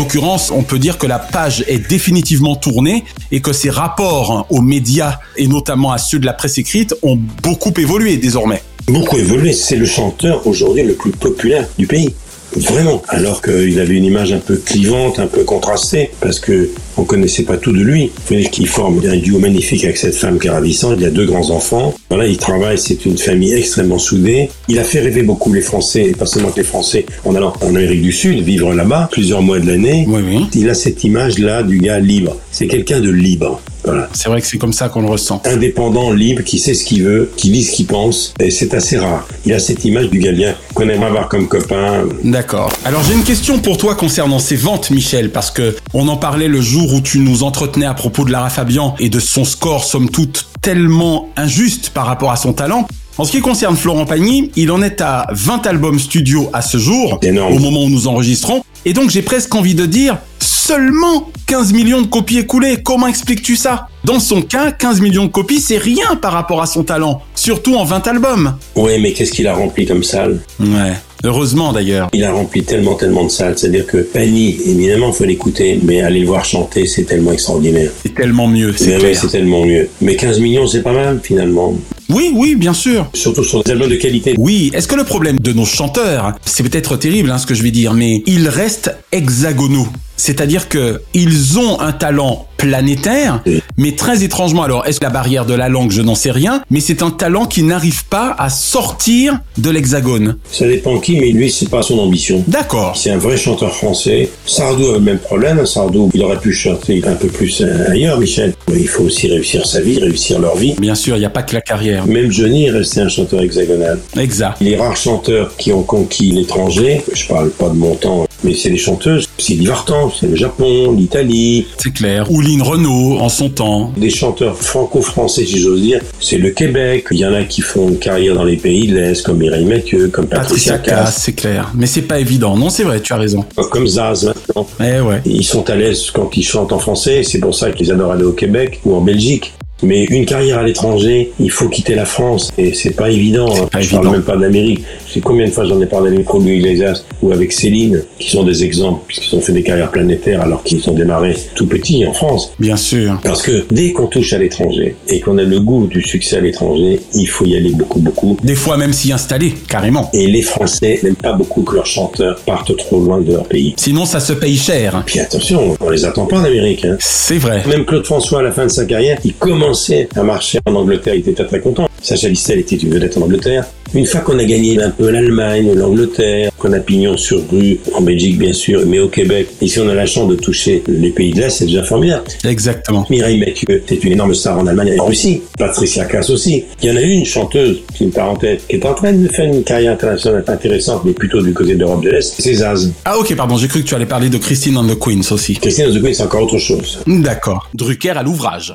L'occurrence, 0.03 0.51
on 0.51 0.65
peut 0.65 0.81
dire 0.81 0.99
que 0.99 1.07
la 1.07 1.21
page 1.21 1.65
est 1.69 1.79
définitivement 1.79 2.57
tournée 2.57 3.05
et 3.31 3.41
que 3.41 3.53
ses 3.53 3.71
rapports 3.71 4.47
aux 4.51 4.61
médias 4.61 5.21
et 5.37 5.47
notamment 5.47 5.93
à 5.93 5.99
ceux 5.99 6.19
de 6.19 6.27
la 6.27 6.33
presse 6.33 6.59
écrite 6.59 6.93
ont 7.03 7.17
beaucoup 7.43 7.73
évolué 7.79 8.17
désormais. 8.17 8.65
Beaucoup 8.89 9.17
évolué. 9.19 9.53
C'est 9.53 9.77
le 9.77 9.87
chanteur 9.87 10.45
aujourd'hui 10.45 10.83
le 10.83 10.95
plus 10.95 11.13
populaire 11.13 11.69
du 11.79 11.87
pays. 11.87 12.13
Vraiment. 12.57 13.01
Alors 13.09 13.41
qu'il 13.43 13.79
avait 13.79 13.95
une 13.95 14.05
image 14.05 14.33
un 14.33 14.41
peu 14.41 14.57
clivante, 14.57 15.21
un 15.21 15.29
peu 15.29 15.45
contrastée, 15.45 16.11
parce 16.21 16.41
que 16.41 16.69
on 16.97 17.05
connaissait 17.05 17.45
pas 17.45 17.57
tout 17.57 17.73
de 17.73 17.81
lui. 17.81 18.11
Dire 18.31 18.51
qu'il 18.51 18.69
forme 18.69 19.01
un 19.07 19.17
duo 19.17 19.39
magnifique 19.39 19.85
avec 19.85 19.97
cette 19.97 20.15
femme 20.15 20.39
qui 20.39 20.49
est 20.49 20.51
ravissante. 20.51 20.97
Il 20.99 21.05
a 21.07 21.11
deux 21.11 21.27
grands 21.27 21.51
enfants. 21.51 21.95
Voilà, 22.11 22.27
il 22.27 22.37
travaille. 22.37 22.79
C'est 22.79 23.05
une 23.07 23.19
famille 23.19 23.55
extrêmement 23.55 23.99
soudée. 23.99 24.51
Il 24.69 24.79
a 24.79 24.85
fait 24.85 25.01
rêver 25.01 25.23
beaucoup 25.23 25.53
les 25.53 25.61
Français, 25.61 26.07
et 26.07 26.13
pas 26.13 26.27
seulement 26.27 26.51
que 26.51 26.59
les 26.59 26.67
Français, 26.67 27.07
en 27.25 27.35
allant 27.35 27.53
en 27.61 27.69
Amérique 27.69 28.03
du 28.03 28.13
Sud, 28.13 28.43
vivre 28.43 28.75
là-bas, 28.75 29.09
plusieurs 29.11 29.43
mois 29.43 29.59
de 29.59 29.67
l'année. 29.67 30.05
Oui, 30.09 30.21
oui. 30.27 30.47
Il 30.55 30.69
a 30.71 30.75
cette 30.75 31.05
image-là 31.05 31.63
du 31.63 31.79
gars 31.79 31.99
libre. 31.99 32.37
C'est 32.51 32.67
quelqu'un 32.67 33.01
de 33.01 33.11
libre. 33.11 33.61
Voilà. 33.85 34.09
C'est 34.13 34.29
vrai 34.29 34.41
que 34.41 34.47
c'est 34.47 34.59
comme 34.59 34.73
ça 34.73 34.89
qu'on 34.89 35.03
le 35.03 35.09
ressent. 35.09 35.43
Indépendant, 35.45 36.13
libre, 36.13 36.43
qui 36.43 36.61
sait 36.61 36.75
ce 36.75 36.85
qu'il 36.85 37.03
veut, 37.03 37.31
qui 37.37 37.51
dit 37.51 37.65
ce 37.65 37.73
qu'il 37.73 37.87
pense, 37.87 38.33
et 38.39 38.51
c'est 38.51 38.75
assez 38.75 38.97
rare. 38.97 39.27
Il 39.45 39.53
a 39.53 39.59
cette 39.59 39.85
image 39.85 40.09
du 40.09 40.21
gars 40.21 40.31
bien 40.31 40.55
qu'on 40.75 40.89
aimerait 40.89 41.07
avoir 41.07 41.29
comme 41.29 41.49
copain. 41.49 42.05
D'accord. 42.23 42.73
Alors 42.85 43.03
j'ai 43.03 43.15
une 43.15 43.25
question 43.25 43.59
pour 43.59 43.79
toi 43.79 43.97
concernant 43.97 44.39
ses 44.39 44.55
ventes, 44.55 44.91
Michel, 44.91 45.31
parce 45.31 45.51
que 45.51 45.75
on 45.95 46.07
en 46.07 46.17
parlait 46.17 46.47
le 46.47 46.61
jour 46.61 46.82
où 46.91 47.01
tu 47.01 47.19
nous 47.19 47.43
entretenais 47.43 47.87
à 47.87 47.95
propos 47.95 48.25
de 48.25 48.33
Lara 48.33 48.51
Fabian 48.51 48.95
et 48.99 49.09
de 49.09 49.21
son 49.21 49.45
score, 49.45 49.85
somme 49.85 50.11
toute, 50.11 50.49
tellement 50.61 51.29
injuste 51.37 51.91
par 51.91 52.07
rapport 52.07 52.31
à 52.31 52.37
son 52.37 52.53
talent. 52.53 52.87
En 53.19 53.25
ce 53.25 53.33
qui 53.33 53.41
concerne 53.41 53.77
Florent 53.77 54.07
Pagny, 54.07 54.51
il 54.57 54.71
en 54.71 54.81
est 54.81 55.01
à 55.03 55.27
20 55.33 55.67
albums 55.67 55.99
studio 55.99 56.49
à 56.53 56.63
ce 56.63 56.79
jour, 56.79 57.21
au 57.23 57.59
moment 57.59 57.85
où 57.85 57.91
nous 57.91 58.09
enregistrons. 58.09 58.65
Et 58.85 58.95
donc 58.95 59.11
j'ai 59.11 59.23
presque 59.23 59.55
envie 59.55 59.75
de 59.75 59.87
dire 59.87 60.19
seulement 60.41 61.29
15 61.47 61.73
millions 61.73 62.01
de 62.01 62.07
copies 62.07 62.39
écoulées. 62.39 62.83
Comment 62.83 63.07
expliques-tu 63.07 63.57
ça? 63.57 63.89
Dans 64.05 64.19
son 64.19 64.43
cas, 64.43 64.73
15 64.73 65.01
millions 65.01 65.27
de 65.27 65.31
copies, 65.31 65.61
c'est 65.61 65.77
rien 65.77 66.17
par 66.17 66.33
rapport 66.33 66.63
à 66.63 66.67
son 66.67 66.83
talent, 66.83 67.21
surtout 67.35 67.77
en 67.77 67.85
20 67.85 68.07
albums. 68.09 68.57
Ouais, 68.75 68.99
mais 68.99 69.13
qu'est-ce 69.13 69.33
qu'il 69.33 69.47
a 69.47 69.55
rempli 69.55 69.87
comme 69.87 70.03
salle? 70.03 70.41
Ouais. 70.59 70.95
Heureusement 71.25 71.73
d'ailleurs. 71.73 72.09
Il 72.13 72.25
a 72.25 72.33
rempli 72.33 72.65
tellement, 72.65 72.95
tellement 72.95 73.25
de 73.25 73.31
salles. 73.31 73.57
C'est-à-dire 73.57 73.87
que 73.87 73.99
Pagny, 73.99 74.59
évidemment, 74.67 75.13
faut 75.13 75.25
l'écouter, 75.25 75.79
mais 75.83 76.03
aller 76.03 76.21
le 76.21 76.27
voir 76.27 76.45
chanter, 76.45 76.87
c'est 76.87 77.05
tellement 77.05 77.33
extraordinaire. 77.33 77.91
C'est 78.03 78.15
tellement 78.15 78.49
mieux, 78.49 78.73
c'est 78.77 79.29
tellement 79.31 79.65
mieux. 79.65 79.89
Mais 80.01 80.17
15 80.17 80.41
millions, 80.41 80.67
c'est 80.67 80.83
pas 80.83 80.93
mal, 80.93 81.21
finalement. 81.23 81.77
Oui, 82.13 82.31
oui, 82.35 82.55
bien 82.55 82.75
sûr. 82.75 83.09
Surtout 83.15 83.45
sur 83.45 83.63
des 83.65 83.73
albums 83.73 83.89
de 83.89 83.97
qualité. 83.97 84.35
Oui, 84.39 84.71
est-ce 84.75 84.87
que 84.87 84.97
le 84.97 85.05
problème 85.05 85.39
de 85.39 85.53
nos 85.53 85.65
chanteurs, 85.65 86.35
c'est 86.45 86.63
peut-être 86.63 86.97
terrible 86.97 87.31
hein, 87.31 87.39
ce 87.39 87.47
que 87.47 87.55
je 87.55 87.63
vais 87.63 87.71
dire, 87.71 87.95
mais 87.95 88.23
ils 88.27 88.49
restent 88.49 88.95
hexagonaux. 89.13 89.89
C'est-à-dire 90.17 90.69
que 90.69 91.01
ils 91.15 91.59
ont 91.59 91.81
un 91.81 91.93
talent 91.93 92.47
planétaire, 92.57 93.43
mais 93.77 93.97
très 93.97 94.23
étrangement. 94.23 94.63
Alors, 94.63 94.87
est-ce 94.87 95.01
que 95.01 95.05
la 95.05 95.11
barrière 95.11 95.47
de 95.47 95.55
la 95.55 95.69
langue, 95.69 95.91
je 95.91 96.01
n'en 96.01 96.15
sais 96.15 96.31
rien, 96.31 96.63
mais 96.71 96.79
c'est 96.79 97.03
un 97.03 97.11
talent 97.11 97.47
qui 97.47 97.65
n'arrive 97.65 98.05
pas 98.05 98.37
à 98.39 98.51
sortir 98.51 99.41
de 99.59 99.69
l'hexagone. 99.69 100.37
Ça 100.49 100.69
dépend 100.69 101.01
qui, 101.01 101.19
mais 101.19 101.31
lui, 101.31 101.51
c'est 101.51 101.69
pas 101.69 101.83
son 101.83 101.99
ambition. 101.99 102.45
D'accord. 102.47 102.97
C'est 102.97 103.11
un 103.11 103.19
vrai 103.19 103.37
chanteur 103.37 103.75
français. 103.75 104.29
Sardou 104.47 104.91
a 104.91 104.93
le 104.93 105.01
même 105.01 105.19
problème. 105.19 105.67
Sardou, 105.67 106.09
il 106.15 106.23
aurait 106.23 106.39
pu 106.39 106.53
chanter 106.53 107.03
un 107.05 107.15
peu 107.15 107.27
plus 107.27 107.61
euh, 107.63 107.91
ailleurs, 107.91 108.21
Michel. 108.21 108.55
Mais 108.71 108.79
il 108.79 108.89
faut 108.89 109.03
aussi 109.03 109.27
réussir 109.27 109.67
sa 109.67 109.81
vie, 109.81 109.99
réussir 109.99 110.39
leur 110.39 110.57
vie. 110.57 110.75
Bien 110.79 110.95
sûr, 110.95 111.17
il 111.17 111.21
n'y 111.21 111.27
a 111.27 111.31
pas 111.31 111.43
que 111.43 111.55
la 111.55 111.63
carrière. 111.63 112.02
Même 112.07 112.31
Johnny 112.31 112.67
est 112.67 112.71
resté 112.71 113.01
un 113.01 113.09
chanteur 113.09 113.41
hexagonal. 113.43 113.99
Exact. 114.19 114.57
Les 114.61 114.77
rares 114.77 114.97
chanteurs 114.97 115.57
qui 115.57 115.73
ont 115.73 115.83
conquis 115.83 116.31
l'étranger, 116.33 117.03
je 117.13 117.27
parle 117.27 117.51
pas 117.51 117.69
de 117.69 117.75
mon 117.75 117.95
temps, 117.95 118.27
mais 118.45 118.55
c'est 118.55 118.71
les 118.71 118.77
chanteuses, 118.79 119.29
c'est 119.39 119.55
Vartan, 119.63 120.11
c'est 120.19 120.27
le 120.27 120.37
Japon, 120.37 120.93
l'Italie. 120.93 121.67
C'est 121.79 121.93
clair. 121.93 122.27
Ou 122.31 122.41
Lynn 122.41 122.63
Renault 122.63 123.19
en 123.21 123.29
son 123.29 123.49
temps. 123.49 123.93
Des 123.97 124.11
chanteurs 124.11 124.57
franco-français, 124.57 125.45
si 125.45 125.59
j'ose 125.59 125.81
dire, 125.83 126.01
c'est 126.21 126.39
le 126.39 126.51
Québec. 126.51 127.07
Il 127.11 127.19
y 127.19 127.27
en 127.27 127.33
a 127.35 127.45
qui 127.45 127.61
font 127.61 127.89
une 127.89 127.99
carrière 127.99 128.35
dans 128.35 128.45
les 128.45 128.57
pays 128.57 128.87
de 128.89 128.97
l'Est, 128.97 129.23
comme 129.23 129.39
Mireille 129.39 129.65
Mathieu, 129.65 130.09
comme 130.09 130.27
Patricia, 130.27 130.73
Patricia 130.79 130.97
Cass, 131.05 131.19
c'est 131.23 131.33
clair. 131.33 131.71
Mais 131.75 131.87
c'est 131.87 132.03
pas 132.03 132.19
évident. 132.19 132.57
Non, 132.57 132.71
c'est 132.71 132.85
vrai, 132.85 133.01
tu 133.01 133.13
as 133.13 133.17
raison. 133.17 133.45
comme 133.71 133.87
Zaz 133.87 134.25
maintenant. 134.25 134.67
Eh 134.81 135.01
ouais. 135.01 135.21
Ils 135.25 135.45
sont 135.45 135.69
à 135.71 135.77
l'aise 135.77 136.11
quand 136.11 136.31
ils 136.37 136.43
chantent 136.43 136.73
en 136.73 136.79
français, 136.79 137.23
c'est 137.23 137.39
pour 137.39 137.55
ça 137.55 137.71
qu'ils 137.71 137.91
adorent 137.93 138.13
aller 138.13 138.25
au 138.25 138.33
Québec 138.33 138.81
ou 138.85 138.95
en 138.95 139.01
Belgique. 139.01 139.53
Mais 139.83 140.05
une 140.05 140.25
carrière 140.27 140.59
à 140.59 140.63
l'étranger, 140.63 141.33
il 141.41 141.51
faut 141.51 141.69
quitter 141.69 141.95
la 141.95 142.05
France 142.05 142.51
et 142.59 142.73
c'est 142.75 142.95
pas 142.95 143.11
évident. 143.11 143.49
hein. 143.53 143.67
pas 143.71 143.81
je 143.81 143.87
évident. 143.87 144.03
parle 144.03 144.15
même 144.15 144.23
pas 144.25 144.37
d'Amérique. 144.37 144.83
Je 145.07 145.15
sais 145.15 145.21
combien 145.21 145.47
de 145.47 145.51
fois 145.51 145.65
j'en 145.65 145.81
ai 145.81 145.87
parlé 145.87 146.13
avec 146.13 146.29
Romy 146.29 146.57
Iglesias 146.57 147.05
ou 147.23 147.33
avec 147.33 147.53
Céline, 147.53 148.03
qui 148.19 148.31
sont 148.31 148.45
des 148.45 148.65
exemples 148.65 149.03
puisqu'ils 149.07 149.35
ont 149.37 149.41
fait 149.41 149.53
des 149.53 149.63
carrières 149.63 149.91
planétaires 149.91 150.41
alors 150.43 150.63
qu'ils 150.63 150.89
ont 150.89 150.93
démarré 150.95 151.37
tout 151.55 151.67
petits 151.67 152.07
en 152.07 152.13
France. 152.13 152.53
Bien 152.59 152.77
sûr. 152.77 153.19
Parce 153.25 153.43
que 153.43 153.65
dès 153.71 153.93
qu'on 153.93 154.07
touche 154.07 154.33
à 154.33 154.39
l'étranger 154.39 154.97
et 155.09 155.21
qu'on 155.21 155.39
a 155.39 155.43
le 155.43 155.61
goût 155.61 155.87
du 155.87 156.03
succès 156.03 156.37
à 156.37 156.41
l'étranger, 156.41 157.01
il 157.15 157.27
faut 157.27 157.45
y 157.45 157.57
aller 157.57 157.71
beaucoup, 157.71 158.01
beaucoup. 158.01 158.37
Des 158.43 158.55
fois 158.55 158.77
même 158.77 158.93
s'y 158.93 159.13
installer, 159.13 159.53
carrément. 159.69 160.09
Et 160.13 160.27
les 160.27 160.43
Français 160.43 161.01
n'aiment 161.03 161.15
pas 161.17 161.33
beaucoup 161.33 161.63
que 161.63 161.75
leurs 161.75 161.87
chanteurs 161.87 162.39
partent 162.47 162.77
trop 162.77 163.01
loin 163.01 163.21
de 163.21 163.33
leur 163.33 163.45
pays. 163.47 163.75
Sinon, 163.77 164.05
ça 164.05 164.21
se 164.21 164.33
paye 164.33 164.57
cher. 164.57 165.03
Puis 165.07 165.19
attention, 165.21 165.77
on 165.81 165.91
les 165.91 166.05
attend 166.05 166.27
pas 166.27 166.37
en 166.39 166.45
Amérique. 166.45 166.85
Hein. 166.85 166.97
C'est 167.01 167.39
vrai. 167.39 167.63
Même 167.69 167.85
Claude 167.85 168.05
François, 168.05 168.41
à 168.41 168.43
la 168.43 168.53
fin 168.53 168.65
de 168.67 168.71
sa 168.71 168.85
carrière, 168.85 169.19
il 169.25 169.35
commençait 169.73 170.09
à 170.17 170.23
marcher 170.23 170.59
en 170.67 170.75
Angleterre. 170.75 171.15
Il 171.15 171.21
était 171.21 171.33
très 171.33 171.47
très 171.47 171.61
content. 171.61 171.89
Sacha 172.03 172.29
Distel 172.29 172.59
était 172.59 172.77
une 172.77 172.93
vedette 172.93 173.17
en 173.17 173.23
Angleterre. 173.23 173.65
Une 173.95 174.07
fois 174.07 174.21
qu'on 174.21 174.39
a 174.39 174.45
gagné 174.45 174.83
un 174.83 174.91
peu 174.91 175.11
l'Allemagne, 175.11 175.73
l'Angleterre, 175.75 176.51
qu'on 176.59 176.73
a 176.73 176.81
pignon 176.81 177.17
sur 177.17 177.43
rue, 177.51 177.79
en 177.95 178.01
Belgique 178.01 178.39
bien 178.39 178.53
sûr, 178.53 178.83
mais 178.87 178.99
au 178.99 179.09
Québec, 179.09 179.49
et 179.61 179.69
si 179.69 179.79
on 179.81 179.89
a 179.89 179.95
la 179.95 180.07
chance 180.07 180.29
de 180.29 180.35
toucher 180.35 180.83
les 180.89 181.11
pays 181.11 181.33
de 181.33 181.41
l'Est, 181.41 181.51
c'est 181.51 181.67
déjà 181.67 181.85
formidable. 181.85 182.25
Exactement. 182.45 183.07
Mireille 183.11 183.39
Mathieu, 183.39 183.83
c'est 183.87 184.03
une 184.03 184.13
énorme 184.13 184.35
star 184.35 184.59
en 184.59 184.67
Allemagne 184.67 184.89
et 184.89 185.01
en 185.01 185.07
Russie. 185.07 185.43
Patricia 185.59 186.07
Cass 186.07 186.31
aussi. 186.31 186.65
Il 186.83 186.89
y 186.89 186.93
en 186.93 186.97
a 186.97 187.03
une 187.03 187.25
chanteuse, 187.25 187.83
une 188.01 188.11
parenthèse, 188.11 188.61
qui 188.69 188.77
est 188.77 188.87
en 188.87 188.95
train 188.95 189.13
de 189.13 189.29
faire 189.29 189.47
une 189.47 189.63
carrière 189.63 189.93
internationale 189.93 190.45
intéressante, 190.49 191.03
mais 191.05 191.13
plutôt 191.13 191.43
du 191.43 191.53
côté 191.53 191.75
de 191.75 191.81
l'Europe 191.81 192.03
de 192.03 192.11
l'Est, 192.11 192.35
c'est 192.39 192.55
Zaz. 192.55 192.91
Ah 193.05 193.19
ok, 193.19 193.35
pardon, 193.37 193.57
j'ai 193.57 193.69
cru 193.69 193.83
que 193.83 193.89
tu 193.89 193.95
allais 193.95 194.07
parler 194.07 194.31
de 194.31 194.39
Christine 194.39 194.77
and 194.77 194.87
the 194.87 194.99
Queens 194.99 195.31
aussi. 195.31 195.55
Christine 195.55 196.01
Queen, 196.01 196.15
c'est 196.15 196.23
encore 196.23 196.43
autre 196.43 196.59
chose. 196.59 197.01
D'accord. 197.07 197.71
Drucker 197.75 198.11
à 198.11 198.23
l'ouvrage. 198.23 198.75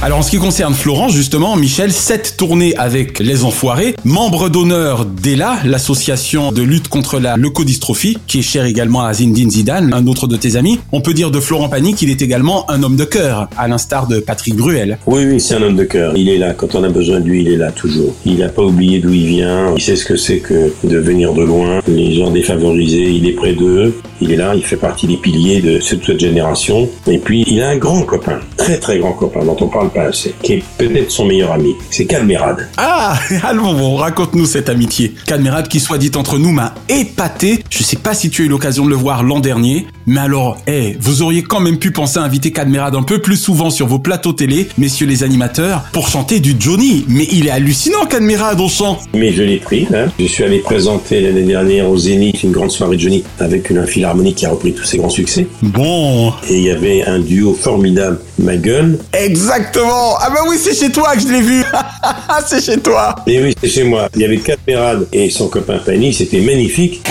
Alors 0.00 0.20
en 0.20 0.22
ce 0.22 0.30
qui 0.30 0.38
concerne 0.38 0.74
Florent, 0.74 1.08
justement, 1.08 1.56
Michel, 1.56 1.90
sept 1.90 2.36
tournées 2.36 2.72
avec 2.76 3.18
Les 3.18 3.42
Enfoirés, 3.42 3.96
membre 4.04 4.48
d'honneur 4.48 5.04
d'ELA, 5.04 5.58
l'association 5.64 6.52
de 6.52 6.62
lutte 6.62 6.86
contre 6.86 7.18
la 7.18 7.36
leucodystrophie, 7.36 8.16
qui 8.28 8.38
est 8.38 8.42
chère 8.42 8.64
également 8.64 9.02
à 9.02 9.12
Zinedine 9.12 9.50
Zidane, 9.50 9.92
un 9.92 10.06
autre 10.06 10.28
de 10.28 10.36
tes 10.36 10.54
amis. 10.54 10.78
On 10.92 11.00
peut 11.00 11.14
dire 11.14 11.32
de 11.32 11.40
Florent 11.40 11.68
Pagny 11.68 11.94
qu'il 11.94 12.10
est 12.10 12.22
également 12.22 12.70
un 12.70 12.84
homme 12.84 12.94
de 12.94 13.04
cœur, 13.04 13.48
à 13.58 13.66
l'instar 13.66 14.06
de 14.06 14.20
Patrick 14.20 14.54
Bruel. 14.54 14.98
Oui, 15.08 15.24
oui, 15.24 15.40
c'est 15.40 15.56
un 15.56 15.62
homme 15.62 15.74
de 15.74 15.82
cœur. 15.82 16.12
Il 16.16 16.28
est 16.28 16.38
là. 16.38 16.54
Quand 16.54 16.76
on 16.76 16.84
a 16.84 16.88
besoin 16.90 17.18
de 17.18 17.24
lui, 17.24 17.42
il 17.42 17.48
est 17.48 17.56
là 17.56 17.72
toujours. 17.72 18.14
Il 18.24 18.38
n'a 18.38 18.50
pas 18.50 18.62
oublié 18.62 19.00
d'où 19.00 19.12
il 19.12 19.26
vient. 19.26 19.74
Il 19.74 19.82
sait 19.82 19.96
ce 19.96 20.04
que 20.04 20.16
c'est 20.16 20.38
que 20.38 20.72
de 20.84 20.98
venir 20.98 21.34
de 21.34 21.42
loin. 21.42 21.80
Les 21.88 22.14
gens 22.14 22.30
défavorisés, 22.30 23.10
il 23.10 23.26
est 23.26 23.32
près 23.32 23.52
d'eux. 23.52 24.00
Il 24.20 24.30
est 24.30 24.36
là, 24.36 24.54
il 24.54 24.64
fait 24.64 24.76
partie 24.76 25.08
des 25.08 25.16
piliers 25.16 25.60
de 25.60 25.80
cette 25.80 26.04
cette 26.04 26.20
génération. 26.20 26.88
Et 27.08 27.18
puis, 27.18 27.44
il 27.48 27.60
a 27.62 27.70
un 27.70 27.76
grand 27.76 28.02
copain, 28.02 28.38
très 28.56 28.78
très 28.78 28.98
grand 28.98 29.12
copain, 29.12 29.44
dont 29.44 29.56
on 29.60 29.66
parle 29.66 29.87
pas 29.88 30.04
assez, 30.04 30.34
qui 30.42 30.54
est 30.54 30.64
peut-être 30.78 31.10
son 31.10 31.26
meilleur 31.26 31.52
ami. 31.52 31.74
C'est 31.90 32.06
Cadmerade. 32.06 32.68
Ah, 32.76 33.18
allons, 33.42 33.74
bon, 33.74 33.96
raconte-nous 33.96 34.46
cette 34.46 34.68
amitié. 34.68 35.14
Cadmerade 35.26 35.68
qui, 35.68 35.80
soit 35.80 35.98
dit 35.98 36.10
entre 36.16 36.38
nous, 36.38 36.52
m'a 36.52 36.74
épaté. 36.88 37.62
Je 37.70 37.82
sais 37.82 37.96
pas 37.96 38.14
si 38.14 38.30
tu 38.30 38.42
as 38.42 38.44
eu 38.46 38.48
l'occasion 38.48 38.84
de 38.84 38.90
le 38.90 38.96
voir 38.96 39.22
l'an 39.22 39.40
dernier, 39.40 39.86
mais 40.06 40.20
alors, 40.20 40.58
eh, 40.66 40.96
vous 41.00 41.22
auriez 41.22 41.42
quand 41.42 41.60
même 41.60 41.78
pu 41.78 41.90
penser 41.90 42.18
à 42.18 42.22
inviter 42.22 42.50
Cadmerade 42.50 42.94
un 42.94 43.02
peu 43.02 43.18
plus 43.18 43.36
souvent 43.36 43.70
sur 43.70 43.86
vos 43.86 43.98
plateaux 43.98 44.32
télé, 44.32 44.68
messieurs 44.78 45.06
les 45.06 45.22
animateurs, 45.22 45.84
pour 45.92 46.08
chanter 46.08 46.40
du 46.40 46.54
Johnny. 46.58 47.04
Mais 47.08 47.26
il 47.30 47.46
est 47.46 47.50
hallucinant, 47.50 48.06
Cadmerade, 48.06 48.60
on 48.60 48.68
chant. 48.68 48.98
Mais 49.14 49.32
je 49.32 49.42
l'ai 49.42 49.58
pris, 49.58 49.86
hein. 49.94 50.06
Je 50.18 50.24
suis 50.24 50.44
allé 50.44 50.58
présenter 50.60 51.20
l'année 51.20 51.42
dernière 51.42 51.88
au 51.88 51.96
Zénith 51.96 52.42
une 52.42 52.52
grande 52.52 52.70
soirée 52.70 52.96
de 52.96 53.02
Johnny 53.02 53.24
avec 53.38 53.70
une 53.70 53.86
philharmonique 53.86 54.36
qui 54.36 54.46
a 54.46 54.50
repris 54.50 54.72
tous 54.72 54.84
ses 54.84 54.98
grands 54.98 55.08
succès. 55.08 55.46
Bon. 55.62 56.32
Et 56.48 56.56
il 56.56 56.62
y 56.62 56.70
avait 56.70 57.04
un 57.04 57.18
duo 57.18 57.54
formidable, 57.54 58.20
Ma 58.38 58.56
Gueule. 58.56 58.98
Exactement. 59.12 60.16
Ah 60.20 60.30
bah 60.30 60.40
oui, 60.48 60.56
c'est 60.58 60.74
chez 60.74 60.90
toi 60.90 61.14
que 61.14 61.20
je 61.20 61.28
l'ai 61.28 61.40
vu. 61.40 61.64
c'est 62.46 62.64
chez 62.64 62.78
toi. 62.78 63.16
Et 63.26 63.42
oui, 63.42 63.54
c'est 63.60 63.68
chez 63.68 63.84
moi. 63.84 64.08
Il 64.14 64.22
y 64.22 64.24
avait 64.24 64.38
Cadmerade 64.38 65.06
et 65.12 65.30
son 65.30 65.48
copain 65.48 65.80
Fanny, 65.84 66.12
c'était 66.12 66.40
magnifique. 66.40 67.02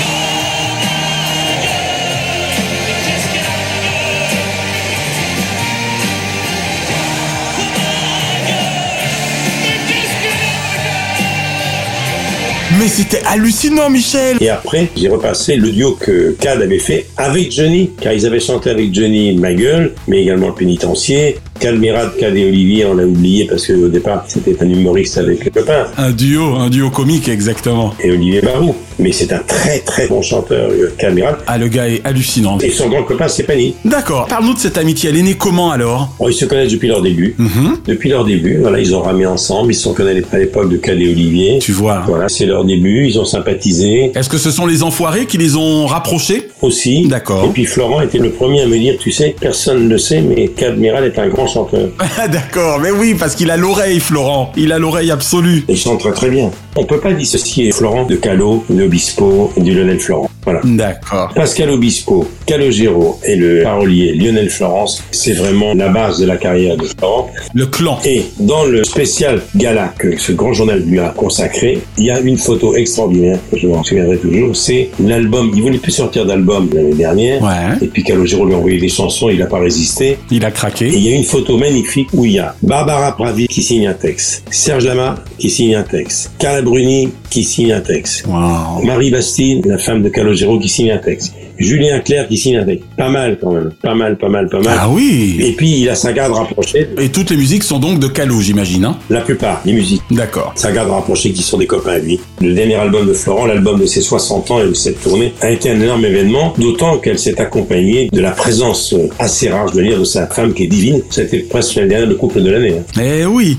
Mais 12.80 12.88
c'était 12.88 13.24
hallucinant, 13.26 13.90
Michel. 13.90 14.38
Et 14.40 14.50
après, 14.50 14.90
j'ai 14.96 15.10
repassé 15.10 15.56
le 15.56 15.72
duo 15.72 15.98
que 16.00 16.36
Cad 16.40 16.62
avait 16.62 16.78
fait 16.78 17.08
avec 17.18 17.52
Johnny, 17.52 17.90
car 18.00 18.14
ils 18.14 18.26
avaient 18.28 18.40
chanté 18.40 18.70
avec 18.70 18.94
Johnny 18.94 19.34
Ma 19.34 19.54
Gueule, 19.56 19.96
mais 20.08 20.22
également 20.22 20.50
le 20.50 20.54
pénitencier. 20.54 21.40
Calmerade, 21.60 22.12
Cad 22.20 22.36
et 22.36 22.46
Olivier, 22.48 22.86
on 22.86 22.94
l'a 22.96 23.06
oublié 23.06 23.46
parce 23.46 23.68
qu'au 23.68 23.88
départ, 23.88 24.24
c'était 24.28 24.56
un 24.62 24.70
humoriste 24.70 25.18
avec 25.18 25.44
le 25.46 25.52
copain. 25.52 25.88
Un 25.98 26.12
duo, 26.12 26.56
un 26.56 26.70
duo 26.70 26.90
comique, 26.90 27.28
exactement. 27.28 27.94
Et 28.04 28.12
Olivier 28.12 28.42
Barou. 28.42 28.76
Mais 29.00 29.12
c'est 29.12 29.32
un 29.32 29.40
très 29.40 29.80
très 29.80 30.08
bon 30.08 30.22
chanteur, 30.24 30.72
euh, 30.72 30.92
Calmerade. 30.98 31.38
Ah, 31.46 31.58
le 31.58 31.68
gars 31.68 31.88
est 31.88 32.02
hallucinant. 32.04 32.58
Et 32.60 32.72
son 32.72 32.90
grand 32.90 33.04
copain, 33.04 33.28
c'est 33.28 33.44
Fanny. 33.44 33.76
D'accord. 33.86 34.26
Parle-nous 34.28 34.56
de 34.56 34.60
cette 34.60 34.78
amitié. 34.78 35.10
Elle 35.10 35.18
est 35.18 35.22
née 35.22 35.36
comment 35.36 35.72
alors? 35.72 36.16
Bon, 36.20 36.28
ils 36.30 36.34
se 36.34 36.46
connaissent 36.46 36.72
depuis 36.72 36.88
leur 36.88 37.02
début. 37.02 37.36
Mhm. 37.38 37.78
Depuis 37.86 38.10
leur 38.10 38.26
début, 38.26 38.58
voilà, 38.60 38.80
ils 38.80 38.96
ont 38.96 39.02
ramé 39.02 39.26
ensemble. 39.26 39.72
Ils 39.72 39.76
se 39.76 39.84
sont 39.84 39.94
connus 39.94 40.24
à 40.32 40.38
l'époque 40.40 40.70
de 40.70 40.78
Cad 40.78 41.00
et 41.00 41.10
Olivier. 41.12 41.60
Tu 41.60 41.72
vois. 41.74 42.04
Voilà, 42.08 42.28
c'est 42.28 42.46
leur 42.46 42.66
début. 42.66 43.06
Ils 43.08 43.20
ont 43.20 43.26
sympathisé 43.26 44.12
Est-ce 44.16 44.30
que 44.30 44.38
ce 44.38 44.50
sont 44.50 44.66
les 44.66 44.82
enfoirés 44.82 45.26
qui 45.26 45.38
les 45.38 45.56
ont 45.56 45.86
rapprochés? 45.86 46.47
Aussi. 46.62 47.08
D'accord. 47.08 47.46
Et 47.46 47.50
puis 47.50 47.66
Florent 47.66 48.02
était 48.02 48.18
le 48.18 48.32
premier 48.32 48.62
à 48.62 48.66
me 48.68 48.78
dire, 48.78 48.96
tu 49.00 49.12
sais, 49.12 49.36
personne 49.40 49.86
ne 49.86 49.90
le 49.90 49.98
sait, 49.98 50.22
mais 50.22 50.48
Cadmiral 50.50 51.06
est 51.06 51.20
un 51.20 51.28
grand 51.28 51.48
chanteur. 51.48 51.90
D'accord, 52.32 52.80
mais 52.80 52.92
oui, 52.92 53.16
parce 53.18 53.36
qu'il 53.36 53.52
a 53.52 53.58
l'oreille, 53.58 54.00
Florent. 54.00 54.52
Il 54.56 54.72
a 54.72 54.80
l'oreille 54.80 55.12
absolue. 55.12 55.66
Et 55.68 55.74
il 55.74 55.78
chante 55.78 56.12
très 56.14 56.30
bien. 56.30 56.52
On 56.76 56.86
peut 56.86 57.00
pas 57.00 57.14
dissocier 57.14 57.72
Florent 57.72 58.06
de 58.06 58.16
Calo, 58.16 58.64
de 58.70 58.84
Obispo 58.84 59.52
et 59.58 59.62
du 59.62 59.74
Lionel 59.74 60.00
Florent. 60.00 60.30
Voilà. 60.44 60.62
D'accord. 60.64 61.32
Pascal 61.36 61.70
Obispo, 61.72 62.26
Calogero 62.46 63.20
et 63.26 63.36
le 63.36 63.64
parolier 63.64 64.14
Lionel 64.14 64.50
Florence, 64.50 65.04
c'est 65.12 65.34
vraiment 65.34 65.74
la 65.74 65.90
base 65.90 66.20
de 66.20 66.26
la 66.26 66.38
carrière 66.38 66.78
de 66.78 66.86
Florent. 66.86 67.30
Le 67.54 67.66
clan. 67.66 68.00
Et 68.06 68.24
dans 68.40 68.64
le 68.66 68.84
spécial 68.84 69.42
gala 69.56 69.94
que 70.00 70.18
ce 70.18 70.32
grand 70.32 70.54
journal 70.54 70.82
lui 70.82 71.00
a 71.00 71.10
consacré, 71.10 71.80
il 71.98 72.06
y 72.06 72.12
a 72.12 72.20
une 72.22 72.38
photo 72.38 72.76
extraordinaire, 72.76 73.40
je 73.54 73.68
m'en 73.68 73.84
souviendrai 73.84 74.18
toujours, 74.18 74.56
c'est 74.56 74.90
l'album, 75.04 75.52
il 75.56 75.62
voulait 75.62 75.78
plus 75.80 75.92
sortir 75.92 76.26
d'album 76.26 76.70
l'année 76.74 76.94
dernière, 76.94 77.42
Ouais. 77.44 77.76
et 77.82 77.88
puis 77.88 78.04
Calogero 78.04 78.46
lui 78.46 78.54
a 78.54 78.58
envoyé 78.58 78.78
des 78.80 78.90
chansons, 78.90 79.30
il 79.30 79.40
n'a 79.40 79.46
pas 79.48 79.60
résisté, 79.60 80.18
Il 80.32 80.46
a 80.46 80.50
et 80.50 80.52
craqué. 80.52 80.88
il 80.88 81.00
y 81.02 81.12
a 81.12 81.16
une 81.16 81.24
photo 81.26 81.58
magnifique 81.58 82.08
où 82.14 82.24
il 82.26 82.34
y 82.34 82.40
a 82.40 82.56
Barbara 82.64 83.16
Pravi 83.16 83.48
qui 83.48 83.62
signe 83.64 83.88
un 83.88 83.94
texte, 83.94 84.44
Serge 84.50 84.86
Lama 84.86 85.16
qui 85.38 85.50
signe 85.50 85.76
un 85.76 85.84
texte, 85.84 86.32
Carla 86.40 86.62
Bruni 86.62 87.10
qui 87.30 87.44
signe 87.44 87.74
un 87.74 87.82
texte, 87.82 88.26
Wow. 88.28 88.84
Marie 88.86 89.12
Bastide, 89.12 89.66
la 89.66 89.78
femme 89.78 90.02
de 90.04 90.10
Calogero, 90.10 90.37
qui 90.62 90.70
signe 90.70 90.92
un 90.92 90.98
texte. 90.98 91.34
Julien 91.60 92.00
Clerc 92.02 92.28
qui 92.28 92.38
signe 92.38 92.58
un 92.58 92.66
texte. 92.66 92.86
Pas 92.98 93.10
mal 93.10 93.38
quand 93.42 93.52
même. 93.52 93.72
Pas 93.82 93.96
mal, 93.96 94.18
pas 94.18 94.30
mal, 94.30 94.48
pas 94.48 94.60
mal. 94.60 94.78
Ah 94.80 94.90
oui. 94.90 95.38
Et 95.40 95.54
puis 95.54 95.80
il 95.82 95.90
a 95.90 95.96
sa 95.96 96.14
garde 96.14 96.34
rapprochée. 96.34 96.88
Et 97.00 97.10
toutes 97.10 97.32
les 97.32 97.38
musiques 97.38 97.64
sont 97.64 97.80
donc 97.80 98.00
de 98.00 98.08
Calo, 98.08 98.40
j'imagine. 98.42 98.86
Hein? 98.86 98.98
La 99.10 99.22
plupart, 99.22 99.62
les 99.66 99.74
musiques. 99.74 100.02
D'accord. 100.12 100.52
Sa 100.56 100.72
garde 100.72 100.92
rapprochée 100.92 101.32
qui 101.32 101.42
sont 101.42 101.58
des 101.58 101.66
copains 101.66 101.94
à 101.94 101.98
lui. 102.00 102.20
Le 102.42 102.54
dernier 102.54 102.76
album 102.76 103.08
de 103.08 103.14
Florent, 103.14 103.48
l'album 103.48 103.80
de 103.80 103.86
ses 103.88 104.02
60 104.02 104.52
ans 104.52 104.62
et 104.62 104.68
de 104.68 104.74
cette 104.74 105.02
tournée, 105.02 105.34
a 105.42 105.50
été 105.50 105.70
un 105.72 105.82
énorme 105.82 106.06
événement, 106.06 106.54
d'autant 106.60 107.00
qu'elle 107.00 107.18
s'est 107.18 107.42
accompagnée 107.42 108.10
de 108.14 108.22
la 108.22 108.32
présence 108.32 108.94
assez 109.18 109.50
rare, 109.50 109.68
je 109.70 109.74
dois 109.74 109.84
dire, 109.84 110.00
de 110.00 110.04
sa 110.06 110.28
femme 110.28 110.54
qui 110.54 110.64
est 110.64 110.68
divine. 110.68 111.02
C'était 111.10 111.40
presque 111.40 111.76
l'année 111.76 111.90
dernière 111.90 112.08
le 112.10 112.16
couple 112.16 112.42
de 112.44 112.52
l'année. 112.52 112.76
hein. 112.98 113.02
Eh 113.02 113.26
oui. 113.26 113.58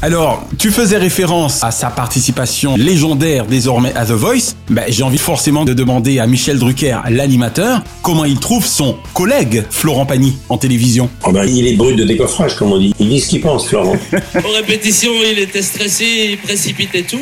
Alors, 0.00 0.46
tu 0.58 0.70
faisais 0.70 0.96
référence 0.96 1.64
à 1.64 1.72
sa 1.72 1.90
participation 1.90 2.76
légendaire 2.76 3.46
désormais 3.46 3.92
à 3.96 4.06
The 4.06 4.12
Voice. 4.12 4.54
Ben, 4.70 4.84
j'ai 4.86 5.02
envie 5.02 5.18
forcément 5.18 5.64
de 5.64 5.74
demander 5.74 6.20
à 6.20 6.28
Michel 6.28 6.56
Drucker, 6.56 6.98
l'animateur, 7.10 7.82
comment 8.00 8.24
il 8.24 8.38
trouve 8.38 8.64
son 8.64 8.96
collègue 9.12 9.64
Florent 9.70 10.06
Pagny 10.06 10.38
en 10.50 10.56
télévision. 10.56 11.10
Oh 11.24 11.32
ben, 11.32 11.46
il 11.46 11.66
est 11.66 11.74
brut 11.74 11.96
de 11.96 12.04
décoffrage, 12.04 12.54
comme 12.54 12.70
on 12.70 12.78
dit. 12.78 12.94
Il 13.00 13.08
dit 13.08 13.18
ce 13.18 13.28
qu'il 13.28 13.40
pense, 13.40 13.66
Florent. 13.66 13.96
Aux 14.36 14.52
répétitions, 14.52 15.10
il 15.32 15.40
était 15.40 15.62
stressé, 15.62 16.28
il 16.30 16.38
précipitait 16.38 17.02
tout. 17.02 17.18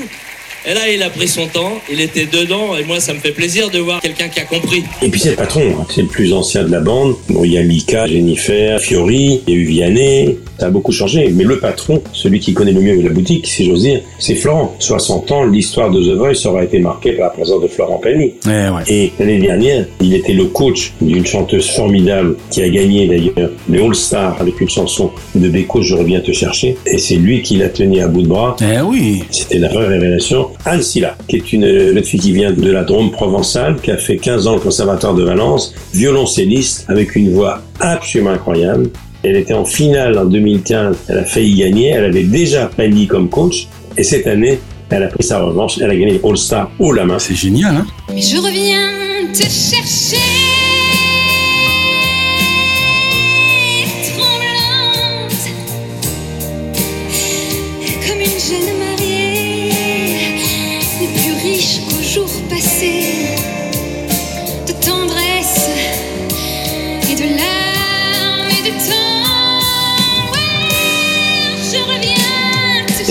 Et 0.68 0.74
là, 0.74 0.80
il 0.92 1.00
a 1.04 1.10
pris 1.10 1.28
son 1.28 1.46
temps, 1.46 1.74
il 1.88 2.00
était 2.00 2.26
dedans, 2.26 2.76
et 2.76 2.82
moi, 2.82 2.98
ça 2.98 3.14
me 3.14 3.20
fait 3.20 3.30
plaisir 3.30 3.70
de 3.70 3.78
voir 3.78 4.00
quelqu'un 4.00 4.28
qui 4.28 4.40
a 4.40 4.44
compris. 4.44 4.82
Et 5.00 5.08
puis 5.08 5.20
c'est 5.20 5.30
le 5.30 5.36
patron, 5.36 5.62
hein. 5.78 5.86
c'est 5.88 6.02
le 6.02 6.08
plus 6.08 6.32
ancien 6.32 6.64
de 6.64 6.72
la 6.72 6.80
bande. 6.80 7.14
Bon, 7.28 7.44
il 7.44 7.52
y 7.52 7.58
a 7.58 7.62
Mika, 7.62 8.08
Jennifer, 8.08 8.80
Fiori, 8.80 9.42
il 9.46 9.54
y 9.54 9.56
a 9.56 9.60
eu 9.60 9.64
Vianney, 9.64 10.38
ça 10.58 10.66
a 10.66 10.70
beaucoup 10.70 10.90
changé. 10.90 11.30
Mais 11.32 11.44
le 11.44 11.60
patron, 11.60 12.02
celui 12.12 12.40
qui 12.40 12.52
connaît 12.52 12.72
le 12.72 12.80
mieux 12.80 13.00
la 13.00 13.10
boutique, 13.10 13.46
si 13.46 13.64
j'ose 13.64 13.82
dire, 13.82 14.00
c'est 14.18 14.34
Florent. 14.34 14.74
60 14.80 15.30
ans, 15.30 15.44
l'histoire 15.44 15.90
de 15.90 16.02
The 16.02 16.16
Voice 16.16 16.46
aura 16.46 16.64
été 16.64 16.80
marquée 16.80 17.12
par 17.12 17.26
la 17.26 17.30
présence 17.30 17.62
de 17.62 17.68
Florent 17.68 17.98
Pagny. 17.98 18.34
Eh 18.44 18.48
ouais. 18.48 18.82
Et 18.88 19.12
l'année 19.20 19.38
dernière, 19.38 19.86
il 20.00 20.14
était 20.14 20.32
le 20.32 20.46
coach 20.46 20.94
d'une 21.00 21.26
chanteuse 21.26 21.70
formidable 21.70 22.36
qui 22.50 22.62
a 22.62 22.68
gagné 22.68 23.06
d'ailleurs 23.06 23.50
le 23.68 23.82
All 23.82 23.94
Star 23.94 24.40
avec 24.40 24.60
une 24.60 24.68
chanson 24.68 25.10
de 25.34 25.48
Beko, 25.48 25.82
Je 25.82 25.94
reviens 25.94 26.20
te 26.20 26.32
chercher. 26.32 26.76
Et 26.86 26.98
c'est 26.98 27.16
lui 27.16 27.42
qui 27.42 27.56
l'a 27.56 27.68
tenu 27.68 28.00
à 28.00 28.08
bout 28.08 28.22
de 28.22 28.28
bras. 28.28 28.56
Eh 28.60 28.80
oui. 28.80 29.22
C'était 29.30 29.58
la 29.58 29.68
vraie 29.68 29.86
révélation. 29.86 30.48
Anne 30.66 30.82
Silla, 30.82 31.16
qui 31.28 31.36
est 31.36 31.52
une 31.52 31.66
jeune 31.66 32.04
fille 32.04 32.20
qui 32.20 32.32
vient 32.32 32.52
de 32.52 32.70
la 32.70 32.84
Drôme 32.84 33.10
provençale, 33.10 33.76
qui 33.80 33.90
a 33.90 33.96
fait 33.96 34.16
15 34.16 34.48
ans 34.48 34.56
au 34.56 34.58
Conservatoire 34.58 35.14
de 35.14 35.22
Valence, 35.22 35.74
violoncelliste, 35.94 36.84
avec 36.88 37.14
une 37.14 37.32
voix 37.32 37.62
absolument 37.80 38.30
incroyable. 38.30 38.90
Elle 39.22 39.36
était 39.36 39.54
en 39.54 39.64
finale 39.64 40.18
en 40.18 40.24
2015, 40.24 40.96
elle 41.08 41.18
a 41.18 41.24
failli 41.24 41.54
gagner, 41.54 41.88
elle 41.88 42.04
avait 42.04 42.24
déjà 42.24 42.66
Pagny 42.66 43.06
comme 43.06 43.28
coach, 43.28 43.68
et 43.96 44.02
cette 44.02 44.26
année, 44.26 44.58
elle 44.90 45.04
a 45.04 45.08
pris 45.08 45.24
sa 45.24 45.40
revanche, 45.40 45.78
elle 45.80 45.90
a 45.90 45.96
gagné 45.96 46.20
All-Star 46.22 46.70
haut 46.78 46.92
la 46.92 47.04
main. 47.04 47.18
C'est 47.18 47.34
génial, 47.34 47.76
hein? 47.76 47.86
Mais 48.12 48.20
je 48.20 48.36
reviens 48.36 49.32
te 49.32 49.42
chercher. 49.42 50.55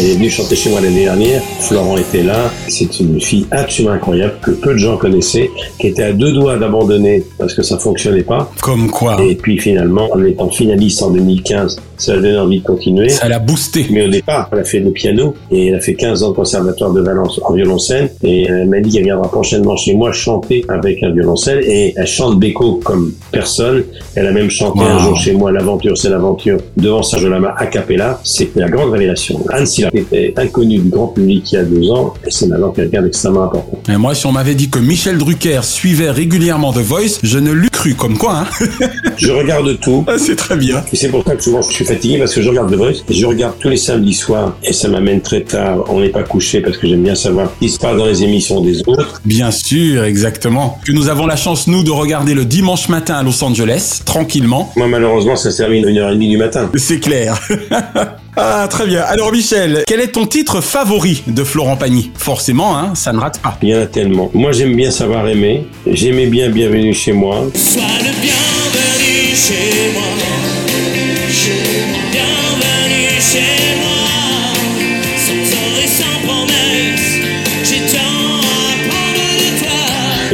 Elle 0.05 0.11
est 0.11 0.15
venue 0.17 0.29
chanter 0.29 0.55
chez 0.55 0.69
moi 0.69 0.81
l'année 0.81 1.05
dernière. 1.05 1.41
Florent 1.61 1.97
était 1.97 2.21
là. 2.21 2.51
C'est 2.67 2.99
une 2.99 3.19
fille 3.19 3.47
absolument 3.49 3.95
incroyable 3.95 4.33
que 4.39 4.51
peu 4.51 4.73
de 4.73 4.77
gens 4.77 4.97
connaissaient, 4.97 5.49
qui 5.79 5.87
était 5.87 6.03
à 6.03 6.13
deux 6.13 6.31
doigts 6.31 6.57
d'abandonner 6.57 7.23
parce 7.39 7.55
que 7.55 7.63
ça 7.63 7.79
fonctionnait 7.79 8.21
pas. 8.21 8.51
Comme 8.61 8.91
quoi. 8.91 9.17
Et 9.27 9.33
puis 9.33 9.57
finalement, 9.57 10.07
en 10.13 10.23
étant 10.23 10.51
finaliste 10.51 11.01
en 11.01 11.09
2015, 11.09 11.81
ça 11.97 12.11
a 12.13 12.15
donné 12.17 12.37
envie 12.37 12.59
de 12.59 12.65
continuer. 12.65 13.09
Ça 13.09 13.27
l'a 13.27 13.39
boosté. 13.39 13.87
Mais 13.89 14.05
au 14.05 14.09
départ, 14.09 14.47
elle 14.51 14.59
a 14.59 14.63
fait 14.63 14.79
le 14.79 14.91
piano 14.91 15.33
et 15.49 15.67
elle 15.69 15.75
a 15.75 15.79
fait 15.79 15.95
15 15.95 16.21
ans 16.21 16.29
de 16.29 16.35
conservatoire 16.35 16.91
de 16.91 17.01
Valence 17.01 17.39
en 17.43 17.53
violoncelle 17.53 18.11
et 18.21 18.43
elle 18.43 18.67
m'a 18.69 18.81
dit 18.81 18.91
qu'elle 18.91 19.05
viendra 19.05 19.27
prochainement 19.31 19.75
chez 19.75 19.95
moi 19.95 20.11
chanter 20.11 20.63
avec 20.67 21.01
un 21.01 21.11
violoncelle 21.13 21.63
et 21.65 21.93
elle 21.97 22.05
chante 22.05 22.39
Beko 22.39 22.79
comme 22.83 23.11
personne. 23.31 23.83
Elle 24.13 24.27
a 24.27 24.31
même 24.31 24.51
chanté 24.51 24.75
Wow. 24.75 24.85
un 24.85 24.99
jour 24.99 25.17
chez 25.17 25.31
moi 25.33 25.51
L'aventure, 25.51 25.97
c'est 25.97 26.09
l'aventure 26.09 26.57
devant 26.77 27.01
Sergio 27.01 27.29
Lama 27.29 27.55
a 27.57 27.65
cappella. 27.67 28.19
C'était 28.23 28.59
la 28.59 28.67
grande 28.69 28.91
révélation. 28.91 29.39
Anne 29.49 29.65
Silla 29.65 29.89
était 29.97 30.33
inconnue 30.37 30.79
du 30.79 30.89
grand 30.89 31.07
public 31.07 31.51
il 31.51 31.55
y 31.55 31.57
a 31.57 31.63
deux 31.63 31.89
ans 31.89 32.13
et 32.25 32.31
c'est 32.31 32.47
maintenant 32.47 32.71
quelqu'un 32.71 33.01
d'extrêmement 33.01 33.43
important. 33.43 33.79
Et 33.89 33.97
moi, 33.97 34.15
si 34.15 34.25
on 34.25 34.31
m'avait 34.31 34.55
dit 34.55 34.69
que 34.69 34.79
Michel 34.79 35.17
Drucker 35.17 35.61
suivait 35.63 36.11
régulièrement 36.11 36.73
The 36.73 36.77
Voice, 36.77 37.19
je 37.23 37.39
ne 37.39 37.51
l'eus 37.51 37.69
cru 37.69 37.95
comme 37.95 38.17
quoi, 38.17 38.39
hein. 38.39 38.65
Je 39.17 39.31
regarde 39.31 39.79
tout. 39.79 40.03
Ah, 40.07 40.17
c'est 40.17 40.35
très 40.35 40.57
bien. 40.57 40.83
Et 40.91 40.95
c'est 40.95 41.09
pour 41.09 41.23
ça 41.23 41.35
que 41.35 41.43
souvent 41.43 41.61
je 41.61 41.71
suis 41.71 41.85
fatigué 41.85 42.17
parce 42.17 42.33
que 42.33 42.41
je 42.41 42.49
regarde 42.49 42.71
The 42.71 42.75
Voice 42.75 43.03
et 43.09 43.13
je 43.13 43.25
regarde 43.25 43.55
tous 43.59 43.69
les 43.69 43.77
samedis 43.77 44.13
soirs 44.13 44.57
et 44.63 44.73
ça 44.73 44.87
m'amène 44.89 45.21
très 45.21 45.41
tard. 45.41 45.85
On 45.89 46.01
n'est 46.01 46.09
pas 46.09 46.23
couché 46.23 46.61
parce 46.61 46.77
que 46.77 46.87
j'aime 46.87 47.03
bien 47.03 47.15
savoir 47.15 47.49
ce 47.55 47.65
qui 47.65 47.71
se 47.71 47.79
passe 47.79 47.97
dans 47.97 48.05
les 48.05 48.23
émissions 48.23 48.61
des 48.61 48.81
autres. 48.87 49.21
Bien 49.25 49.51
sûr, 49.51 50.03
exactement. 50.03 50.79
Que 50.85 50.91
nous 50.91 51.09
avons 51.09 51.25
la 51.25 51.35
chance, 51.35 51.67
nous, 51.67 51.83
de 51.83 51.91
regarder 51.91 52.33
le 52.33 52.45
dimanche 52.45 52.89
matin 52.89 53.15
à 53.15 53.23
Los 53.23 53.43
Angeles, 53.43 54.01
tranquillement. 54.05 54.71
Moi, 54.75 54.87
malheureusement, 54.87 55.35
ça 55.35 55.51
se 55.51 55.57
termine 55.57 55.85
à 55.85 55.89
1h30 55.89 56.29
du 56.29 56.37
matin. 56.37 56.69
C'est 56.75 56.99
clair. 56.99 57.39
ah, 58.37 58.67
très 58.69 58.87
bien. 58.87 59.01
Alors, 59.01 59.31
Michel, 59.31 59.83
quel 59.87 59.99
est 59.99 60.13
ton 60.13 60.25
titre 60.25 60.61
favori 60.61 61.23
de 61.27 61.43
Florent 61.43 61.77
Pagny? 61.77 62.11
Forcément, 62.17 62.77
hein, 62.77 62.93
ça 62.95 63.13
ne 63.13 63.19
rate 63.19 63.39
pas. 63.41 63.57
Il 63.61 63.69
y 63.69 63.75
en 63.75 63.81
a 63.81 63.85
tellement. 63.85 64.29
Moi, 64.33 64.51
j'aime 64.51 64.75
bien 64.75 64.91
savoir 64.91 65.27
aimer. 65.27 65.67
J'aimais 65.85 66.27
bien 66.27 66.49
Bienvenue 66.49 66.93
chez 66.93 67.11
moi. 67.11 67.47
Sois 67.53 67.81
le 67.81 68.11
bienvenu 68.21 69.35
chez 69.35 69.91
moi. 69.93 70.54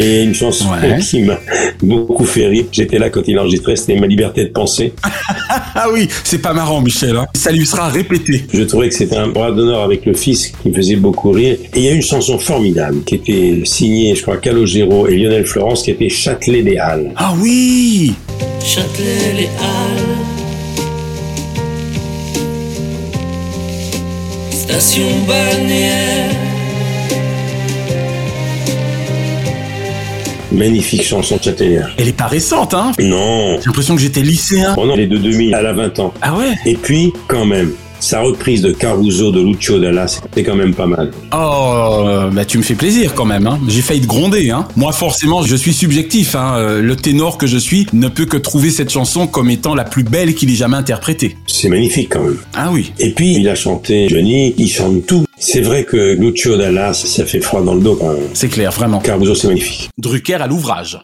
Et 0.03 0.23
une 0.23 0.33
chanson 0.33 0.65
Ouais. 0.71 0.97
qui 1.01 1.21
m'a 1.21 1.39
beaucoup 1.81 2.25
fait 2.25 2.47
rire. 2.47 2.65
J'étais 2.71 2.97
là 2.97 3.09
quand 3.09 3.21
il 3.27 3.37
enregistrait, 3.39 3.75
c'était 3.75 3.95
Ma 3.95 4.07
liberté 4.07 4.43
de 4.45 4.49
penser. 4.49 4.93
Ah 5.73 5.87
oui, 5.93 6.07
c'est 6.25 6.41
pas 6.41 6.53
marrant, 6.53 6.81
Michel. 6.81 7.15
hein. 7.15 7.25
Ça 7.33 7.51
lui 7.51 7.65
sera 7.65 7.87
répété. 7.89 8.43
Je 8.53 8.63
trouvais 8.63 8.89
que 8.89 8.95
c'était 8.95 9.15
un 9.15 9.27
bras 9.27 9.51
d'honneur 9.51 9.83
avec 9.83 10.05
le 10.05 10.13
fils 10.13 10.49
qui 10.61 10.69
me 10.69 10.73
faisait 10.75 10.95
beaucoup 10.97 11.31
rire. 11.31 11.57
Et 11.73 11.79
il 11.79 11.83
y 11.83 11.87
a 11.87 11.91
une 11.93 12.01
chanson 12.01 12.37
formidable 12.37 13.03
qui 13.05 13.15
était 13.15 13.61
signée, 13.63 14.13
je 14.15 14.21
crois, 14.21 14.37
Calogero 14.37 15.07
et 15.07 15.15
Lionel 15.17 15.45
Florence, 15.45 15.83
qui 15.83 15.91
était 15.91 16.09
Châtelet 16.09 16.61
des 16.63 16.77
Halles. 16.77 17.11
Ah 17.15 17.33
oui 17.39 18.13
Châtelet 18.63 19.33
les 19.37 19.49
Halles. 19.59 20.17
Station 24.51 25.03
balnéaire. 25.27 26.29
Magnifique 30.51 31.03
chanson 31.03 31.39
châtelière. 31.41 31.93
Elle 31.97 32.09
est 32.09 32.17
pas 32.17 32.27
récente, 32.27 32.73
hein? 32.73 32.91
Non. 32.99 33.57
J'ai 33.59 33.65
l'impression 33.67 33.95
que 33.95 34.01
j'étais 34.01 34.21
lycéen. 34.21 34.75
Oh 34.77 34.85
non, 34.85 34.95
elle 34.95 35.01
est 35.01 35.07
de 35.07 35.17
2000, 35.17 35.55
elle 35.57 35.65
a 35.65 35.73
20 35.73 35.99
ans. 35.99 36.13
Ah 36.21 36.35
ouais? 36.35 36.53
Et 36.65 36.75
puis, 36.75 37.13
quand 37.27 37.45
même, 37.45 37.71
sa 38.01 38.21
reprise 38.21 38.61
de 38.61 38.71
Caruso 38.71 39.31
de 39.31 39.41
Lucio 39.41 39.79
Dalla, 39.79 40.07
c'était 40.07 40.43
quand 40.43 40.55
même 40.55 40.73
pas 40.73 40.87
mal. 40.87 41.11
Oh, 41.33 42.03
euh, 42.07 42.29
bah 42.31 42.45
tu 42.45 42.57
me 42.57 42.63
fais 42.63 42.73
plaisir 42.73 43.13
quand 43.13 43.25
même. 43.25 43.47
Hein. 43.47 43.59
J'ai 43.67 43.81
failli 43.81 44.01
te 44.01 44.07
gronder. 44.07 44.49
Hein. 44.49 44.67
Moi, 44.75 44.91
forcément, 44.91 45.43
je 45.43 45.55
suis 45.55 45.71
subjectif. 45.73 46.35
Hein. 46.35 46.55
Euh, 46.57 46.81
Le 46.81 46.95
ténor 46.95 47.37
que 47.37 47.47
je 47.47 47.57
suis 47.57 47.85
ne 47.93 48.07
peut 48.07 48.25
que 48.25 48.37
trouver 48.37 48.71
cette 48.71 48.89
chanson 48.89 49.27
comme 49.27 49.49
étant 49.49 49.75
la 49.75 49.83
plus 49.83 50.03
belle 50.03 50.33
qu'il 50.33 50.51
ait 50.51 50.55
jamais 50.55 50.77
interprétée. 50.77 51.37
C'est 51.47 51.69
magnifique 51.69 52.09
quand 52.11 52.23
même. 52.23 52.37
Ah 52.53 52.69
oui. 52.71 52.91
Et 52.99 53.11
puis, 53.11 53.35
il 53.35 53.47
a 53.47 53.55
chanté 53.55 54.09
Johnny, 54.09 54.53
il 54.57 54.67
chante 54.67 55.05
tout. 55.05 55.25
C'est 55.37 55.61
vrai 55.61 55.83
que 55.83 56.15
Lucio 56.15 56.57
Dalla, 56.57 56.93
ça, 56.93 57.07
ça 57.07 57.25
fait 57.25 57.39
froid 57.39 57.61
dans 57.61 57.75
le 57.75 57.81
dos 57.81 57.95
quand 57.95 58.13
même. 58.13 58.23
C'est 58.33 58.49
clair, 58.49 58.71
vraiment. 58.71 58.99
Caruso, 58.99 59.35
c'est 59.35 59.47
magnifique. 59.47 59.89
Drucker 59.97 60.35
à 60.41 60.47
l'ouvrage. 60.47 60.99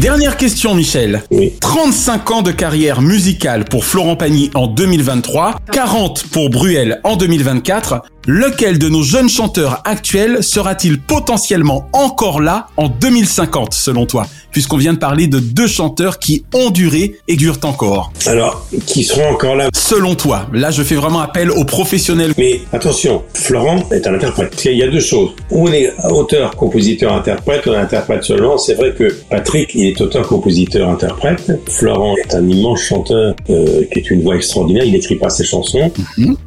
Dernière 0.00 0.36
question, 0.36 0.76
Michel. 0.76 1.24
Oui. 1.32 1.54
35 1.60 2.30
ans 2.30 2.42
de 2.42 2.52
carrière 2.52 3.02
musicale 3.02 3.64
pour 3.64 3.84
Florent 3.84 4.14
Pagny 4.14 4.48
en 4.54 4.68
2023, 4.68 5.56
40 5.72 6.24
pour 6.30 6.50
Bruel 6.50 7.00
en 7.02 7.16
2024. 7.16 8.02
Lequel 8.30 8.78
de 8.78 8.90
nos 8.90 9.02
jeunes 9.02 9.30
chanteurs 9.30 9.80
actuels 9.86 10.44
sera-t-il 10.44 11.00
potentiellement 11.00 11.88
encore 11.94 12.42
là 12.42 12.66
en 12.76 12.90
2050, 12.90 13.72
selon 13.72 14.04
toi? 14.04 14.26
Puisqu'on 14.50 14.76
vient 14.76 14.92
de 14.92 14.98
parler 14.98 15.28
de 15.28 15.38
deux 15.38 15.66
chanteurs 15.66 16.18
qui 16.18 16.44
ont 16.52 16.68
duré 16.68 17.14
et 17.26 17.36
durent 17.36 17.60
encore. 17.62 18.12
Alors, 18.26 18.66
qui 18.84 19.02
seront 19.02 19.30
encore 19.30 19.56
là? 19.56 19.70
Selon 19.74 20.14
toi, 20.14 20.46
là 20.52 20.70
je 20.70 20.82
fais 20.82 20.94
vraiment 20.94 21.20
appel 21.20 21.50
aux 21.50 21.64
professionnels. 21.64 22.34
Mais 22.36 22.60
attention, 22.70 23.22
Florent 23.32 23.88
est 23.92 24.06
un 24.06 24.12
interprète. 24.12 24.54
Qu'il 24.56 24.76
y 24.76 24.82
a 24.82 24.88
deux 24.88 25.00
choses. 25.00 25.30
Ou 25.50 25.66
on 25.66 25.72
est 25.72 25.90
auteur, 26.10 26.54
compositeur, 26.54 27.14
interprète, 27.14 27.64
ou 27.64 27.70
on 27.70 27.78
interprète 27.78 28.24
seulement. 28.24 28.58
C'est 28.58 28.74
vrai 28.74 28.92
que 28.92 29.08
Patrick, 29.30 29.70
il 29.74 29.86
est 29.86 30.00
auteur, 30.02 30.28
compositeur, 30.28 30.90
interprète. 30.90 31.50
Florent 31.66 32.14
est 32.18 32.34
un 32.34 32.46
immense 32.46 32.82
chanteur 32.82 33.34
euh, 33.48 33.84
qui 33.90 34.00
est 34.00 34.10
une 34.10 34.20
voix 34.20 34.36
extraordinaire. 34.36 34.84
Il 34.84 34.92
n'écrit 34.92 35.16
pas 35.16 35.30
ses 35.30 35.44
chansons. 35.44 35.90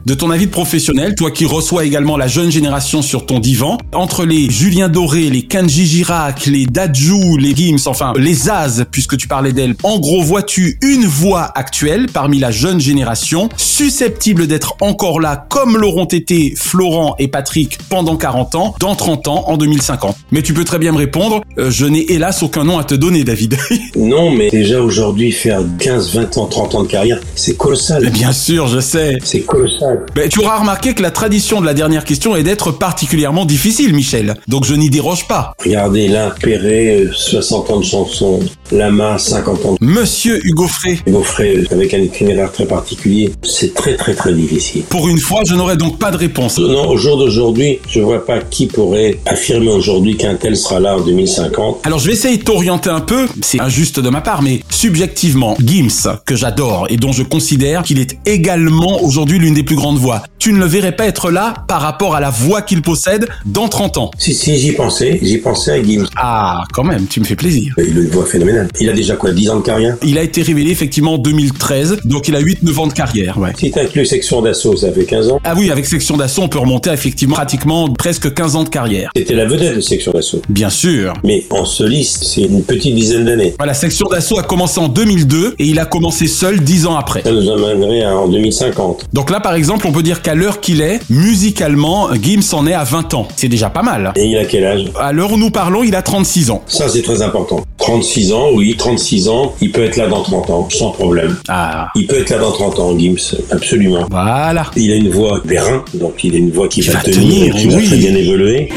De 0.05 0.13
ton 0.13 0.29
avis 0.29 0.45
de 0.45 0.51
professionnel, 0.51 1.15
toi 1.15 1.31
qui 1.31 1.45
reçois 1.45 1.70
également 1.79 2.17
la 2.17 2.27
jeune 2.27 2.51
génération 2.51 3.01
sur 3.01 3.25
ton 3.25 3.39
divan, 3.39 3.77
entre 3.93 4.25
les 4.25 4.49
Julien 4.49 4.89
Doré, 4.89 5.29
les 5.29 5.43
Kanji 5.43 5.85
Girac, 5.85 6.45
les 6.45 6.65
Dadju, 6.65 7.37
les 7.39 7.55
Gims, 7.55 7.79
enfin 7.85 8.13
les 8.17 8.33
Zaz, 8.33 8.85
puisque 8.91 9.15
tu 9.15 9.27
parlais 9.27 9.53
d'elle, 9.53 9.75
en 9.83 9.99
gros 9.99 10.21
vois-tu 10.21 10.77
une 10.81 11.05
voix 11.05 11.51
actuelle 11.55 12.07
parmi 12.11 12.39
la 12.39 12.51
jeune 12.51 12.81
génération, 12.81 13.47
susceptible 13.55 14.47
d'être 14.47 14.75
encore 14.81 15.21
là 15.21 15.45
comme 15.49 15.77
l'auront 15.77 16.05
été 16.05 16.53
Florent 16.57 17.15
et 17.19 17.29
Patrick 17.29 17.77
pendant 17.89 18.17
40 18.17 18.55
ans, 18.55 18.75
dans 18.79 18.95
30 18.95 19.27
ans, 19.29 19.43
en 19.47 19.57
2050 19.57 20.17
Mais 20.31 20.41
tu 20.41 20.53
peux 20.53 20.65
très 20.65 20.79
bien 20.79 20.91
me 20.91 20.97
répondre, 20.97 21.41
euh, 21.57 21.71
je 21.71 21.85
n'ai 21.85 22.11
hélas 22.11 22.43
aucun 22.43 22.65
nom 22.65 22.77
à 22.77 22.83
te 22.83 22.95
donner 22.95 23.23
David. 23.23 23.57
Non, 23.95 24.31
mais 24.31 24.49
déjà 24.49 24.81
aujourd'hui, 24.81 25.31
faire 25.31 25.61
15, 25.79 26.15
20 26.15 26.37
ans, 26.37 26.45
30 26.47 26.75
ans 26.75 26.83
de 26.83 26.87
carrière, 26.87 27.19
c'est 27.35 27.55
colossal. 27.55 28.01
Mais 28.03 28.09
bien 28.09 28.31
sûr, 28.31 28.67
je 28.67 28.79
sais. 28.79 29.17
C'est 29.23 29.41
colossal. 29.41 30.05
Mais 30.15 30.27
tu 30.27 30.39
auras 30.39 30.57
remarqué 30.57 30.93
que 30.93 31.01
la 31.01 31.11
tradition 31.11 31.60
de 31.61 31.65
la 31.65 31.73
dernière 31.73 32.03
question 32.03 32.35
est 32.35 32.43
d'être 32.43 32.71
particulièrement 32.71 33.45
difficile, 33.45 33.93
Michel. 33.93 34.35
Donc 34.47 34.65
je 34.65 34.73
n'y 34.73 34.89
déroge 34.89 35.27
pas. 35.27 35.53
Regardez 35.63 36.07
là, 36.07 36.33
Perret, 36.41 37.05
euh, 37.05 37.11
60 37.13 37.69
ans 37.69 37.79
de 37.79 37.85
chansons. 37.85 38.39
Lama, 38.71 39.17
50 39.17 39.65
ans. 39.65 39.75
Monsieur 39.81 40.39
Hugo 40.45 40.67
Frey. 40.67 40.99
Hugo 41.05 41.23
Frey, 41.23 41.57
euh, 41.57 41.65
avec 41.71 41.93
un 41.93 41.99
itinéraire 41.99 42.51
très 42.51 42.65
particulier, 42.65 43.31
c'est 43.43 43.73
très 43.73 43.95
très 43.95 44.13
très 44.13 44.33
difficile. 44.33 44.83
Pour 44.83 45.07
une 45.07 45.19
fois, 45.19 45.41
je 45.45 45.55
n'aurai 45.55 45.77
donc 45.77 45.99
pas 45.99 46.11
de 46.11 46.17
réponse. 46.17 46.57
Non, 46.57 46.87
au 46.89 46.97
jour 46.97 47.17
d'aujourd'hui, 47.17 47.79
je 47.87 47.99
vois 47.99 48.25
pas 48.25 48.39
qui 48.39 48.67
pourrait 48.67 49.19
affirmer 49.25 49.69
aujourd'hui 49.69 50.17
qu'un 50.17 50.35
tel 50.35 50.55
sera 50.55 50.79
là 50.79 50.97
en 50.97 51.01
2050. 51.01 51.81
Alors 51.83 51.99
je 51.99 52.07
vais 52.07 52.13
essayer 52.13 52.37
de 52.37 52.43
t'orienter 52.43 52.89
un 52.89 53.01
peu, 53.01 53.27
c'est 53.41 53.59
injuste 53.59 53.99
de 53.99 54.09
ma 54.09 54.21
part, 54.21 54.41
mais 54.41 54.61
subjectivement, 54.69 55.55
Gims, 55.63 56.07
que 56.25 56.35
j'adore 56.35 56.87
et 56.89 56.97
dont 56.97 57.11
je 57.11 57.23
considère 57.23 57.83
qu'il 57.83 57.99
est 57.99 58.17
également 58.25 59.03
aujourd'hui 59.03 59.39
l'une 59.39 59.53
des 59.53 59.63
plus 59.63 59.75
grandes 59.75 59.97
voix, 59.97 60.23
tu 60.39 60.53
ne 60.53 60.59
le 60.59 60.65
verrais 60.65 60.95
pas 60.95 61.05
être 61.05 61.29
là 61.29 61.40
par 61.67 61.81
rapport 61.81 62.15
à 62.15 62.19
la 62.19 62.29
voix 62.29 62.61
qu'il 62.61 62.81
possède 62.81 63.27
dans 63.45 63.67
30 63.67 63.97
ans. 63.97 64.11
Si, 64.17 64.33
si, 64.33 64.57
j'y 64.57 64.71
pensais, 64.73 65.19
j'y 65.21 65.37
pensais 65.37 65.71
à 65.71 65.83
Gims. 65.83 66.07
Ah, 66.15 66.63
quand 66.73 66.83
même, 66.83 67.07
tu 67.07 67.19
me 67.19 67.25
fais 67.25 67.35
plaisir. 67.35 67.73
Il 67.77 67.97
a 67.97 68.01
une 68.01 68.09
voix 68.09 68.25
phénoménale. 68.25 68.67
Il 68.79 68.89
a 68.89 68.93
déjà 68.93 69.15
quoi, 69.15 69.31
10 69.31 69.49
ans 69.49 69.57
de 69.57 69.65
carrière? 69.65 69.97
Il 70.03 70.17
a 70.17 70.23
été 70.23 70.41
révélé 70.41 70.71
effectivement 70.71 71.15
en 71.15 71.17
2013, 71.17 71.99
donc 72.05 72.27
il 72.27 72.35
a 72.35 72.41
8-9 72.41 72.79
ans 72.79 72.87
de 72.87 72.93
carrière, 72.93 73.37
ouais. 73.37 73.51
Si 73.57 73.71
t'inclus 73.71 74.05
section 74.05 74.41
d'assaut, 74.41 74.75
ça 74.75 74.91
fait 74.91 75.05
15 75.05 75.29
ans. 75.31 75.39
Ah 75.43 75.53
oui, 75.57 75.71
avec 75.71 75.85
Section 75.85 76.17
d'Assaut, 76.17 76.43
on 76.43 76.47
peut 76.47 76.59
remonter 76.59 76.89
à 76.89 76.93
effectivement 76.93 77.35
pratiquement 77.35 77.89
presque 77.89 78.33
15 78.33 78.55
ans 78.55 78.63
de 78.63 78.69
carrière. 78.69 79.11
C'était 79.15 79.35
la 79.35 79.45
vedette 79.45 79.75
de 79.75 79.81
section 79.81 80.11
d'assaut. 80.11 80.41
Bien 80.49 80.69
sûr. 80.69 81.13
Mais 81.23 81.45
en 81.49 81.65
soliste, 81.65 82.23
c'est 82.23 82.43
une 82.43 82.63
petite 82.63 82.95
dizaine 82.95 83.25
d'années. 83.25 83.53
Voilà, 83.57 83.73
Section 83.73 84.07
d'Assaut 84.07 84.39
a 84.39 84.43
commencé 84.43 84.79
en 84.79 84.87
2002 84.87 85.55
et 85.59 85.65
il 85.65 85.79
a 85.79 85.85
commencé 85.85 86.27
seul 86.27 86.59
10 86.59 86.85
ans 86.87 86.95
après. 86.95 87.23
Ça 87.23 87.31
nous 87.31 87.49
amènerait 87.49 88.05
en 88.05 88.27
2050. 88.27 89.07
Donc 89.13 89.29
là, 89.29 89.39
par 89.39 89.55
exemple, 89.55 89.87
on 89.87 89.91
peut 89.91 90.03
dire 90.03 90.21
qu'à 90.21 90.35
l'heure 90.35 90.61
qu'il 90.61 90.81
est, 90.81 90.99
musicalement, 91.31 92.09
Gims 92.21 92.53
en 92.53 92.67
est 92.67 92.73
à 92.73 92.83
20 92.83 93.13
ans. 93.13 93.25
C'est 93.37 93.47
déjà 93.47 93.69
pas 93.69 93.83
mal. 93.83 94.11
Et 94.17 94.25
il 94.25 94.37
a 94.37 94.43
quel 94.43 94.65
âge? 94.65 94.91
À 94.99 95.13
l'heure 95.13 95.31
où 95.31 95.37
nous 95.37 95.49
parlons, 95.49 95.81
il 95.81 95.95
a 95.95 96.01
36 96.01 96.49
ans. 96.51 96.61
Ça, 96.67 96.89
c'est 96.89 97.01
très 97.01 97.21
important. 97.21 97.63
36 97.77 98.33
ans, 98.33 98.47
oui, 98.53 98.75
36 98.77 99.29
ans, 99.29 99.53
il 99.61 99.71
peut 99.71 99.85
être 99.85 99.95
là 99.95 100.09
dans 100.09 100.23
30 100.23 100.49
ans, 100.49 100.67
sans 100.69 100.91
problème. 100.91 101.37
Ah. 101.47 101.87
Il 101.95 102.05
peut 102.05 102.19
être 102.19 102.31
là 102.31 102.39
dans 102.39 102.51
30 102.51 102.79
ans, 102.79 102.99
Gims, 102.99 103.37
absolument. 103.49 104.07
Voilà. 104.11 104.65
Il 104.75 104.91
a 104.91 104.95
une 104.95 105.09
voix 105.09 105.39
d'airain, 105.45 105.85
donc 105.93 106.21
il 106.25 106.35
a 106.35 106.37
une 106.37 106.51
voix 106.51 106.67
qui, 106.67 106.81
va, 106.81 106.93
va 106.95 106.99
tenir, 106.99 107.53
tenir, 107.53 107.55
qui 107.55 107.67
va 107.67 107.81
très 107.81 107.95
bien 107.95 108.13
évoluer. 108.13 108.69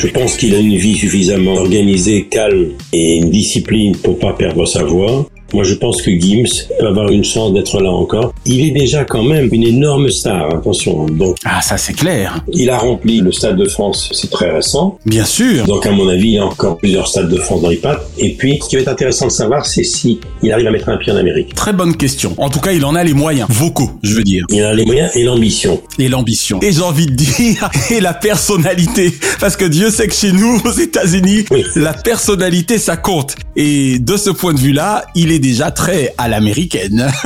Je 0.00 0.06
pense 0.06 0.36
qu'il 0.36 0.54
a 0.54 0.60
une 0.60 0.76
vie 0.76 0.94
suffisamment 0.94 1.54
organisée, 1.54 2.28
calme 2.30 2.68
et 2.92 3.16
une 3.16 3.30
discipline 3.30 3.96
pour 3.96 4.20
pas 4.20 4.32
perdre 4.32 4.64
sa 4.64 4.84
voix. 4.84 5.28
Moi, 5.54 5.64
je 5.64 5.74
pense 5.74 6.02
que 6.02 6.10
Gims 6.10 6.66
peut 6.78 6.86
avoir 6.86 7.10
une 7.10 7.24
chance 7.24 7.52
d'être 7.54 7.80
là 7.80 7.90
encore. 7.90 8.34
Il 8.44 8.66
est 8.66 8.70
déjà 8.70 9.04
quand 9.04 9.22
même 9.22 9.48
une 9.52 9.64
énorme 9.64 10.10
star, 10.10 10.54
attention. 10.54 11.06
Donc, 11.06 11.36
Ah, 11.44 11.60
ça 11.62 11.76
c'est 11.78 11.94
clair. 11.94 12.44
il 12.52 12.68
a 12.70 12.78
rempli 12.78 13.20
le 13.20 13.32
Stade 13.32 13.56
de 13.56 13.66
France, 13.68 14.10
c'est 14.12 14.30
très 14.30 14.50
récent. 14.50 14.98
Bien 15.06 15.24
sûr. 15.24 15.64
Donc, 15.66 15.86
à 15.86 15.90
mon 15.90 16.08
avis, 16.08 16.32
il 16.32 16.38
a 16.38 16.44
encore 16.46 16.76
plusieurs 16.76 17.08
Stades 17.08 17.28
de 17.30 17.36
France 17.38 17.62
dans 17.62 17.68
les 17.70 17.76
pattes. 17.76 18.06
Et 18.18 18.34
puis, 18.34 18.58
ce 18.62 18.68
qui 18.68 18.76
va 18.76 18.82
être 18.82 18.88
intéressant 18.88 19.26
de 19.26 19.32
savoir, 19.32 19.64
c'est 19.66 19.84
si 19.84 20.20
il 20.42 20.52
arrive 20.52 20.66
à 20.66 20.70
mettre 20.70 20.88
un 20.90 20.96
pied 20.98 21.12
en 21.12 21.16
Amérique. 21.16 21.54
Très 21.54 21.72
bonne 21.72 21.96
question. 21.96 22.34
En 22.36 22.50
tout 22.50 22.60
cas, 22.60 22.72
il 22.72 22.84
en 22.84 22.94
a 22.94 23.02
les 23.02 23.14
moyens, 23.14 23.48
vocaux, 23.50 23.90
je 24.02 24.14
veux 24.14 24.24
dire. 24.24 24.44
Il 24.50 24.62
a 24.62 24.74
les 24.74 24.84
moyens 24.84 25.10
et 25.16 25.24
l'ambition. 25.24 25.80
Et 25.98 26.08
l'ambition. 26.08 26.60
Et 26.62 26.72
j'ai 26.72 26.82
envie 26.82 27.06
de 27.06 27.14
dire, 27.14 27.70
et 27.90 28.00
la 28.00 28.12
personnalité. 28.14 29.12
Parce 29.40 29.56
que 29.56 29.64
Dieu 29.64 29.90
sait 29.90 30.06
que 30.08 30.14
chez 30.14 30.32
nous, 30.32 30.60
aux 30.64 30.72
États-Unis, 30.72 31.44
la 31.74 31.92
personnalité, 31.94 32.78
ça 32.78 32.96
compte. 32.96 33.34
Et 33.56 33.98
de 33.98 34.16
ce 34.16 34.30
point 34.30 34.52
de 34.54 34.58
vue-là, 34.58 35.04
il 35.14 35.32
est 35.32 35.37
déjà 35.38 35.70
très 35.70 36.14
à 36.18 36.28
l'américaine. 36.28 37.10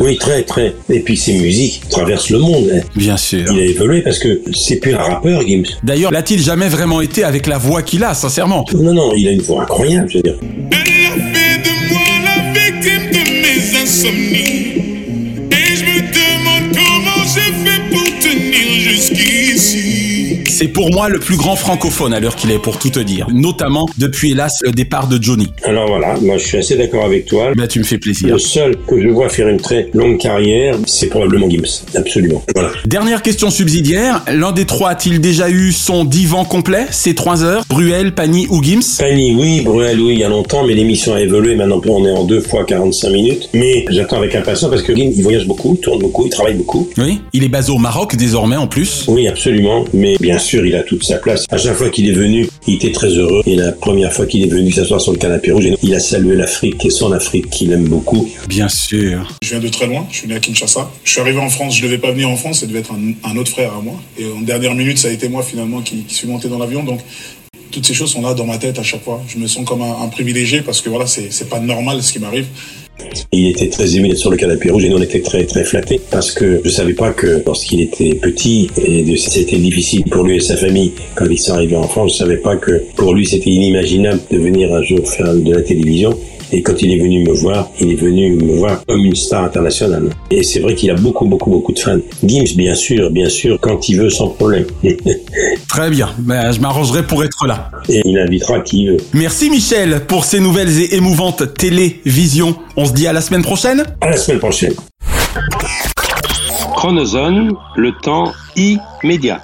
Oui, 0.00 0.16
très, 0.16 0.42
très. 0.44 0.74
Et 0.90 1.00
puis, 1.00 1.16
ses 1.16 1.34
musiques 1.34 1.82
traversent 1.90 2.30
le 2.30 2.38
monde. 2.38 2.70
hein. 2.72 2.80
Bien 2.94 3.16
sûr. 3.16 3.44
Il 3.52 3.58
a 3.58 3.64
évolué 3.64 4.00
parce 4.02 4.18
que 4.20 4.40
c'est 4.54 4.76
plus 4.76 4.94
un 4.94 4.98
rappeur, 4.98 5.42
Gims. 5.42 5.64
D'ailleurs, 5.82 6.12
l'a-t-il 6.12 6.40
jamais 6.40 6.68
vraiment 6.68 7.00
été 7.00 7.24
avec 7.24 7.46
la 7.48 7.58
voix 7.58 7.82
qu'il 7.82 8.04
a, 8.04 8.14
sincèrement? 8.14 8.64
Non, 8.74 8.94
non, 8.94 9.12
il 9.16 9.26
a 9.26 9.32
une 9.32 9.40
voix 9.42 9.62
incroyable, 9.64 10.08
je 10.08 10.18
veux 10.18 10.22
dire. 10.22 10.36
victime 12.54 13.10
de 13.10 13.22
mes 13.42 13.82
insomnies. 13.82 14.74
Et 15.50 15.76
je 15.76 15.84
me 15.84 16.00
demande 16.12 16.76
comment 16.76 17.24
j'ai 17.24 17.52
fait 17.64 17.82
pour 17.90 18.04
tenir 18.20 18.80
jusqu'ici. 18.80 19.47
C'est 20.58 20.66
pour 20.66 20.90
moi 20.90 21.08
le 21.08 21.20
plus 21.20 21.36
grand 21.36 21.54
francophone 21.54 22.12
à 22.12 22.18
l'heure 22.18 22.34
qu'il 22.34 22.50
est, 22.50 22.58
pour 22.58 22.80
tout 22.80 22.90
te 22.90 22.98
dire. 22.98 23.28
Notamment 23.32 23.88
depuis, 23.96 24.32
hélas, 24.32 24.58
le 24.64 24.72
départ 24.72 25.06
de 25.06 25.22
Johnny. 25.22 25.46
Alors 25.62 25.86
voilà, 25.86 26.16
moi 26.20 26.36
je 26.36 26.44
suis 26.48 26.58
assez 26.58 26.74
d'accord 26.74 27.04
avec 27.04 27.26
toi. 27.26 27.52
Bah, 27.56 27.68
tu 27.68 27.78
me 27.78 27.84
fais 27.84 27.98
plaisir. 27.98 28.30
Le 28.30 28.40
seul 28.40 28.76
que 28.88 29.00
je 29.00 29.06
vois 29.06 29.28
faire 29.28 29.46
une 29.46 29.60
très 29.60 29.88
longue 29.94 30.18
carrière, 30.18 30.76
c'est 30.84 31.06
probablement 31.06 31.48
Gims. 31.48 31.84
Absolument. 31.94 32.42
Voilà. 32.56 32.72
Dernière 32.86 33.22
question 33.22 33.50
subsidiaire. 33.50 34.24
L'un 34.34 34.50
des 34.50 34.64
trois 34.64 34.90
a-t-il 34.90 35.20
déjà 35.20 35.48
eu 35.48 35.70
son 35.70 36.04
divan 36.04 36.44
complet, 36.44 36.86
ces 36.90 37.14
trois 37.14 37.44
heures? 37.44 37.62
Bruel, 37.68 38.12
Pani 38.12 38.48
ou 38.50 38.60
Gims 38.60 38.96
Fanny, 38.98 39.36
oui, 39.38 39.60
Bruel, 39.60 40.00
oui, 40.00 40.14
il 40.14 40.18
y 40.18 40.24
a 40.24 40.28
longtemps, 40.28 40.66
mais 40.66 40.74
l'émission 40.74 41.14
a 41.14 41.20
évolué. 41.20 41.54
Maintenant, 41.54 41.80
on 41.86 42.04
est 42.04 42.10
en 42.10 42.24
deux 42.24 42.40
fois 42.40 42.64
45 42.64 43.10
minutes. 43.10 43.48
Mais 43.54 43.84
j'attends 43.90 44.16
avec 44.16 44.34
impatience 44.34 44.70
parce 44.70 44.82
que 44.82 44.92
Gims, 44.92 45.12
il 45.14 45.22
voyage 45.22 45.46
beaucoup, 45.46 45.74
il 45.74 45.80
tourne 45.80 46.00
beaucoup, 46.00 46.26
il 46.26 46.30
travaille 46.30 46.54
beaucoup. 46.54 46.88
Oui. 46.98 47.20
Il 47.32 47.44
est 47.44 47.48
basé 47.48 47.70
au 47.70 47.78
Maroc 47.78 48.16
désormais 48.16 48.56
en 48.56 48.66
plus. 48.66 49.04
Oui, 49.06 49.28
absolument. 49.28 49.84
Mais 49.94 50.16
bien 50.18 50.40
sûr, 50.40 50.47
il 50.54 50.74
a 50.74 50.82
toute 50.82 51.04
sa 51.04 51.18
place. 51.18 51.44
À 51.50 51.58
chaque 51.58 51.76
fois 51.76 51.90
qu'il 51.90 52.08
est 52.08 52.12
venu, 52.12 52.48
il 52.66 52.74
était 52.76 52.92
très 52.92 53.08
heureux. 53.08 53.42
Et 53.46 53.56
la 53.56 53.72
première 53.72 54.12
fois 54.12 54.26
qu'il 54.26 54.42
est 54.42 54.48
venu 54.48 54.72
s'asseoir 54.72 55.00
sur 55.00 55.12
le 55.12 55.18
canapé 55.18 55.52
rouge, 55.52 55.68
il 55.82 55.94
a 55.94 56.00
salué 56.00 56.36
l'Afrique 56.36 56.84
et 56.84 56.90
son 56.90 57.12
Afrique 57.12 57.50
qu'il 57.50 57.72
aime 57.72 57.88
beaucoup. 57.88 58.28
Bien 58.48 58.68
sûr. 58.68 59.36
Je 59.42 59.50
viens 59.50 59.60
de 59.60 59.68
très 59.68 59.86
loin, 59.86 60.06
je 60.10 60.18
suis 60.18 60.28
né 60.28 60.34
à 60.34 60.40
Kinshasa. 60.40 60.90
Je 61.04 61.10
suis 61.10 61.20
arrivé 61.20 61.38
en 61.38 61.48
France, 61.48 61.76
je 61.76 61.82
devais 61.82 61.98
pas 61.98 62.12
venir 62.12 62.28
en 62.28 62.36
France, 62.36 62.60
ça 62.60 62.66
devait 62.66 62.80
être 62.80 62.92
un, 62.92 63.30
un 63.30 63.36
autre 63.36 63.50
frère 63.50 63.72
à 63.74 63.80
moi. 63.80 63.94
Et 64.18 64.24
en 64.26 64.40
dernière 64.40 64.74
minute, 64.74 64.98
ça 64.98 65.08
a 65.08 65.10
été 65.10 65.28
moi 65.28 65.42
finalement 65.42 65.80
qui, 65.80 66.04
qui 66.04 66.14
suis 66.14 66.28
monté 66.28 66.48
dans 66.48 66.58
l'avion. 66.58 66.82
Donc 66.82 67.00
toutes 67.70 67.86
ces 67.86 67.94
choses 67.94 68.10
sont 68.10 68.22
là 68.22 68.34
dans 68.34 68.46
ma 68.46 68.58
tête 68.58 68.78
à 68.78 68.82
chaque 68.82 69.04
fois. 69.04 69.22
Je 69.28 69.38
me 69.38 69.46
sens 69.46 69.64
comme 69.64 69.82
un, 69.82 70.02
un 70.02 70.08
privilégié 70.08 70.62
parce 70.62 70.80
que 70.80 70.88
voilà, 70.88 71.06
c'est 71.06 71.48
pas 71.48 71.60
normal 71.60 72.02
ce 72.02 72.12
qui 72.12 72.18
m'arrive. 72.18 72.46
Il 73.32 73.48
était 73.48 73.68
très 73.68 73.96
aimé 73.96 74.08
d'être 74.08 74.18
sur 74.18 74.30
le 74.30 74.36
canapé 74.36 74.70
rouge 74.70 74.84
et 74.84 74.88
nous 74.88 74.96
on 74.96 75.02
était 75.02 75.20
très 75.20 75.44
très 75.44 75.64
flattés 75.64 76.00
parce 76.10 76.32
que 76.32 76.60
je 76.64 76.70
savais 76.70 76.94
pas 76.94 77.12
que 77.12 77.42
lorsqu'il 77.44 77.80
était 77.80 78.14
petit 78.14 78.70
et 78.76 79.16
c'était 79.16 79.58
difficile 79.58 80.04
pour 80.04 80.24
lui 80.24 80.36
et 80.36 80.40
sa 80.40 80.56
famille 80.56 80.92
quand 81.14 81.26
ils 81.30 81.38
sont 81.38 81.52
arrivés 81.52 81.76
en 81.76 81.88
France, 81.88 82.12
je 82.14 82.18
savais 82.18 82.38
pas 82.38 82.56
que 82.56 82.82
pour 82.96 83.14
lui 83.14 83.26
c'était 83.26 83.50
inimaginable 83.50 84.20
de 84.30 84.38
venir 84.38 84.72
un 84.74 84.82
jour 84.82 85.08
faire 85.08 85.34
de 85.34 85.52
la 85.52 85.62
télévision. 85.62 86.18
Et 86.52 86.62
quand 86.62 86.80
il 86.80 86.92
est 86.92 86.98
venu 86.98 87.24
me 87.24 87.32
voir, 87.32 87.68
il 87.80 87.92
est 87.92 87.96
venu 87.96 88.36
me 88.36 88.56
voir 88.56 88.84
comme 88.86 89.04
une 89.04 89.14
star 89.14 89.44
internationale. 89.44 90.10
Et 90.30 90.42
c'est 90.42 90.60
vrai 90.60 90.74
qu'il 90.74 90.90
a 90.90 90.94
beaucoup, 90.94 91.26
beaucoup, 91.26 91.50
beaucoup 91.50 91.72
de 91.72 91.78
fans. 91.78 91.98
Gims, 92.24 92.56
bien 92.56 92.74
sûr, 92.74 93.10
bien 93.10 93.28
sûr, 93.28 93.58
quand 93.60 93.88
il 93.88 93.98
veut, 94.00 94.10
sans 94.10 94.28
problème. 94.28 94.66
Très 95.68 95.90
bien. 95.90 96.08
Ben, 96.18 96.52
je 96.52 96.60
m'arrangerai 96.60 97.02
pour 97.02 97.22
être 97.24 97.46
là. 97.46 97.70
Et 97.88 98.00
il 98.04 98.18
invitera 98.18 98.60
qui 98.60 98.86
veut. 98.86 98.96
Merci 99.14 99.50
Michel 99.50 100.02
pour 100.06 100.24
ces 100.24 100.40
nouvelles 100.40 100.80
et 100.80 100.96
émouvantes 100.96 101.54
télévisions. 101.54 102.56
On 102.76 102.86
se 102.86 102.92
dit 102.92 103.06
à 103.06 103.12
la 103.12 103.20
semaine 103.20 103.42
prochaine 103.42 103.84
À 104.00 104.10
la 104.10 104.16
semaine 104.16 104.38
prochaine. 104.38 104.74
Chronozone, 106.76 107.52
le 107.76 107.92
temps 108.02 108.32
immédiat. 108.56 109.42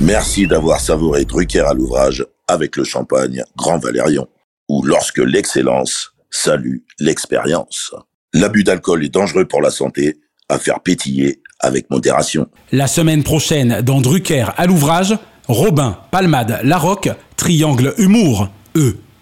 Merci 0.00 0.46
d'avoir 0.46 0.80
savouré 0.80 1.24
Drucker 1.24 1.60
à 1.60 1.74
l'ouvrage 1.74 2.24
avec 2.48 2.76
le 2.76 2.84
champagne 2.84 3.44
Grand 3.56 3.78
Valérion, 3.78 4.26
ou 4.70 4.82
lorsque 4.84 5.18
l'excellence 5.18 6.12
salue 6.30 6.76
l'expérience. 7.00 7.92
L'abus 8.32 8.62
d'alcool 8.62 9.04
est 9.04 9.08
dangereux 9.08 9.44
pour 9.44 9.60
la 9.60 9.70
santé, 9.70 10.18
à 10.48 10.60
faire 10.60 10.78
pétiller 10.78 11.42
avec 11.58 11.90
modération. 11.90 12.46
La 12.70 12.86
semaine 12.86 13.24
prochaine, 13.24 13.82
dans 13.82 14.00
Drucker 14.00 14.46
à 14.56 14.66
l'ouvrage, 14.66 15.18
Robin, 15.48 15.98
Palmade, 16.12 16.60
Larocque, 16.62 17.10
Triangle 17.36 17.94
Humour, 17.98 18.48
eux. 18.76 18.96